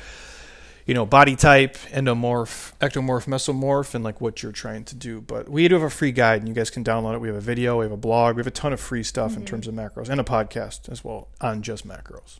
you 0.86 0.94
know, 0.94 1.06
body 1.06 1.38
type, 1.38 1.78
endomorph, 1.92 2.74
ectomorph, 2.80 3.28
mesomorph, 3.28 3.96
and 3.96 4.04
like 4.04 4.20
what 4.20 4.44
you're 4.44 4.52
trying 4.52 4.84
to 4.84 4.96
do. 4.96 5.22
But 5.22 5.48
we 5.48 5.66
do 5.70 5.76
have 5.76 5.84
a 5.84 5.90
free 5.90 6.12
guide 6.12 6.42
and 6.42 6.50
you 6.50 6.54
guys 6.54 6.70
can 6.70 6.84
download 6.84 7.16
it. 7.16 7.22
We 7.22 7.30
have 7.30 7.38
a 7.38 7.42
video, 7.42 7.80
we 7.80 7.86
have 7.86 7.94
a 7.94 7.98
blog, 7.98 8.36
we 8.36 8.42
have 8.42 8.48
a 8.48 8.52
ton 8.52 8.74
of 8.74 8.82
free 8.82 9.04
stuff 9.04 9.32
mm-hmm. 9.32 9.42
in 9.42 9.48
terms 9.48 9.68
of 9.68 9.74
macros 9.74 10.10
and 10.10 10.20
a 10.20 10.26
podcast 10.26 10.90
as 10.90 11.06
well 11.06 11.30
on 11.40 11.62
just 11.62 11.88
macros. 11.88 12.40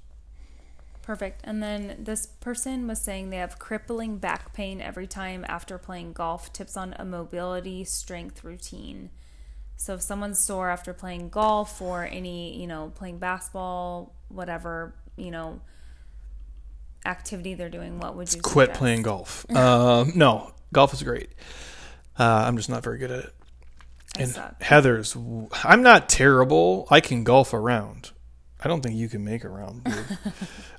Perfect. 1.04 1.42
And 1.44 1.62
then 1.62 1.98
this 2.00 2.26
person 2.26 2.88
was 2.88 3.00
saying 3.00 3.30
they 3.30 3.38
have 3.38 3.60
crippling 3.60 4.18
back 4.18 4.54
pain 4.54 4.82
every 4.82 5.06
time 5.06 5.46
after 5.48 5.78
playing 5.78 6.14
golf. 6.14 6.52
Tips 6.54 6.78
on 6.78 6.96
a 6.98 7.04
mobility 7.04 7.84
strength 7.84 8.44
routine. 8.44 9.10
So 9.76 9.96
if 9.96 10.02
someone's 10.02 10.40
sore 10.40 10.70
after 10.70 10.94
playing 10.94 11.30
golf 11.30 11.82
or 11.82 12.06
any, 12.06 12.58
you 12.58 12.68
know, 12.68 12.94
playing 12.96 13.18
basketball, 13.18 14.16
whatever, 14.30 14.96
you 15.18 15.30
know, 15.30 15.60
activity 17.06 17.54
they're 17.56 17.70
doing, 17.70 18.00
what 18.00 18.16
would 18.16 18.34
you 18.34 18.42
quit 18.42 18.68
suggest? 18.68 18.80
playing 18.80 19.02
golf? 19.02 19.46
um, 19.56 20.14
no, 20.16 20.54
golf 20.72 20.94
is 20.94 21.04
great. 21.04 21.32
Uh, 22.18 22.46
I'm 22.48 22.56
just 22.56 22.70
not 22.70 22.82
very 22.82 22.98
good 22.98 23.12
at 23.12 23.26
it. 23.26 23.34
And 24.18 24.42
Heather's, 24.62 25.18
I'm 25.66 25.82
not 25.82 26.08
terrible. 26.08 26.88
I 26.90 27.02
can 27.02 27.26
golf 27.26 27.54
around. 27.54 28.13
I 28.64 28.68
don't 28.68 28.82
think 28.82 28.96
you 28.96 29.10
can 29.10 29.24
make 29.24 29.44
a 29.44 29.50
round. 29.50 29.84
Dude. 29.84 30.18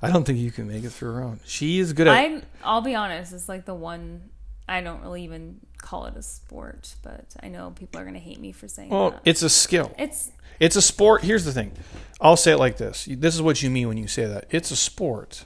I 0.02 0.10
don't 0.10 0.24
think 0.24 0.38
you 0.38 0.50
can 0.50 0.68
make 0.68 0.84
it 0.84 0.90
through 0.90 1.10
a 1.10 1.20
round. 1.20 1.40
She 1.44 1.78
is 1.78 1.92
good 1.92 2.06
at. 2.06 2.16
I'm. 2.16 2.42
I'll 2.62 2.80
be 2.80 2.94
honest. 2.94 3.32
It's 3.32 3.48
like 3.48 3.64
the 3.64 3.74
one. 3.74 4.30
I 4.66 4.80
don't 4.80 5.02
really 5.02 5.24
even 5.24 5.60
call 5.76 6.06
it 6.06 6.16
a 6.16 6.22
sport, 6.22 6.94
but 7.02 7.36
I 7.42 7.48
know 7.48 7.72
people 7.76 8.00
are 8.00 8.04
going 8.04 8.14
to 8.14 8.20
hate 8.20 8.40
me 8.40 8.52
for 8.52 8.68
saying. 8.68 8.88
Well, 8.88 9.10
that. 9.10 9.22
it's 9.24 9.42
a 9.42 9.50
skill. 9.50 9.94
It's. 9.98 10.32
It's 10.60 10.76
a 10.76 10.82
sport. 10.82 11.22
Here's 11.22 11.44
the 11.44 11.52
thing. 11.52 11.72
I'll 12.20 12.36
say 12.36 12.52
it 12.52 12.58
like 12.58 12.76
this. 12.76 13.06
This 13.10 13.34
is 13.34 13.42
what 13.42 13.62
you 13.62 13.70
mean 13.70 13.88
when 13.88 13.98
you 13.98 14.06
say 14.06 14.24
that. 14.24 14.46
It's 14.50 14.70
a 14.70 14.76
sport. 14.76 15.44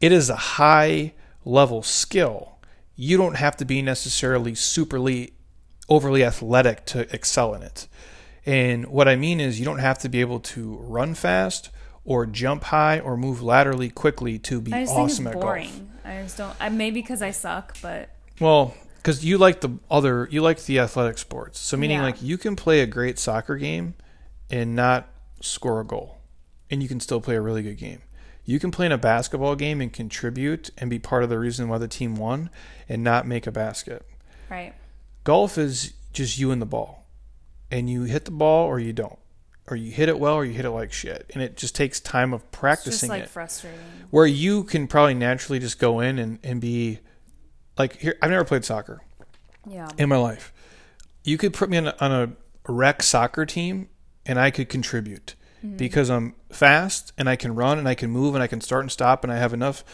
It 0.00 0.10
is 0.10 0.30
a 0.30 0.36
high 0.36 1.12
level 1.44 1.82
skill. 1.82 2.58
You 2.96 3.16
don't 3.16 3.36
have 3.36 3.56
to 3.58 3.64
be 3.64 3.82
necessarily 3.82 4.52
superly 4.52 5.32
overly 5.88 6.24
athletic 6.24 6.84
to 6.86 7.12
excel 7.14 7.54
in 7.54 7.62
it. 7.62 7.88
And 8.48 8.86
what 8.86 9.08
I 9.08 9.14
mean 9.14 9.40
is, 9.40 9.58
you 9.58 9.66
don't 9.66 9.78
have 9.78 9.98
to 9.98 10.08
be 10.08 10.22
able 10.22 10.40
to 10.40 10.76
run 10.76 11.14
fast 11.14 11.68
or 12.06 12.24
jump 12.24 12.64
high 12.64 12.98
or 12.98 13.14
move 13.14 13.42
laterally 13.42 13.90
quickly 13.90 14.38
to 14.38 14.62
be 14.62 14.72
awesome 14.72 15.26
at 15.26 15.34
boring. 15.34 15.68
golf. 15.68 15.82
I 16.06 16.22
just 16.22 16.38
don't. 16.38 16.56
I, 16.58 16.70
maybe 16.70 17.02
because 17.02 17.20
I 17.20 17.30
suck, 17.30 17.76
but 17.82 18.08
well, 18.40 18.74
because 18.96 19.22
you 19.22 19.36
like 19.36 19.60
the 19.60 19.78
other, 19.90 20.26
you 20.30 20.40
like 20.40 20.62
the 20.62 20.78
athletic 20.78 21.18
sports. 21.18 21.58
So 21.58 21.76
meaning 21.76 21.98
yeah. 21.98 22.04
like 22.04 22.22
you 22.22 22.38
can 22.38 22.56
play 22.56 22.80
a 22.80 22.86
great 22.86 23.18
soccer 23.18 23.58
game 23.58 23.92
and 24.48 24.74
not 24.74 25.10
score 25.42 25.78
a 25.82 25.84
goal, 25.84 26.16
and 26.70 26.82
you 26.82 26.88
can 26.88 27.00
still 27.00 27.20
play 27.20 27.36
a 27.36 27.42
really 27.42 27.62
good 27.62 27.76
game. 27.76 28.00
You 28.46 28.58
can 28.58 28.70
play 28.70 28.86
in 28.86 28.92
a 28.92 28.98
basketball 28.98 29.56
game 29.56 29.82
and 29.82 29.92
contribute 29.92 30.70
and 30.78 30.88
be 30.88 30.98
part 30.98 31.22
of 31.22 31.28
the 31.28 31.38
reason 31.38 31.68
why 31.68 31.76
the 31.76 31.86
team 31.86 32.14
won 32.14 32.48
and 32.88 33.04
not 33.04 33.26
make 33.26 33.46
a 33.46 33.52
basket. 33.52 34.06
Right. 34.48 34.72
Golf 35.24 35.58
is 35.58 35.92
just 36.14 36.38
you 36.38 36.50
and 36.50 36.62
the 36.62 36.66
ball 36.66 37.04
and 37.70 37.88
you 37.88 38.04
hit 38.04 38.24
the 38.24 38.30
ball 38.30 38.66
or 38.66 38.78
you 38.78 38.92
don't 38.92 39.18
or 39.70 39.76
you 39.76 39.90
hit 39.90 40.08
it 40.08 40.18
well 40.18 40.34
or 40.34 40.44
you 40.44 40.52
hit 40.52 40.64
it 40.64 40.70
like 40.70 40.92
shit 40.92 41.30
and 41.34 41.42
it 41.42 41.56
just 41.56 41.74
takes 41.74 42.00
time 42.00 42.32
of 42.32 42.50
practicing 42.50 42.92
it's 42.92 43.00
just 43.00 43.10
like 43.10 43.22
it. 43.24 43.28
frustrating. 43.28 43.80
Where 44.10 44.26
you 44.26 44.64
can 44.64 44.86
probably 44.86 45.14
naturally 45.14 45.58
just 45.58 45.78
go 45.78 46.00
in 46.00 46.18
and, 46.18 46.38
and 46.42 46.60
be 46.60 47.00
like 47.76 47.96
here 47.96 48.16
i've 48.22 48.30
never 48.30 48.44
played 48.44 48.64
soccer 48.64 49.02
yeah. 49.68 49.88
in 49.98 50.08
my 50.08 50.16
life. 50.16 50.52
You 51.24 51.36
could 51.36 51.52
put 51.52 51.68
me 51.68 51.76
on 51.76 51.88
a, 51.88 51.94
on 52.00 52.12
a 52.12 52.32
rec 52.72 53.02
soccer 53.02 53.46
team 53.46 53.88
and 54.26 54.38
i 54.38 54.50
could 54.50 54.68
contribute 54.68 55.34
mm-hmm. 55.64 55.76
because 55.76 56.10
i'm 56.10 56.34
fast 56.50 57.12
and 57.16 57.28
i 57.28 57.34
can 57.34 57.54
run 57.54 57.78
and 57.78 57.88
i 57.88 57.94
can 57.94 58.10
move 58.10 58.34
and 58.34 58.42
i 58.42 58.46
can 58.46 58.60
start 58.60 58.82
and 58.82 58.92
stop 58.92 59.24
and 59.24 59.32
i 59.32 59.36
have 59.36 59.54
enough 59.54 59.84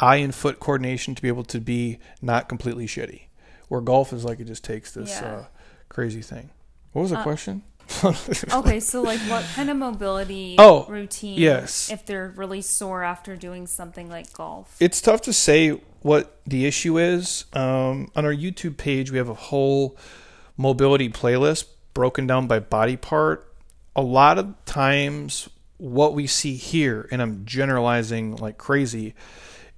eye 0.00 0.16
and 0.16 0.34
foot 0.34 0.58
coordination 0.58 1.14
to 1.14 1.22
be 1.22 1.28
able 1.28 1.44
to 1.44 1.60
be 1.60 1.98
not 2.20 2.48
completely 2.48 2.86
shitty 2.86 3.26
where 3.68 3.80
golf 3.80 4.12
is 4.12 4.24
like 4.24 4.40
it 4.40 4.46
just 4.46 4.64
takes 4.64 4.92
this 4.92 5.20
yeah. 5.20 5.28
uh, 5.28 5.44
crazy 5.88 6.22
thing 6.22 6.50
what 6.94 7.02
was 7.02 7.10
the 7.10 7.18
uh, 7.18 7.22
question? 7.24 7.62
okay, 8.54 8.78
so 8.78 9.02
like 9.02 9.18
what 9.22 9.44
kind 9.56 9.68
of 9.68 9.76
mobility 9.76 10.54
oh, 10.58 10.86
routine 10.86 11.38
yes. 11.38 11.90
if 11.90 12.06
they're 12.06 12.32
really 12.36 12.62
sore 12.62 13.02
after 13.02 13.34
doing 13.34 13.66
something 13.66 14.08
like 14.08 14.32
golf? 14.32 14.76
It's 14.78 15.00
tough 15.00 15.20
to 15.22 15.32
say 15.32 15.80
what 16.02 16.40
the 16.46 16.66
issue 16.66 16.98
is. 16.98 17.46
Um, 17.52 18.12
on 18.14 18.24
our 18.24 18.32
YouTube 18.32 18.76
page, 18.76 19.10
we 19.10 19.18
have 19.18 19.28
a 19.28 19.34
whole 19.34 19.98
mobility 20.56 21.08
playlist 21.08 21.66
broken 21.94 22.28
down 22.28 22.46
by 22.46 22.60
body 22.60 22.96
part. 22.96 23.52
A 23.96 24.02
lot 24.02 24.38
of 24.38 24.54
times, 24.64 25.48
what 25.78 26.14
we 26.14 26.28
see 26.28 26.54
here, 26.54 27.08
and 27.10 27.20
I'm 27.20 27.44
generalizing 27.44 28.36
like 28.36 28.56
crazy, 28.56 29.14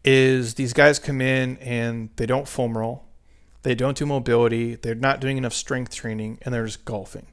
is 0.04 0.54
these 0.54 0.74
guys 0.74 0.98
come 0.98 1.22
in 1.22 1.56
and 1.58 2.10
they 2.16 2.26
don't 2.26 2.46
foam 2.46 2.76
roll 2.76 3.05
they 3.66 3.74
don't 3.74 3.96
do 3.96 4.06
mobility. 4.06 4.76
They're 4.76 4.94
not 4.94 5.20
doing 5.20 5.38
enough 5.38 5.52
strength 5.52 5.92
training, 5.92 6.38
and 6.42 6.54
they're 6.54 6.66
just 6.66 6.84
golfing. 6.84 7.26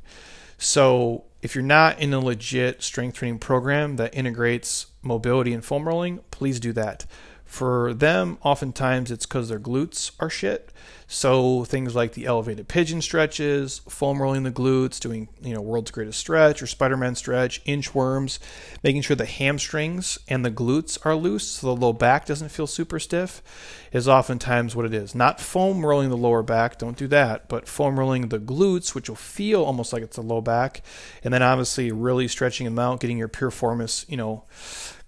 So 0.58 1.26
if 1.44 1.54
you're 1.54 1.64
not 1.64 2.00
in 2.00 2.12
a 2.12 2.20
legit 2.20 2.82
strength 2.82 3.18
training 3.18 3.38
program 3.38 3.98
that 3.98 4.16
integrates 4.16 4.88
mobility 5.04 5.54
and 5.54 5.64
foam 5.64 5.88
rolling, 5.88 6.22
please 6.32 6.60
do 6.60 6.74
that. 6.74 7.06
For 7.46 7.94
them, 7.94 8.40
oftentimes 8.42 9.12
it's 9.12 9.28
because 9.28 9.50
their 9.50 9.60
glutes 9.60 10.10
are 10.20 10.30
shit. 10.32 10.72
So 11.14 11.64
things 11.64 11.94
like 11.94 12.14
the 12.14 12.26
elevated 12.26 12.68
pigeon 12.68 13.00
stretches, 13.00 13.82
foam 13.88 14.20
rolling 14.20 14.42
the 14.42 14.52
glutes, 14.52 15.00
doing 15.00 15.30
you 15.44 15.54
know 15.54 15.62
world's 15.62 15.92
greatest 15.92 16.20
stretch 16.20 16.60
or 16.60 16.66
Spider-Man 16.66 17.14
stretch, 17.14 17.64
inchworms, 17.66 18.40
making 18.82 19.04
sure 19.04 19.16
the 19.16 19.28
hamstrings 19.28 20.18
and 20.28 20.44
the 20.44 20.50
glutes 20.50 20.98
are 21.06 21.16
loose 21.16 21.48
so 21.48 21.68
the 21.68 21.80
low 21.80 21.94
back 21.94 22.26
doesn't 22.26 22.50
feel 22.50 22.66
super 22.66 22.98
stiff 22.98 23.44
is 23.92 24.08
oftentimes 24.08 24.76
what 24.76 24.88
it 24.88 24.94
is. 24.94 25.14
Not 25.14 25.40
foam 25.40 25.86
rolling 25.86 26.10
the 26.10 26.18
lower 26.18 26.42
back, 26.42 26.80
don't 26.80 26.98
do 26.98 27.08
that, 27.10 27.48
but 27.48 27.68
foam 27.68 28.00
rolling 28.00 28.30
the 28.30 28.40
glutes, 28.40 28.96
which 28.96 29.08
will 29.08 29.16
feel 29.16 29.64
almost 29.64 29.94
like 29.94 30.02
it's 30.02 30.16
the 30.16 30.24
low 30.24 30.42
back, 30.42 30.82
and 31.24 31.32
then 31.32 31.44
obviously 31.44 31.92
really 31.92 32.28
stretching 32.28 32.66
them 32.66 32.80
out, 32.80 33.00
getting 33.00 33.20
your 33.20 33.30
piriformis, 33.30 34.10
you 34.10 34.18
know, 34.18 34.46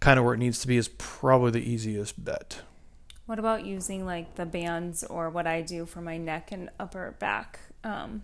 kind 0.02 0.20
of 0.20 0.26
where 0.26 0.36
it 0.36 0.40
needs 0.40 0.60
to 0.60 0.68
be 0.68 0.78
is 0.78 0.88
probably 0.88 1.50
the 1.50 1.68
easiest 1.68 2.24
bet. 2.24 2.62
What 3.26 3.40
about 3.40 3.66
using 3.66 4.06
like 4.06 4.36
the 4.36 4.46
bands 4.46 5.04
or 5.04 5.30
what 5.30 5.48
I 5.48 5.62
do 5.62 5.86
for 5.86 6.02
my 6.02 6.18
neck 6.18 6.52
and 6.52 6.70
upper 6.80 7.16
back 7.20 7.60
um, 7.84 8.22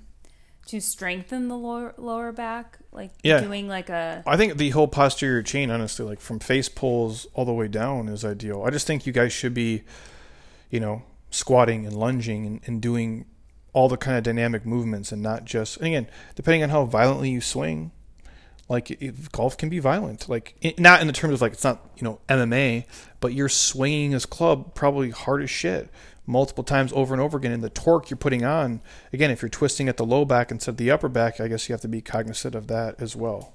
to 0.67 0.79
strengthen 0.79 1.47
the 1.47 1.57
lower 1.57 1.93
lower 1.97 2.31
back? 2.31 2.77
Like 2.91 3.11
yeah. 3.23 3.39
doing 3.39 3.67
like 3.67 3.89
a. 3.89 4.23
I 4.27 4.37
think 4.37 4.57
the 4.57 4.69
whole 4.69 4.87
posterior 4.87 5.41
chain, 5.41 5.71
honestly, 5.71 6.05
like 6.05 6.19
from 6.19 6.39
face 6.39 6.69
pulls 6.69 7.25
all 7.33 7.45
the 7.45 7.53
way 7.53 7.67
down, 7.67 8.09
is 8.09 8.23
ideal. 8.23 8.63
I 8.63 8.69
just 8.69 8.85
think 8.85 9.07
you 9.07 9.13
guys 9.13 9.33
should 9.33 9.55
be, 9.55 9.83
you 10.69 10.79
know, 10.79 11.01
squatting 11.31 11.87
and 11.87 11.95
lunging 11.95 12.45
and, 12.45 12.61
and 12.65 12.81
doing 12.81 13.25
all 13.73 13.89
the 13.89 13.97
kind 13.97 14.17
of 14.17 14.23
dynamic 14.23 14.65
movements 14.65 15.11
and 15.11 15.23
not 15.23 15.45
just. 15.45 15.77
And 15.77 15.87
again, 15.87 16.07
depending 16.35 16.61
on 16.61 16.69
how 16.69 16.85
violently 16.85 17.29
you 17.31 17.41
swing, 17.41 17.91
like 18.72 19.32
golf 19.34 19.57
can 19.57 19.67
be 19.67 19.80
violent. 19.80 20.30
Like 20.30 20.55
not 20.80 21.01
in 21.01 21.07
the 21.07 21.13
terms 21.13 21.34
of 21.34 21.41
like 21.41 21.51
it's 21.51 21.63
not 21.63 21.91
you 21.97 22.05
know 22.05 22.22
mma 22.30 22.86
but 23.19 23.34
you're 23.34 23.49
swinging 23.49 24.11
this 24.11 24.26
club 24.26 24.74
probably 24.74 25.09
hard 25.09 25.43
as 25.43 25.49
shit 25.49 25.89
multiple 26.26 26.63
times 26.63 26.93
over 26.93 27.13
and 27.13 27.22
over 27.22 27.38
again. 27.38 27.51
And 27.51 27.61
the 27.61 27.69
torque 27.69 28.09
you're 28.09 28.17
putting 28.17 28.45
on 28.45 28.82
again 29.11 29.30
if 29.30 29.41
you're 29.41 29.49
twisting 29.49 29.89
at 29.89 29.97
the 29.97 30.05
low 30.05 30.24
back 30.24 30.51
instead 30.51 30.72
of 30.72 30.78
the 30.78 30.89
upper 30.89 31.09
back 31.09 31.41
i 31.41 31.49
guess 31.49 31.67
you 31.67 31.74
have 31.74 31.82
to 31.82 31.89
be 31.89 32.01
cognizant 32.01 32.55
of 32.55 32.67
that 32.67 32.95
as 33.01 33.13
well. 33.13 33.53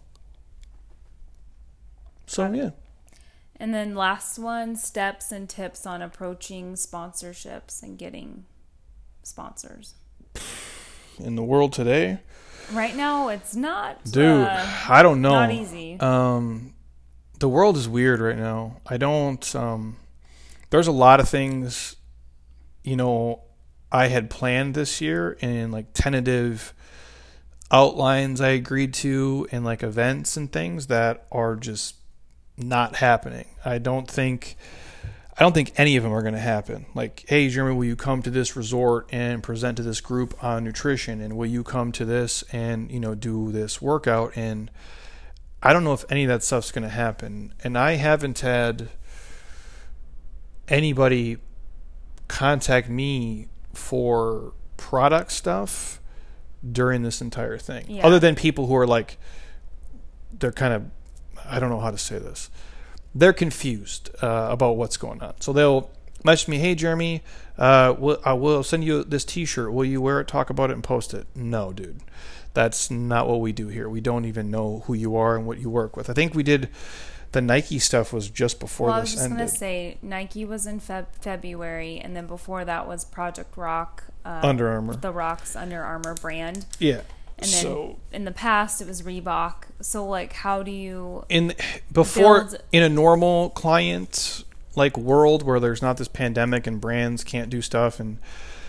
So 2.27 2.53
yeah. 2.53 2.71
And 3.59 3.73
then 3.73 3.95
last 3.95 4.39
one 4.39 4.77
steps 4.77 5.33
and 5.33 5.49
tips 5.49 5.87
on 5.87 6.03
approaching 6.03 6.75
sponsorships 6.75 7.83
and 7.83 7.97
getting 7.97 8.45
sponsors. 9.23 9.95
In 11.19 11.37
the 11.37 11.43
world 11.43 11.73
today 11.73 12.21
Right 12.73 12.97
now, 12.97 13.29
it's 13.29 13.55
not. 13.55 14.03
Dude, 14.05 14.43
uh, 14.43 14.67
I 14.89 15.03
don't 15.03 15.23
know. 15.23 15.31
Not 15.31 15.53
easy. 15.53 15.99
Um, 16.01 16.75
the 17.39 17.49
world 17.49 17.77
is 17.77 17.89
weird 17.89 18.21
right 18.21 18.37
now. 18.37 18.81
I 18.87 18.97
don't. 18.97 19.55
Um, 19.55 19.97
there's 20.71 20.87
a 20.87 20.93
lot 20.93 21.21
of 21.21 21.29
things, 21.29 21.97
you 22.83 22.97
know, 22.97 23.43
I 23.93 24.09
had 24.09 24.31
planned 24.31 24.75
this 24.75 25.01
year 25.01 25.39
and 25.41 25.73
like 25.73 25.87
tentative 25.93 26.75
outlines 27.71 28.41
I 28.41 28.49
agreed 28.49 28.95
to 28.95 29.47
and 29.53 29.64
like 29.64 29.83
events 29.83 30.37
and 30.37 30.53
things 30.53 30.89
that 30.89 31.27
are 31.31 31.57
just 31.57 31.97
not 32.57 32.97
happening. 32.97 33.47
I 33.64 33.79
don't 33.79 34.11
think 34.11 34.57
I 35.39 35.43
don't 35.43 35.53
think 35.53 35.72
any 35.76 35.97
of 35.97 36.03
them 36.03 36.12
are 36.12 36.22
going 36.22 36.34
to 36.34 36.41
happen. 36.41 36.87
Like, 36.95 37.24
hey, 37.28 37.49
Jeremy, 37.51 37.76
will 37.76 37.84
you 37.84 37.97
come 37.97 38.22
to 38.22 38.30
this 38.30 38.57
resort 38.57 39.07
and 39.12 39.43
present 39.43 39.76
to 39.76 39.82
this 39.82 40.01
group 40.01 40.43
on 40.43 40.64
nutrition? 40.64 41.20
And 41.20 41.37
will 41.37 41.47
you 41.47 41.62
come 41.62 41.93
to 41.93 42.07
this 42.07 42.43
and, 42.53 42.91
you 42.91 42.99
know, 42.99 43.14
do 43.14 43.53
this 43.53 43.82
workout? 43.82 44.32
And 44.34 44.70
I 45.62 45.74
don't 45.74 45.84
know 45.84 45.93
if 45.93 46.05
any 46.11 46.24
of 46.24 46.28
that 46.28 46.43
stuff's 46.43 46.72
going 46.72 46.84
to 46.84 46.89
happen. 46.89 47.53
And 47.62 47.76
I 47.76 47.93
haven't 47.93 48.41
had 48.41 48.89
anybody 50.68 51.37
contact 52.28 52.89
me 52.89 53.49
for 53.74 54.55
product 54.78 55.32
stuff 55.32 56.01
during 56.72 57.03
this 57.03 57.20
entire 57.20 57.59
thing. 57.59 57.84
Yeah. 57.89 58.07
Other 58.07 58.18
than 58.18 58.37
people 58.37 58.66
who 58.66 58.76
are 58.76 58.87
like, 58.87 59.18
they're 60.32 60.51
kind 60.51 60.72
of, 60.72 60.84
I 61.45 61.61
don't 61.61 61.68
know 61.68 61.80
how 61.80 61.91
to 61.91 61.99
say 61.99 62.18
this. 62.18 62.49
They're 63.19 63.33
confused 63.33 64.11
uh, 64.23 64.49
about 64.51 64.77
what's 64.77 64.97
going 64.97 65.23
on. 65.23 65.41
So 65.41 65.53
they'll 65.53 65.91
message 66.25 66.49
me, 66.49 66.59
hey, 66.59 66.75
Jeremy, 66.75 67.23
uh, 67.57 67.95
we'll, 67.99 68.21
I 68.25 68.35
will 68.35 68.62
send 68.62 68.85
you 68.85 69.05
this 69.05 69.25
t 69.25 69.45
shirt. 69.45 69.73
Will 69.73 69.85
you 69.87 70.01
wear 70.03 70.21
it, 70.21 70.29
talk 70.29 70.51
about 70.51 70.71
it, 70.71 70.75
and 70.75 70.85
post 70.85 71.14
it? 71.14 71.27
No, 71.35 71.73
dude. 71.73 72.01
That's 72.53 72.91
not 72.91 73.29
what 73.29 73.41
we 73.41 73.53
do 73.53 73.69
here. 73.69 73.89
We 73.89 74.01
don't 74.01 74.25
even 74.25 74.51
know 74.51 74.83
who 74.87 74.95
you 74.95 75.17
are 75.17 75.37
and 75.37 75.47
what 75.47 75.59
you 75.59 75.69
work 75.71 75.97
with. 75.97 76.09
I 76.11 76.12
think 76.14 76.35
we 76.35 76.43
did 76.43 76.69
the 77.33 77.41
Nike 77.43 77.79
stuff 77.79 78.12
was 78.12 78.31
just 78.31 78.61
before 78.61 78.89
well, 78.89 79.01
this 79.01 79.11
I 79.11 79.12
was 79.12 79.12
just 79.12 79.25
ended. 79.25 79.39
gonna 79.39 79.49
say 79.49 79.99
Nike 80.01 80.45
was 80.45 80.67
in 80.67 80.81
Feb- 80.81 81.07
February, 81.21 81.99
and 81.99 82.17
then 82.17 82.27
before 82.27 82.64
that 82.64 82.87
was 82.89 83.05
Project 83.05 83.57
Rock, 83.57 84.05
uh, 84.25 84.41
Under 84.43 84.69
Armour. 84.69 84.97
the 84.97 85.12
Rock's 85.12 85.55
Under 85.57 85.83
Armour 85.83 86.14
brand, 86.14 86.64
Yeah. 86.79 87.01
And 87.39 87.51
then 87.51 87.62
so 87.62 87.99
in 88.12 88.24
the 88.24 88.30
past 88.32 88.80
it 88.80 88.89
was 88.89 89.03
Reebok. 89.03 89.64
So 89.80 90.07
like, 90.07 90.32
how 90.32 90.62
do 90.62 90.70
you? 90.70 91.24
in 91.28 91.55
before 91.93 92.45
build- 92.45 92.62
in 92.72 92.82
a 92.82 92.89
normal 92.89 93.51
client 93.51 94.45
like 94.74 94.97
world 94.97 95.43
where 95.43 95.61
there's 95.61 95.82
not 95.82 95.97
this 95.97 96.09
pandemic 96.09 96.66
and 96.66 96.80
brands 96.80 97.24
can't 97.24 97.49
do 97.49 97.62
stuff 97.62 97.99
and 97.99 98.18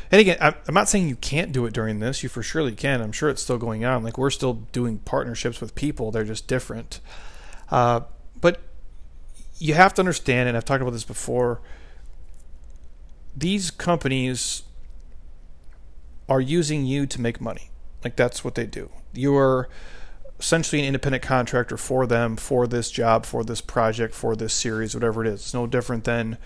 and 0.09 0.21
again 0.21 0.37
I'm, 0.39 0.55
I'm 0.67 0.73
not 0.73 0.87
saying 0.87 1.09
you 1.09 1.17
can't 1.17 1.51
do 1.51 1.65
it 1.65 1.73
during 1.73 1.99
this. 1.99 2.23
You 2.23 2.29
for 2.29 2.43
surely 2.43 2.73
can. 2.73 3.01
I'm 3.01 3.11
sure 3.11 3.29
it's 3.29 3.41
still 3.41 3.57
going 3.57 3.83
on. 3.83 4.03
Like 4.03 4.17
we're 4.17 4.29
still 4.29 4.53
doing 4.71 4.99
partnerships 4.99 5.59
with 5.59 5.75
people. 5.75 6.11
They're 6.11 6.23
just 6.23 6.47
different. 6.47 6.99
Uh, 7.69 8.01
but 8.39 8.61
you 9.59 9.73
have 9.73 9.93
to 9.93 10.01
understand 10.01 10.47
and 10.47 10.57
i've 10.57 10.65
talked 10.65 10.81
about 10.81 10.91
this 10.91 11.03
before 11.03 11.61
these 13.35 13.71
companies 13.71 14.63
are 16.29 16.41
using 16.41 16.85
you 16.85 17.05
to 17.05 17.21
make 17.21 17.39
money 17.39 17.69
like 18.07 18.15
that's 18.15 18.43
what 18.43 18.55
they 18.55 18.65
do 18.65 18.89
you 19.13 19.35
are 19.35 19.69
essentially 20.39 20.81
an 20.81 20.87
independent 20.87 21.23
contractor 21.23 21.77
for 21.77 22.05
them 22.05 22.35
for 22.35 22.67
this 22.67 22.91
job, 22.91 23.25
for 23.25 23.43
this 23.43 23.61
project, 23.61 24.13
for 24.13 24.35
this 24.35 24.53
series, 24.53 24.93
whatever 24.93 25.25
it 25.25 25.27
is. 25.27 25.41
It's 25.41 25.53
no 25.53 25.67
different 25.67 26.03
than 26.03 26.37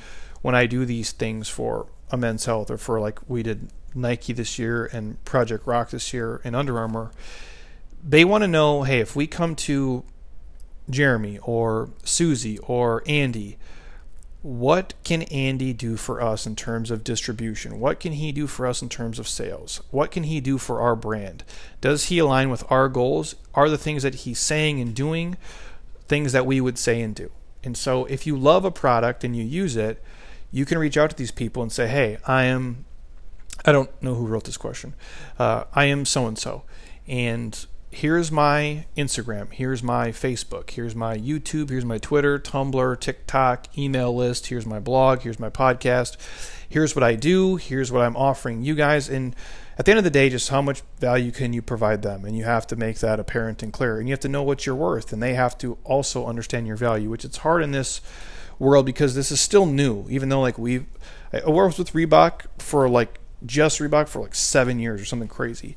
when 0.42 0.56
I 0.56 0.66
do 0.66 0.86
these 0.86 1.12
things 1.12 1.50
for 1.50 1.88
a 2.10 2.18
men's 2.18 2.46
health 2.46 2.72
or 2.72 2.78
for 2.78 3.00
like 3.00 3.20
we 3.28 3.44
did 3.44 3.70
Nike 3.94 4.34
this 4.34 4.58
year 4.58 4.86
and 4.86 5.24
Project 5.26 5.68
Rock 5.68 5.90
this 5.90 6.14
year 6.14 6.42
and 6.44 6.56
Under 6.56 6.78
Armour. 6.78 7.12
They 8.04 8.26
want 8.26 8.44
to 8.44 8.48
know, 8.48 8.84
hey, 8.84 9.00
if 9.00 9.16
we 9.16 9.28
come 9.28 9.56
to 9.58 10.04
Jeremy 10.90 11.38
or 11.40 11.90
Susie 12.04 12.58
or 12.60 13.04
Andy, 13.06 13.58
what 14.42 14.96
can 15.04 15.22
Andy 15.24 15.72
do 15.72 15.98
for 15.98 16.22
us 16.22 16.48
in 16.48 16.56
terms 16.56 16.90
of 16.90 17.04
distribution? 17.04 17.80
What 17.80 18.00
can 18.00 18.14
he 18.14 18.32
do 18.32 18.48
for 18.48 18.66
us 18.66 18.82
in 18.82 18.90
terms 18.90 19.20
of 19.20 19.28
sales? 19.28 19.82
What 19.92 20.10
can 20.10 20.24
he 20.24 20.40
do 20.40 20.58
for 20.58 20.82
our 20.82 20.96
brand? 20.96 21.44
Does 21.80 22.06
he 22.06 22.18
align 22.18 22.50
with 22.50 22.70
our 22.72 22.90
goals? 22.90 23.36
Are 23.54 23.70
the 23.70 23.78
things 23.78 24.02
that 24.04 24.16
he's 24.16 24.40
saying 24.40 24.80
and 24.80 24.96
doing 24.96 25.38
things 26.08 26.32
that 26.32 26.48
we 26.48 26.60
would 26.60 26.80
say 26.80 27.02
and 27.02 27.14
do? 27.14 27.32
And 27.64 27.78
so 27.78 28.06
if 28.06 28.26
you 28.26 28.36
love 28.36 28.66
a 28.66 28.72
product 28.72 29.24
and 29.24 29.36
you 29.36 29.44
use 29.44 29.76
it, 29.76 30.04
you 30.52 30.66
can 30.66 30.80
reach 30.80 30.98
out 30.98 31.12
to 31.12 31.16
these 31.16 31.32
people 31.32 31.62
and 31.62 31.72
say, 31.72 31.88
hey, 31.88 32.18
I 32.26 32.46
am, 32.46 32.86
I 33.64 33.72
don't 33.72 33.90
know 34.02 34.16
who 34.16 34.26
wrote 34.26 34.46
this 34.46 34.58
question. 34.58 34.96
Uh, 35.38 35.66
I 35.74 35.86
am 35.86 36.04
so 36.04 36.26
and 36.26 36.38
so. 36.38 36.64
And 37.08 37.66
here's 37.92 38.32
my 38.32 38.86
Instagram, 38.96 39.52
here's 39.52 39.84
my 39.84 40.10
Facebook, 40.10 40.72
here's 40.72 40.96
my 40.96 41.18
YouTube, 41.18 41.70
here's 41.70 41.86
my 41.86 41.98
Twitter, 41.98 42.40
Tumblr, 42.40 43.00
TikTok, 43.00 43.78
email 43.78 44.16
list, 44.16 44.48
here's 44.48 44.66
my 44.66 44.80
blog, 44.80 45.22
here's 45.22 45.40
my 45.40 45.50
podcast, 45.50 46.16
here's 46.68 46.96
what 46.96 47.04
I 47.04 47.16
do, 47.16 47.58
here's 47.58 47.92
what 47.92 48.02
I'm 48.02 48.16
offering 48.16 48.64
you 48.64 48.76
guys. 48.76 49.10
And 49.10 49.36
at 49.78 49.86
the 49.86 49.92
end 49.92 49.98
of 49.98 50.06
the 50.06 50.10
day, 50.10 50.30
just 50.30 50.50
how 50.50 50.62
much 50.62 50.82
value 51.00 51.32
can 51.32 51.52
you 51.52 51.62
provide 51.62 52.02
them? 52.02 52.24
And 52.24 52.38
you 52.38 52.46
have 52.46 52.66
to 52.68 52.76
make 52.78 53.00
that 53.00 53.20
apparent 53.20 53.62
and 53.62 53.74
clear. 53.74 54.00
And 54.00 54.08
you 54.08 54.14
have 54.14 54.20
to 54.22 54.30
know 54.30 54.44
what 54.44 54.66
you're 54.66 54.76
worth, 54.76 55.12
and 55.12 55.22
they 55.22 55.34
have 55.34 55.58
to 55.60 55.78
also 55.84 56.26
understand 56.26 56.68
your 56.68 56.78
value, 56.78 57.10
which 57.10 57.26
it's 57.26 57.38
hard 57.38 57.62
in 57.62 57.72
this 57.72 58.00
world 58.58 58.86
because 58.86 59.16
this 59.16 59.32
is 59.32 59.42
still 59.42 59.66
new, 59.66 60.06
even 60.10 60.30
though 60.30 60.40
like 60.40 60.58
we've 60.58 60.86
I 61.34 61.50
worked 61.50 61.78
with 61.78 61.94
Reebok 61.94 62.46
for 62.60 62.88
like 62.88 63.20
just 63.46 63.80
Reebok 63.80 64.08
for 64.08 64.22
like 64.22 64.36
seven 64.36 64.80
years 64.80 65.02
or 65.02 65.06
something 65.06 65.28
crazy. 65.28 65.76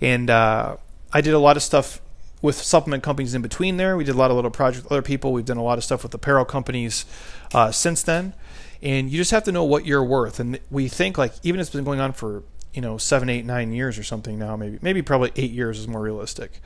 And 0.00 0.28
uh 0.28 0.76
I 1.12 1.20
did 1.20 1.34
a 1.34 1.38
lot 1.38 1.56
of 1.56 1.62
stuff 1.62 2.00
with 2.42 2.56
supplement 2.56 3.02
companies 3.02 3.34
in 3.34 3.42
between 3.42 3.76
there. 3.76 3.96
We 3.96 4.04
did 4.04 4.14
a 4.14 4.18
lot 4.18 4.30
of 4.30 4.36
little 4.36 4.50
projects 4.50 4.84
with 4.84 4.92
other 4.92 5.02
people. 5.02 5.32
We've 5.32 5.44
done 5.44 5.56
a 5.56 5.62
lot 5.62 5.78
of 5.78 5.84
stuff 5.84 6.02
with 6.02 6.12
apparel 6.14 6.44
companies 6.44 7.04
uh, 7.54 7.70
since 7.70 8.02
then. 8.02 8.34
And 8.82 9.10
you 9.10 9.16
just 9.18 9.30
have 9.30 9.44
to 9.44 9.52
know 9.52 9.64
what 9.64 9.86
you're 9.86 10.04
worth. 10.04 10.38
And 10.38 10.60
we 10.70 10.88
think 10.88 11.16
like 11.16 11.32
even 11.42 11.60
if 11.60 11.66
it's 11.66 11.74
been 11.74 11.84
going 11.84 12.00
on 12.00 12.12
for 12.12 12.42
you 12.74 12.82
know 12.82 12.98
seven, 12.98 13.30
eight, 13.30 13.44
nine 13.44 13.72
years 13.72 13.98
or 13.98 14.02
something 14.02 14.38
now, 14.38 14.54
maybe 14.54 14.78
maybe 14.82 15.02
probably 15.02 15.32
eight 15.36 15.50
years 15.50 15.78
is 15.78 15.88
more 15.88 16.02
realistic. 16.02 16.60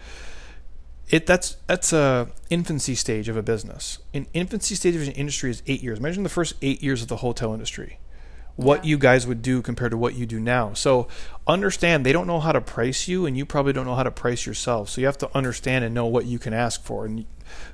It 1.08 1.26
that's 1.26 1.56
that's 1.66 1.92
a 1.92 2.28
infancy 2.50 2.96
stage 2.96 3.28
of 3.28 3.36
a 3.36 3.42
business. 3.42 3.98
An 4.12 4.26
infancy 4.34 4.74
stage 4.74 4.96
of 4.96 5.02
an 5.02 5.12
industry 5.12 5.50
is 5.50 5.62
eight 5.68 5.82
years. 5.82 5.98
Imagine 5.98 6.24
the 6.24 6.28
first 6.28 6.54
eight 6.62 6.82
years 6.82 7.00
of 7.02 7.08
the 7.08 7.16
hotel 7.16 7.54
industry 7.54 7.99
what 8.60 8.84
you 8.84 8.98
guys 8.98 9.26
would 9.26 9.40
do 9.40 9.62
compared 9.62 9.90
to 9.90 9.96
what 9.96 10.14
you 10.14 10.26
do 10.26 10.38
now. 10.38 10.74
So 10.74 11.08
understand 11.46 12.04
they 12.04 12.12
don't 12.12 12.26
know 12.26 12.40
how 12.40 12.52
to 12.52 12.60
price 12.60 13.08
you 13.08 13.24
and 13.24 13.36
you 13.36 13.46
probably 13.46 13.72
don't 13.72 13.86
know 13.86 13.94
how 13.94 14.02
to 14.02 14.10
price 14.10 14.44
yourself. 14.44 14.90
So 14.90 15.00
you 15.00 15.06
have 15.06 15.18
to 15.18 15.36
understand 15.36 15.84
and 15.84 15.94
know 15.94 16.06
what 16.06 16.26
you 16.26 16.38
can 16.38 16.52
ask 16.52 16.82
for. 16.84 17.06
And 17.06 17.24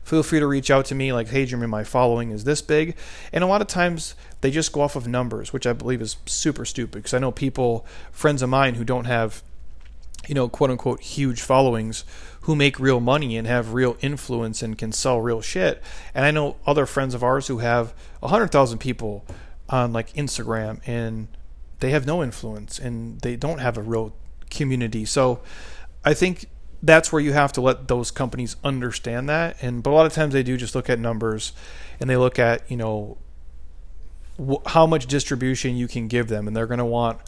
feel 0.05 0.22
free 0.22 0.39
to 0.39 0.47
reach 0.47 0.70
out 0.70 0.84
to 0.87 0.95
me 0.95 1.12
like, 1.12 1.28
hey 1.28 1.45
Jeremy, 1.45 1.66
my 1.66 1.82
following 1.82 2.30
is 2.30 2.45
this 2.45 2.62
big. 2.62 2.97
And 3.32 3.43
a 3.43 3.49
lot 3.49 3.61
of 3.61 3.66
times 3.66 4.14
they 4.43 4.51
just 4.51 4.72
go 4.72 4.82
off 4.82 4.95
of 4.95 5.09
numbers, 5.09 5.53
which 5.53 5.66
I 5.66 5.72
believe 5.72 6.01
is 6.01 6.16
super 6.24 6.64
stupid 6.64 7.03
because 7.03 7.14
I 7.14 7.18
know 7.18 7.32
people, 7.32 7.84
friends 8.12 8.41
of 8.41 8.49
mine 8.49 8.76
who 8.76 8.84
don't 8.84 9.07
have 9.07 9.43
you 10.28 10.34
know, 10.34 10.49
quote 10.49 10.70
unquote, 10.70 11.01
huge 11.01 11.41
followings 11.41 12.05
who 12.43 12.57
make 12.57 12.80
real 12.80 12.99
money 13.01 13.37
and 13.37 13.47
have 13.47 13.74
real 13.74 13.97
influence 14.01 14.61
and 14.61 14.76
can 14.76 14.91
sell 14.91 15.20
real 15.20 15.41
shit. 15.41 15.80
And 16.14 16.24
I 16.24 16.32
know 16.32 16.57
other 16.66 16.84
friends 16.84 17.14
of 17.14 17.22
ours 17.22 17.47
who 17.47 17.59
have 17.59 17.95
100,000 18.20 18.78
people 18.78 19.24
on 19.68 19.92
like 19.92 20.12
Instagram 20.14 20.80
and 20.86 21.28
they 21.80 21.90
have 21.90 22.06
no 22.06 22.22
influence 22.22 22.78
and 22.78 23.20
they 23.20 23.36
don't 23.36 23.58
have 23.58 23.76
a 23.76 23.82
real 23.82 24.14
community. 24.50 25.04
So 25.04 25.40
I 26.04 26.14
think 26.14 26.46
that's 26.82 27.12
where 27.12 27.20
you 27.20 27.32
have 27.32 27.52
to 27.52 27.60
let 27.60 27.88
those 27.88 28.10
companies 28.10 28.56
understand 28.62 29.28
that. 29.28 29.56
And 29.60 29.82
but 29.82 29.90
a 29.90 29.94
lot 29.94 30.06
of 30.06 30.12
times 30.12 30.32
they 30.32 30.42
do 30.42 30.56
just 30.56 30.74
look 30.74 30.88
at 30.88 30.98
numbers 30.98 31.52
and 32.00 32.08
they 32.08 32.16
look 32.16 32.38
at, 32.38 32.70
you 32.70 32.76
know, 32.76 33.18
wh- 34.38 34.64
how 34.66 34.86
much 34.86 35.06
distribution 35.06 35.76
you 35.76 35.88
can 35.88 36.08
give 36.08 36.28
them 36.28 36.46
and 36.46 36.56
they're 36.56 36.66
going 36.66 36.78
to 36.78 36.84
want 36.84 37.18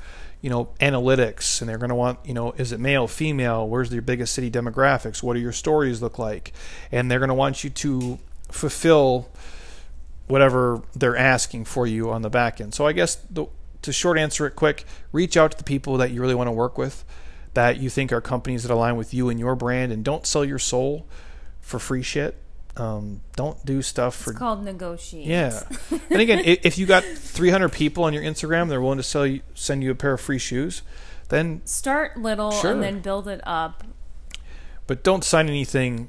you 0.40 0.50
know 0.50 0.66
analytics 0.80 1.60
and 1.60 1.68
they're 1.68 1.78
going 1.78 1.88
to 1.88 1.94
want 1.96 2.18
you 2.24 2.32
know 2.32 2.52
is 2.52 2.70
it 2.70 2.78
male 2.78 3.08
female 3.08 3.68
where's 3.68 3.92
your 3.92 4.02
biggest 4.02 4.32
city 4.32 4.48
demographics 4.48 5.20
what 5.20 5.34
do 5.34 5.40
your 5.40 5.52
stories 5.52 6.00
look 6.00 6.16
like 6.16 6.52
and 6.92 7.10
they're 7.10 7.18
going 7.18 7.28
to 7.28 7.34
want 7.34 7.64
you 7.64 7.70
to 7.70 8.18
fulfill 8.50 9.28
whatever 10.28 10.82
they're 10.94 11.16
asking 11.16 11.64
for 11.64 11.86
you 11.86 12.10
on 12.10 12.22
the 12.22 12.30
back 12.30 12.60
end 12.60 12.72
so 12.74 12.86
i 12.86 12.92
guess 12.92 13.16
the, 13.30 13.46
to 13.82 13.92
short 13.92 14.18
answer 14.18 14.46
it 14.46 14.54
quick 14.56 14.84
reach 15.12 15.36
out 15.36 15.50
to 15.50 15.56
the 15.58 15.64
people 15.64 15.96
that 15.96 16.10
you 16.10 16.20
really 16.20 16.34
want 16.34 16.46
to 16.48 16.52
work 16.52 16.78
with 16.78 17.04
that 17.54 17.78
you 17.78 17.88
think 17.90 18.12
are 18.12 18.20
companies 18.20 18.62
that 18.62 18.72
align 18.72 18.96
with 18.96 19.12
you 19.12 19.28
and 19.28 19.40
your 19.40 19.54
brand 19.56 19.90
and 19.92 20.04
don't 20.04 20.26
sell 20.26 20.44
your 20.44 20.58
soul 20.58 21.06
for 21.60 21.78
free 21.78 22.02
shit 22.02 22.36
um, 22.76 23.22
don't 23.34 23.64
do 23.66 23.82
stuff 23.82 24.14
for 24.14 24.30
It's 24.30 24.38
called 24.38 24.62
negotiate. 24.64 25.26
yeah. 25.26 25.62
and 26.10 26.20
again, 26.20 26.40
if 26.44 26.78
you 26.78 26.86
got 26.86 27.02
300 27.02 27.70
people 27.72 28.04
on 28.04 28.12
your 28.14 28.22
Instagram, 28.22 28.68
they're 28.68 28.80
willing 28.80 28.98
to 28.98 29.02
sell 29.02 29.26
you, 29.26 29.40
send 29.52 29.82
you 29.82 29.90
a 29.90 29.96
pair 29.96 30.12
of 30.12 30.20
free 30.20 30.38
shoes, 30.38 30.82
then, 31.28 31.60
Start 31.64 32.16
little 32.16 32.52
Sure. 32.52 32.70
and 32.70 32.80
then 32.80 33.00
build 33.00 33.26
it 33.26 33.40
up. 33.42 33.82
but 34.86 35.02
don't 35.02 35.24
sign 35.24 35.48
anything 35.48 36.08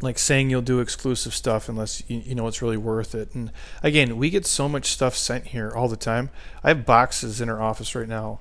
like 0.00 0.18
saying 0.18 0.48
you'll 0.50 0.62
do 0.62 0.80
exclusive 0.80 1.34
stuff 1.34 1.68
unless 1.68 2.02
you, 2.08 2.18
you 2.24 2.34
know 2.34 2.46
it's 2.46 2.62
really 2.62 2.76
worth 2.76 3.14
it. 3.14 3.34
And 3.34 3.50
again, 3.82 4.16
we 4.16 4.30
get 4.30 4.46
so 4.46 4.68
much 4.68 4.86
stuff 4.86 5.16
sent 5.16 5.48
here 5.48 5.70
all 5.74 5.88
the 5.88 5.96
time. 5.96 6.30
I 6.62 6.68
have 6.68 6.86
boxes 6.86 7.40
in 7.40 7.48
our 7.48 7.60
office 7.60 7.94
right 7.94 8.08
now. 8.08 8.40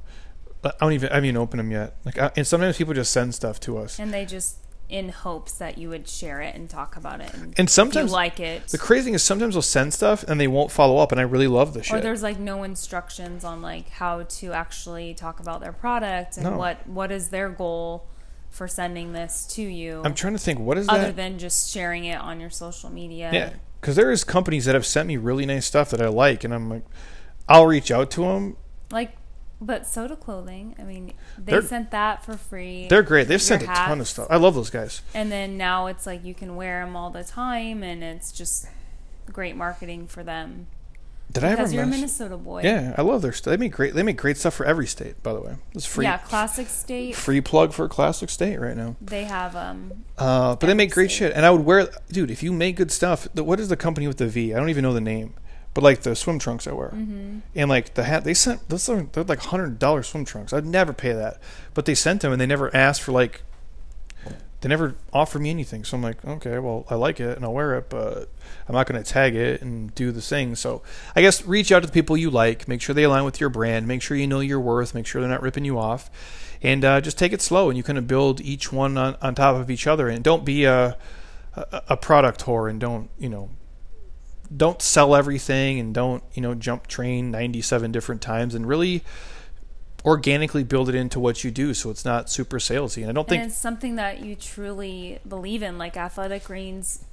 I 0.64 0.72
don't 0.80 0.94
even 0.94 1.10
I 1.10 1.16
haven't 1.16 1.30
even 1.30 1.38
opened 1.38 1.60
them 1.60 1.72
yet. 1.72 1.96
Like, 2.06 2.18
I, 2.18 2.32
and 2.36 2.46
sometimes 2.46 2.78
people 2.78 2.94
just 2.94 3.12
send 3.12 3.34
stuff 3.34 3.60
to 3.62 3.78
us. 3.78 4.00
And 4.00 4.14
they 4.14 4.26
just 4.26 4.58
in 4.90 5.10
hopes 5.10 5.54
that 5.54 5.78
you 5.78 5.90
would 5.90 6.08
share 6.08 6.40
it 6.42 6.56
and 6.56 6.70
talk 6.70 6.96
about 6.96 7.20
it. 7.20 7.34
And, 7.34 7.54
And 7.58 7.70
sometimes 7.70 8.10
you 8.10 8.14
like 8.16 8.40
it. 8.40 8.68
the 8.68 8.78
crazy 8.78 9.06
thing 9.06 9.16
is 9.16 9.24
sometimes 9.24 9.54
they'll 9.56 9.62
send 9.62 9.94
stuff 9.94 10.24
and 10.24 10.40
they 10.40 10.48
won't 10.48 10.72
follow 10.72 10.98
up, 11.00 11.12
and 11.12 11.20
I 11.20 11.24
really 11.26 11.48
love 11.48 11.74
the 11.74 11.82
or 11.82 11.84
shit. 11.84 12.02
there's 12.04 12.24
like 12.24 12.40
no 12.40 12.64
instructions 12.64 13.44
on 13.44 13.62
like 13.62 13.90
how 13.90 14.24
to 14.24 14.54
actually 14.54 15.14
talk 15.14 15.40
about 15.42 15.60
their 15.62 15.74
product 15.74 16.38
and 16.38 16.46
No. 16.46 16.58
what 16.58 16.88
what 16.88 17.12
is 17.12 17.30
their 17.30 17.50
goal 17.50 18.06
for 18.50 18.68
sending 18.68 19.14
this 19.14 19.46
to 19.46 19.62
you 19.62 20.02
I'm 20.04 20.14
trying 20.16 20.34
to 20.34 20.40
think 20.40 20.60
what 20.60 20.78
is 20.78 20.90
other 20.90 21.06
that? 21.08 21.16
than 21.16 21.38
just 21.38 21.72
sharing 21.72 22.06
it 22.06 22.20
on 22.20 22.40
your 22.40 22.50
social 22.50 22.90
media. 22.90 23.30
Yeah, 23.34 23.54
because 23.80 23.96
there 23.96 24.12
is 24.12 24.24
companies 24.24 24.66
that 24.66 24.74
have 24.76 24.86
sent 24.86 25.08
me 25.08 25.18
really 25.18 25.46
nice 25.46 25.66
stuff 25.66 25.90
that 25.92 26.02
I 26.02 26.08
like, 26.08 26.44
and 26.44 26.54
I'm 26.54 26.70
like, 26.70 26.84
I'll 27.48 27.68
reach 27.68 27.92
out 27.92 28.10
to 28.12 28.22
them. 28.22 28.58
Like 28.92 29.16
but 29.60 29.84
Sota 29.84 30.20
clothing, 30.20 30.76
I 30.78 30.84
mean, 30.84 31.14
they 31.38 31.54
They're- 31.54 31.62
sent 31.64 31.90
that 31.92 32.24
for 32.24 32.38
free. 32.38 32.88
They're 32.90 33.02
great. 33.04 33.28
They've 33.28 33.42
sent 33.42 33.64
a 33.64 33.66
ton 33.66 34.00
of 34.00 34.08
stuff. 34.08 34.28
I 34.30 34.36
love 34.38 34.54
those 34.54 34.70
guys. 34.70 35.02
And 35.16 35.32
then 35.32 35.58
now 35.58 35.88
it's 35.88 36.06
like 36.06 36.24
you 36.24 36.36
can 36.36 36.56
wear 36.56 36.86
them 36.86 36.96
all 36.96 37.10
the 37.10 37.24
time 37.24 37.82
and 37.82 38.04
it's 38.04 38.32
just 38.32 38.68
great 39.34 39.56
marketing 39.56 40.06
for 40.08 40.24
them. 40.24 40.68
Did 41.32 41.44
I 41.44 41.48
ever? 41.50 41.58
Because 41.58 41.74
you're 41.74 41.84
a 41.84 41.88
Minnesota 41.88 42.38
boy. 42.38 42.62
Yeah, 42.64 42.96
I 42.98 43.02
love 43.02 43.22
their 43.22 43.34
stuff. 43.34 43.52
They 43.52 43.58
make 43.58 43.74
great. 43.74 43.94
They 43.94 44.02
make 44.04 44.18
great 44.18 44.38
stuff 44.38 44.54
for 44.54 44.66
every 44.66 44.88
state. 44.88 45.22
By 45.24 45.34
the 45.34 45.42
way, 45.42 45.56
it's 45.74 45.86
free. 45.86 46.06
Yeah, 46.06 46.18
Classic 46.20 46.68
State. 46.68 47.16
Free 47.16 47.42
plug 47.42 47.74
for 47.74 47.88
Classic 47.90 48.30
State 48.30 48.60
right 48.60 48.78
now. 48.78 48.96
They 49.02 49.26
have 49.26 49.56
um. 49.56 50.06
Uh, 50.18 50.56
but 50.56 50.68
they 50.68 50.74
make 50.74 50.92
great 50.92 51.12
State. 51.12 51.18
shit, 51.28 51.34
and 51.36 51.46
I 51.46 51.52
would 51.52 51.66
wear, 51.66 51.90
dude. 52.10 52.32
If 52.32 52.42
you 52.44 52.54
make 52.54 52.78
good 52.78 52.92
stuff, 52.92 53.28
the, 53.34 53.44
what 53.44 53.60
is 53.60 53.68
the 53.70 53.76
company 53.78 54.08
with 54.08 54.18
the 54.18 54.28
V? 54.28 54.54
I 54.54 54.58
don't 54.58 54.70
even 54.70 54.84
know 54.84 54.94
the 54.94 55.02
name, 55.02 55.34
but 55.74 55.84
like 55.84 56.02
the 56.04 56.16
swim 56.16 56.40
trunks 56.40 56.66
I 56.66 56.72
wear, 56.72 56.90
Mm-hmm. 56.90 57.40
and 57.56 57.70
like 57.70 57.94
the 57.96 58.04
hat 58.06 58.24
they 58.24 58.34
sent. 58.34 58.70
Those 58.70 58.88
are 58.88 59.04
they're 59.12 59.24
like 59.26 59.40
hundred 59.40 59.80
dollar 59.80 60.04
swim 60.04 60.24
trunks. 60.24 60.54
I'd 60.54 60.66
never 60.66 60.94
pay 60.94 61.12
that, 61.12 61.42
but 61.74 61.86
they 61.86 61.94
sent 61.96 62.22
them, 62.22 62.32
and 62.32 62.40
they 62.40 62.46
never 62.48 62.74
asked 62.76 63.02
for 63.02 63.12
like. 63.12 63.44
They 64.62 64.70
never 64.70 64.96
offer 65.14 65.38
me 65.38 65.52
anything, 65.52 65.84
so 65.84 65.98
I'm 65.98 66.04
like, 66.04 66.26
okay, 66.26 66.58
well, 66.58 66.86
I 66.90 66.96
like 66.96 67.20
it 67.20 67.36
and 67.36 67.46
I'll 67.46 67.54
wear 67.54 67.78
it, 67.78 67.90
but 67.90 68.30
I'm 68.68 68.74
not 68.74 68.88
going 68.88 69.02
to 69.02 69.08
tag 69.08 69.36
it 69.36 69.62
and 69.62 69.94
do 69.94 70.12
the 70.12 70.22
thing. 70.22 70.56
So 70.56 70.82
I 71.16 71.22
guess 71.22 71.46
reach 71.46 71.72
out 71.72 71.82
to 71.82 71.88
the 71.88 71.94
people 71.94 72.18
you 72.18 72.32
like, 72.32 72.68
make 72.68 72.82
sure 72.82 72.96
they 72.96 73.04
align 73.04 73.24
with 73.24 73.40
your 73.40 73.50
brand, 73.50 73.88
make 73.88 74.02
sure 74.02 74.18
you 74.18 74.26
know 74.26 74.40
your 74.40 74.60
worth, 74.60 74.96
make 74.96 75.06
sure 75.06 75.22
they're 75.22 75.30
not 75.30 75.44
ripping 75.44 75.64
you 75.64 75.78
off, 75.78 76.10
and 76.64 76.84
uh, 76.84 77.02
just 77.02 77.20
take 77.20 77.34
it 77.34 77.42
slow. 77.42 77.70
And 77.70 77.78
you 77.78 77.84
kind 77.84 78.00
of 78.00 78.08
build 78.08 78.42
each 78.42 78.72
one 78.74 78.98
on, 78.98 79.16
on 79.22 79.36
top 79.36 79.56
of 79.56 79.70
each 79.70 79.86
other. 79.86 80.10
And 80.10 80.24
don't 80.24 80.44
be 80.44 80.64
a, 80.66 80.98
a 81.56 81.82
a 81.90 81.98
product 81.98 82.46
whore 82.46 82.70
and 82.70 82.80
don't 82.80 83.10
you 83.18 83.30
know 83.30 83.50
don't 84.56 84.82
sell 84.82 85.16
everything 85.16 85.80
and 85.80 85.94
don't 85.94 86.24
you 86.34 86.42
know 86.42 86.56
jump 86.56 86.88
train 86.88 87.32
97 87.32 87.92
different 87.92 88.22
times 88.22 88.56
and 88.56 88.68
really 88.68 89.04
organically 90.08 90.64
build 90.64 90.88
it 90.90 90.96
into 90.96 91.20
what 91.20 91.44
you 91.44 91.52
do 91.52 91.74
so 91.74 91.90
it's 91.90 92.06
not 92.06 92.30
super 92.30 92.58
salesy. 92.60 93.02
And 93.02 93.10
I 93.10 93.14
don't 93.14 93.24
And 93.26 93.30
think 93.30 93.44
it's 93.44 93.58
something 93.58 93.96
that 93.98 94.22
you 94.24 94.36
truly 94.36 95.20
believe 95.28 95.62
in, 95.62 95.78
like 95.78 95.98
athletic 95.98 96.46
greens. 96.46 97.04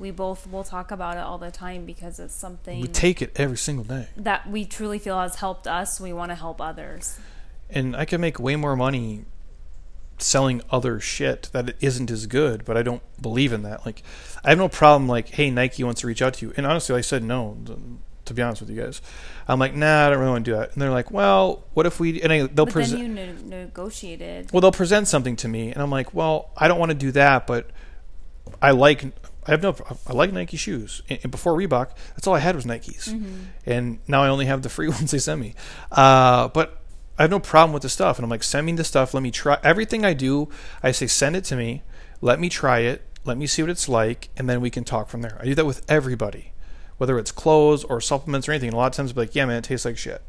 We 0.00 0.10
both 0.10 0.50
will 0.50 0.64
talk 0.64 0.90
about 0.90 1.16
it 1.16 1.20
all 1.20 1.38
the 1.38 1.50
time 1.50 1.84
because 1.86 2.18
it's 2.18 2.34
something 2.34 2.80
we 2.80 2.88
take 2.88 3.22
it 3.22 3.32
every 3.36 3.56
single 3.56 3.84
day. 3.84 4.08
that 4.16 4.48
we 4.50 4.64
truly 4.64 4.98
feel 4.98 5.20
has 5.20 5.36
helped 5.36 5.66
us. 5.66 6.00
We 6.00 6.12
want 6.12 6.30
to 6.30 6.34
help 6.34 6.60
others. 6.60 7.18
and 7.68 7.94
I 7.94 8.04
can 8.04 8.20
make 8.20 8.40
way 8.40 8.56
more 8.56 8.74
money 8.76 9.24
selling 10.18 10.60
other 10.70 11.00
shit 11.00 11.48
that 11.52 11.74
isn't 11.80 12.10
as 12.10 12.26
good, 12.26 12.64
but 12.64 12.76
I 12.76 12.82
don't 12.82 13.02
believe 13.22 13.52
in 13.52 13.62
that. 13.62 13.86
Like, 13.86 14.02
I 14.44 14.50
have 14.50 14.58
no 14.58 14.68
problem. 14.68 15.08
Like, 15.08 15.28
hey, 15.28 15.50
Nike 15.50 15.84
wants 15.84 16.00
to 16.02 16.06
reach 16.06 16.20
out 16.20 16.34
to 16.34 16.46
you, 16.46 16.52
and 16.56 16.66
honestly, 16.66 16.94
I 16.96 17.00
said 17.00 17.22
no. 17.22 17.56
To 18.30 18.34
be 18.34 18.42
honest 18.42 18.60
with 18.62 18.70
you 18.70 18.80
guys, 18.80 19.02
I'm 19.48 19.58
like, 19.58 19.74
nah, 19.74 20.06
I 20.06 20.10
don't 20.10 20.20
really 20.20 20.30
want 20.30 20.44
to 20.44 20.50
do 20.52 20.56
that. 20.56 20.72
And 20.72 20.80
they're 20.80 20.90
like, 20.92 21.10
well, 21.10 21.64
what 21.74 21.84
if 21.84 21.98
we? 21.98 22.22
And 22.22 22.32
I, 22.32 22.38
they'll 22.46 22.64
but 22.66 22.70
present. 22.70 23.00
then 23.02 23.16
you 23.16 23.44
ne- 23.50 23.64
negotiated. 23.64 24.52
well, 24.52 24.60
they'll 24.60 24.70
present 24.70 25.08
something 25.08 25.34
to 25.36 25.48
me, 25.48 25.72
and 25.72 25.82
I'm 25.82 25.90
like, 25.90 26.14
well, 26.14 26.50
I 26.56 26.68
don't 26.68 26.78
want 26.78 26.90
to 26.90 26.96
do 26.96 27.10
that, 27.12 27.46
but 27.48 27.70
I 28.62 28.70
like. 28.70 29.04
I 29.46 29.50
have 29.52 29.62
no. 29.62 29.74
I 30.06 30.12
like 30.12 30.32
Nike 30.32 30.56
shoes. 30.56 31.02
And 31.08 31.18
and 31.24 31.30
before 31.32 31.54
Reebok, 31.54 31.90
that's 32.14 32.26
all 32.28 32.34
I 32.34 32.38
had 32.38 32.54
was 32.54 32.66
Nikes, 32.66 33.08
Mm-hmm. 33.08 33.34
and 33.66 33.98
now 34.06 34.22
I 34.22 34.28
only 34.28 34.46
have 34.46 34.62
the 34.62 34.68
free 34.68 34.88
ones 34.96 35.10
they 35.10 35.18
send 35.18 35.40
me. 35.40 35.54
Uh, 35.90 36.46
but 36.48 36.80
I 37.18 37.22
have 37.22 37.30
no 37.30 37.40
problem 37.40 37.72
with 37.72 37.82
the 37.82 37.88
stuff, 37.88 38.16
and 38.18 38.24
I'm 38.24 38.30
like, 38.30 38.42
send 38.44 38.64
me 38.66 38.72
the 38.72 38.84
stuff. 38.84 39.12
Let 39.12 39.22
me 39.24 39.30
try 39.32 39.58
everything 39.64 40.04
I 40.04 40.12
do. 40.14 40.48
I 40.84 40.92
say, 40.92 41.06
send 41.08 41.34
it 41.36 41.44
to 41.46 41.56
me. 41.56 41.82
Let 42.20 42.38
me 42.38 42.48
try 42.48 42.78
it. 42.80 43.02
Let 43.24 43.36
me 43.38 43.46
see 43.46 43.62
what 43.62 43.70
it's 43.70 43.88
like, 43.88 44.28
and 44.36 44.48
then 44.48 44.60
we 44.60 44.70
can 44.70 44.84
talk 44.84 45.08
from 45.08 45.22
there. 45.22 45.36
I 45.40 45.44
do 45.46 45.54
that 45.56 45.66
with 45.66 45.84
everybody, 45.90 46.52
whether 47.00 47.18
it's 47.18 47.32
clothes 47.32 47.82
or 47.84 47.98
supplements 47.98 48.46
or 48.46 48.52
anything. 48.52 48.68
And 48.68 48.74
a 48.74 48.76
lot 48.76 48.88
of 48.88 48.92
times, 48.92 49.10
I'll 49.12 49.14
be 49.14 49.20
like, 49.22 49.34
yeah, 49.34 49.46
man, 49.46 49.56
it 49.56 49.64
tastes 49.64 49.86
like 49.86 49.96
shit. 49.96 50.20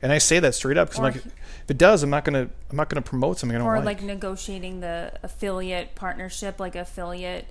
And 0.00 0.10
I 0.10 0.16
say 0.18 0.38
that 0.40 0.54
straight 0.54 0.78
up 0.78 0.88
because 0.88 0.98
I'm 0.98 1.04
like, 1.04 1.16
if- 1.16 1.26
it 1.68 1.76
does, 1.78 2.02
I'm 2.02 2.10
not 2.10 2.24
gonna, 2.24 2.48
I'm 2.70 2.76
not 2.76 2.88
gonna 2.88 3.02
promote 3.02 3.38
something 3.38 3.56
I 3.56 3.58
don't 3.58 3.66
or 3.68 3.76
like. 3.76 3.84
like 3.84 4.02
negotiating 4.02 4.80
the 4.80 5.12
affiliate 5.22 5.94
partnership, 5.94 6.58
like 6.60 6.74
affiliate 6.76 7.46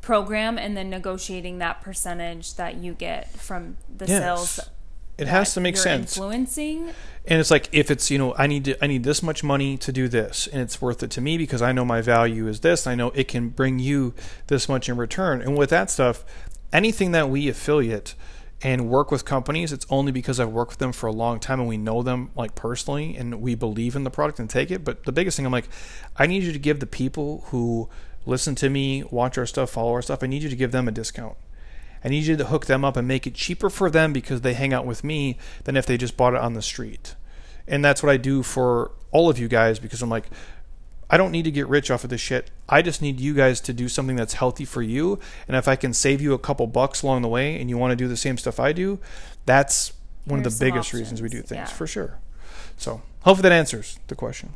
program, 0.00 0.58
and 0.58 0.76
then 0.76 0.90
negotiating 0.90 1.58
that 1.58 1.80
percentage 1.80 2.54
that 2.54 2.76
you 2.76 2.92
get 2.94 3.30
from 3.30 3.76
the 3.94 4.06
Yes. 4.06 4.22
sales. 4.22 4.60
it 5.18 5.26
has 5.28 5.54
to 5.54 5.60
make 5.60 5.76
sense. 5.76 6.16
Influencing, 6.16 6.90
and 7.26 7.40
it's 7.40 7.50
like 7.50 7.68
if 7.72 7.90
it's 7.90 8.10
you 8.10 8.18
know 8.18 8.34
i 8.36 8.46
need 8.46 8.64
to 8.66 8.84
i 8.84 8.86
need 8.86 9.04
this 9.04 9.22
much 9.22 9.42
money 9.44 9.76
to 9.78 9.92
do 9.92 10.08
this 10.08 10.46
and 10.52 10.60
it's 10.60 10.82
worth 10.82 11.02
it 11.02 11.10
to 11.12 11.20
me 11.22 11.38
because 11.38 11.62
i 11.62 11.70
know 11.72 11.84
my 11.84 12.02
value 12.02 12.46
is 12.48 12.60
this 12.60 12.86
i 12.86 12.94
know 12.94 13.08
it 13.12 13.28
can 13.28 13.48
bring 13.48 13.78
you 13.78 14.12
this 14.48 14.68
much 14.68 14.88
in 14.90 14.96
return 14.98 15.40
and 15.40 15.56
with 15.56 15.70
that 15.70 15.88
stuff 15.90 16.22
anything 16.74 17.12
that 17.12 17.30
we 17.30 17.48
affiliate 17.48 18.14
and 18.62 18.88
work 18.88 19.10
with 19.10 19.24
companies 19.24 19.72
it's 19.72 19.86
only 19.88 20.12
because 20.12 20.38
i've 20.38 20.50
worked 20.50 20.72
with 20.72 20.78
them 20.78 20.92
for 20.92 21.06
a 21.06 21.12
long 21.12 21.40
time 21.40 21.60
and 21.60 21.68
we 21.68 21.76
know 21.76 22.02
them 22.02 22.30
like 22.36 22.54
personally 22.54 23.16
and 23.16 23.40
we 23.40 23.54
believe 23.54 23.96
in 23.96 24.04
the 24.04 24.10
product 24.10 24.38
and 24.38 24.50
take 24.50 24.70
it 24.70 24.84
but 24.84 25.04
the 25.04 25.12
biggest 25.12 25.36
thing 25.36 25.46
i'm 25.46 25.52
like 25.52 25.68
i 26.16 26.26
need 26.26 26.42
you 26.42 26.52
to 26.52 26.58
give 26.58 26.80
the 26.80 26.86
people 26.86 27.44
who 27.48 27.88
listen 28.26 28.54
to 28.54 28.68
me 28.68 29.02
watch 29.10 29.38
our 29.38 29.46
stuff 29.46 29.70
follow 29.70 29.92
our 29.92 30.02
stuff 30.02 30.22
i 30.22 30.26
need 30.26 30.42
you 30.42 30.50
to 30.50 30.56
give 30.56 30.72
them 30.72 30.86
a 30.86 30.92
discount 30.92 31.36
I 32.04 32.10
need 32.10 32.24
you 32.24 32.36
to 32.36 32.44
hook 32.44 32.66
them 32.66 32.84
up 32.84 32.98
and 32.98 33.08
make 33.08 33.26
it 33.26 33.34
cheaper 33.34 33.70
for 33.70 33.88
them 33.88 34.12
because 34.12 34.42
they 34.42 34.52
hang 34.52 34.74
out 34.74 34.84
with 34.84 35.02
me 35.02 35.38
than 35.64 35.74
if 35.74 35.86
they 35.86 35.96
just 35.96 36.18
bought 36.18 36.34
it 36.34 36.40
on 36.40 36.52
the 36.52 36.60
street. 36.60 37.14
And 37.66 37.82
that's 37.82 38.02
what 38.02 38.12
I 38.12 38.18
do 38.18 38.42
for 38.42 38.90
all 39.10 39.30
of 39.30 39.38
you 39.38 39.48
guys 39.48 39.78
because 39.78 40.02
I'm 40.02 40.10
like, 40.10 40.26
I 41.10 41.16
don't 41.16 41.30
need 41.30 41.44
to 41.44 41.50
get 41.50 41.68
rich 41.68 41.90
off 41.90 42.04
of 42.04 42.10
this 42.10 42.20
shit. 42.20 42.50
I 42.68 42.82
just 42.82 43.02
need 43.02 43.20
you 43.20 43.34
guys 43.34 43.60
to 43.62 43.72
do 43.72 43.88
something 43.88 44.16
that's 44.16 44.34
healthy 44.34 44.64
for 44.64 44.82
you. 44.82 45.18
And 45.46 45.56
if 45.56 45.68
I 45.68 45.76
can 45.76 45.92
save 45.92 46.20
you 46.20 46.32
a 46.32 46.38
couple 46.38 46.66
bucks 46.66 47.02
along 47.02 47.22
the 47.22 47.28
way 47.28 47.60
and 47.60 47.68
you 47.68 47.76
want 47.78 47.92
to 47.92 47.96
do 47.96 48.08
the 48.08 48.16
same 48.16 48.38
stuff 48.38 48.58
I 48.58 48.72
do, 48.72 48.98
that's 49.46 49.92
one 50.24 50.40
Here's 50.40 50.54
of 50.54 50.58
the 50.58 50.64
biggest 50.64 50.92
reasons 50.92 51.20
we 51.20 51.28
do 51.28 51.42
things 51.42 51.50
yeah. 51.50 51.66
for 51.66 51.86
sure. 51.86 52.18
So 52.76 53.02
hopefully 53.22 53.48
that 53.48 53.52
answers 53.52 53.98
the 54.08 54.14
question. 54.14 54.54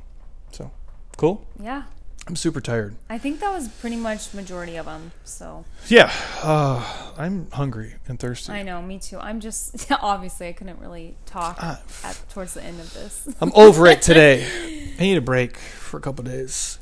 So 0.53 0.71
cool. 1.17 1.47
yeah. 1.61 1.85
I'm 2.29 2.37
super 2.37 2.61
tired. 2.61 2.95
I 3.09 3.17
think 3.19 3.41
that 3.41 3.51
was 3.51 3.69
pretty 3.69 3.97
much 3.97 4.35
majority 4.35 4.77
of 4.77 4.85
them. 4.87 5.13
So 5.25 5.65
Yeah, 5.89 6.13
uh, 6.43 6.85
I'm 7.17 7.51
hungry 7.53 7.95
and 8.07 8.21
thirsty. 8.21 8.53
I 8.53 8.63
know, 8.63 8.83
me 8.83 8.99
too. 8.99 9.19
I'm 9.19 9.41
just 9.41 9.91
obviously 10.03 10.49
I 10.49 10.53
couldn't 10.53 10.79
really 10.79 11.17
talk 11.27 11.57
Ah, 11.61 11.81
at 12.05 12.21
towards 12.29 12.53
the 12.55 12.63
end 12.63 12.81
of 12.81 12.93
this. 12.93 13.27
I'm 13.41 13.51
over 13.55 13.87
it 13.87 14.03
today. 14.03 14.45
I 14.99 15.03
need 15.03 15.17
a 15.17 15.23
break 15.23 15.57
for 15.57 15.97
a 15.97 16.01
couple 16.01 16.23
days. 16.25 16.79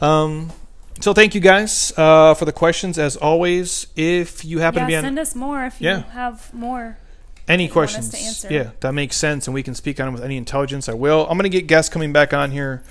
Um, 0.00 0.50
so 1.00 1.12
thank 1.12 1.34
you 1.34 1.40
guys 1.40 1.92
uh, 1.98 2.32
for 2.34 2.44
the 2.46 2.52
questions. 2.52 2.98
As 2.98 3.16
always, 3.16 3.88
if 3.94 4.44
you 4.44 4.60
happen 4.60 4.78
yeah, 4.80 4.84
to 4.84 4.88
be 4.88 4.96
on 4.96 5.02
send 5.04 5.18
us 5.18 5.34
more 5.34 5.64
if 5.66 5.80
you 5.82 5.88
Yeah. 5.90 6.02
have 6.12 6.52
more. 6.54 6.96
any 7.46 7.66
you 7.66 7.72
want 7.74 7.90
us 7.90 7.94
questions, 7.94 8.10
to 8.10 8.18
answer. 8.48 8.48
yeah, 8.54 8.70
that 8.80 8.92
makes 8.94 9.16
sense, 9.16 9.46
and 9.46 9.54
we 9.54 9.62
can 9.62 9.74
speak 9.74 10.00
on 10.00 10.06
them 10.06 10.14
with 10.14 10.22
any 10.24 10.36
intelligence. 10.36 10.88
I 10.88 10.94
will. 10.94 11.26
I'm 11.28 11.36
going 11.38 11.50
to 11.50 11.56
get 11.56 11.66
guests 11.66 11.92
coming 11.92 12.12
back 12.12 12.32
on 12.32 12.50
here 12.52 12.82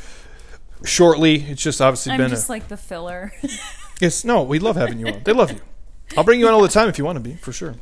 shortly. 0.83 1.35
It's 1.35 1.61
just 1.61 1.81
obviously 1.81 2.13
I'm 2.13 2.17
been. 2.17 2.29
just 2.29 2.49
a, 2.49 2.51
like 2.51 2.67
the 2.67 2.77
filler. 2.77 3.33
it's 4.01 4.23
no, 4.23 4.43
we 4.43 4.59
love 4.59 4.75
having 4.75 4.99
you 4.99 5.07
on. 5.07 5.21
They 5.23 5.33
love 5.33 5.51
you. 5.51 5.59
I'll 6.15 6.23
bring 6.23 6.39
you 6.39 6.47
on 6.47 6.53
all 6.53 6.61
the 6.61 6.67
time 6.67 6.87
if 6.89 6.97
you 6.97 7.05
want 7.05 7.17
to 7.17 7.21
be, 7.21 7.35
for 7.35 7.51
sure. 7.51 7.75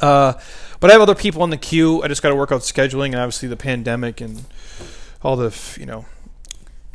Uh, 0.00 0.34
but 0.80 0.90
I 0.90 0.92
have 0.92 1.02
other 1.02 1.14
people 1.14 1.42
on 1.42 1.50
the 1.50 1.56
queue. 1.56 2.02
I 2.02 2.08
just 2.08 2.22
got 2.22 2.30
to 2.30 2.34
work 2.34 2.52
out 2.52 2.60
scheduling 2.62 3.06
and 3.06 3.16
obviously 3.16 3.48
the 3.48 3.56
pandemic 3.56 4.20
and 4.20 4.44
all 5.22 5.36
the 5.36 5.56
you 5.78 5.86
know 5.86 6.04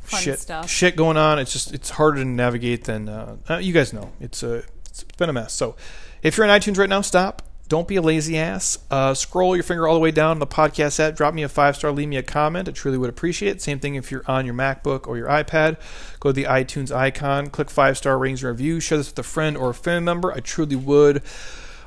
Fun 0.03 0.21
shit 0.21 0.39
stuff. 0.39 0.69
shit 0.69 0.95
going 0.95 1.17
on. 1.17 1.39
It's 1.39 1.51
just 1.53 1.73
it's 1.73 1.91
harder 1.91 2.17
to 2.17 2.25
navigate 2.25 2.83
than 2.83 3.09
uh, 3.09 3.37
uh, 3.49 3.57
you 3.57 3.73
guys 3.73 3.93
know. 3.93 4.11
It's 4.19 4.43
a 4.43 4.63
it's 4.85 5.03
been 5.17 5.29
a 5.29 5.33
mess. 5.33 5.53
So 5.53 5.75
if 6.21 6.37
you're 6.37 6.45
in 6.45 6.51
iTunes 6.51 6.77
right 6.77 6.89
now, 6.89 7.01
stop. 7.01 7.41
Don't 7.71 7.87
be 7.87 7.95
a 7.95 8.01
lazy 8.01 8.37
ass. 8.37 8.79
Uh, 8.91 9.13
scroll 9.13 9.55
your 9.55 9.63
finger 9.63 9.87
all 9.87 9.93
the 9.93 10.01
way 10.01 10.11
down 10.11 10.39
the 10.39 10.45
podcast 10.45 10.99
app. 10.99 11.15
Drop 11.15 11.33
me 11.33 11.41
a 11.41 11.47
five 11.47 11.77
star. 11.77 11.89
Leave 11.93 12.09
me 12.09 12.17
a 12.17 12.21
comment. 12.21 12.67
I 12.67 12.73
truly 12.73 12.97
would 12.97 13.09
appreciate 13.09 13.49
it. 13.49 13.61
Same 13.61 13.79
thing 13.79 13.95
if 13.95 14.11
you're 14.11 14.25
on 14.27 14.45
your 14.45 14.53
MacBook 14.53 15.07
or 15.07 15.15
your 15.17 15.29
iPad. 15.29 15.77
Go 16.19 16.31
to 16.31 16.33
the 16.33 16.43
iTunes 16.43 16.93
icon. 16.93 17.49
Click 17.49 17.69
five 17.69 17.97
star 17.97 18.17
ratings 18.17 18.43
and 18.43 18.51
review. 18.51 18.81
Share 18.81 18.97
this 18.97 19.09
with 19.09 19.19
a 19.19 19.23
friend 19.23 19.55
or 19.55 19.69
a 19.69 19.73
family 19.73 20.03
member. 20.03 20.33
I 20.33 20.41
truly 20.41 20.75
would 20.75 21.23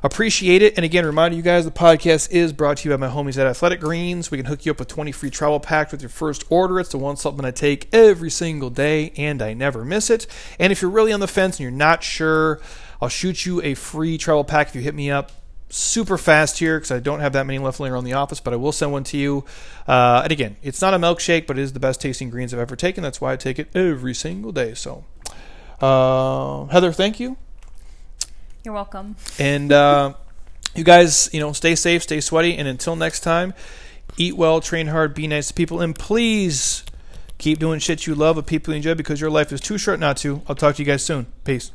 appreciate 0.03 0.63
it. 0.63 0.73
And 0.79 0.87
again, 0.87 1.05
remind 1.05 1.35
you 1.35 1.43
guys 1.43 1.67
the 1.67 1.71
podcast 1.71 2.31
is 2.31 2.55
brought 2.55 2.79
to 2.79 2.89
you 2.89 2.97
by 2.97 3.07
my 3.07 3.15
homies 3.15 3.37
at 3.37 3.47
Athletic 3.47 3.81
Greens. 3.81 4.31
We 4.31 4.39
can 4.39 4.47
hook 4.47 4.65
you 4.65 4.73
up 4.73 4.79
with 4.79 4.89
20 4.89 5.13
free 5.13 5.29
travel 5.29 5.61
packs 5.61 5.93
with 5.93 6.01
your 6.01 6.09
first 6.09 6.45
order. 6.49 6.81
It's 6.81 6.93
the 6.93 6.99
one 6.99 7.19
supplement 7.19 7.47
I 7.47 7.51
take 7.51 7.95
every 7.95 8.31
single 8.31 8.71
day, 8.71 9.13
and 9.19 9.43
I 9.43 9.53
never 9.53 9.85
miss 9.85 10.09
it. 10.09 10.27
And 10.59 10.73
if 10.73 10.81
you're 10.81 10.91
really 10.91 11.13
on 11.13 11.21
the 11.21 11.29
fence 11.29 11.57
and 11.57 11.61
you're 11.61 11.71
not 11.71 12.03
sure, 12.03 12.63
I'll 13.03 13.11
shoot 13.11 13.45
you 13.45 13.61
a 13.61 13.75
free 13.75 14.17
travel 14.17 14.45
pack 14.45 14.69
if 14.69 14.77
you 14.77 14.81
hit 14.81 14.95
me 14.95 15.11
up 15.11 15.31
super 15.75 16.17
fast 16.17 16.61
here 16.61 16.79
because 16.79 16.93
I 16.93 17.01
don't 17.01 17.19
have 17.19 17.33
that 17.33 17.47
many 17.47 17.59
left 17.59 17.81
laying 17.81 17.93
around 17.93 18.05
the 18.05 18.13
office, 18.13 18.39
but 18.39 18.53
I 18.53 18.57
will 18.57 18.73
send 18.73 18.93
one 18.93 19.03
to 19.05 19.17
you. 19.17 19.45
Uh, 19.89 20.21
and 20.23 20.33
again, 20.33 20.57
it's 20.63 20.81
not 20.81 20.95
a 20.95 20.99
milkshake, 20.99 21.47
but 21.47 21.59
it 21.59 21.63
is 21.63 21.73
the 21.73 21.81
best 21.81 22.01
tasting 22.01 22.31
greens 22.31 22.55
I've 22.55 22.61
ever 22.61 22.77
taken. 22.77 23.03
That's 23.03 23.21
why 23.21 23.33
I 23.33 23.37
take 23.37 23.59
it 23.59 23.75
every 23.75 24.15
single 24.15 24.53
day. 24.53 24.75
So, 24.75 25.05
uh, 25.81 26.67
Heather, 26.67 26.93
thank 26.93 27.19
you. 27.19 27.37
You're 28.65 28.75
welcome. 28.75 29.17
And 29.39 29.73
uh, 29.73 30.15
you 30.77 30.85
guys, 30.85 31.29
you 31.33 31.41
know, 31.41 31.53
stay 31.53 31.75
safe, 31.75 32.05
stay 32.05 32.21
sweaty, 32.21 32.57
and 32.57 32.69
until 32.69 32.95
next 32.95 33.21
time, 33.21 33.53
eat 34.17 34.37
well, 34.37 34.61
train 34.61 34.87
hard, 34.87 35.13
be 35.13 35.27
nice 35.27 35.49
to 35.49 35.55
people, 35.55 35.81
and 35.81 35.95
please 35.95 36.85
keep 37.39 37.59
doing 37.59 37.81
shit 37.81 38.07
you 38.07 38.15
love 38.15 38.37
with 38.37 38.47
people 38.47 38.73
you 38.73 38.77
enjoy 38.77 38.95
because 38.95 39.21
your 39.21 39.31
life 39.31 39.53
is 39.53 39.61
too 39.61 39.77
short 39.77 39.99
not 39.99 40.17
to. 40.19 40.41
I'll 40.49 40.55
talk 40.55 40.77
to 40.77 40.83
you 40.83 40.87
guys 40.87 41.05
soon. 41.05 41.27
Peace. 41.43 41.73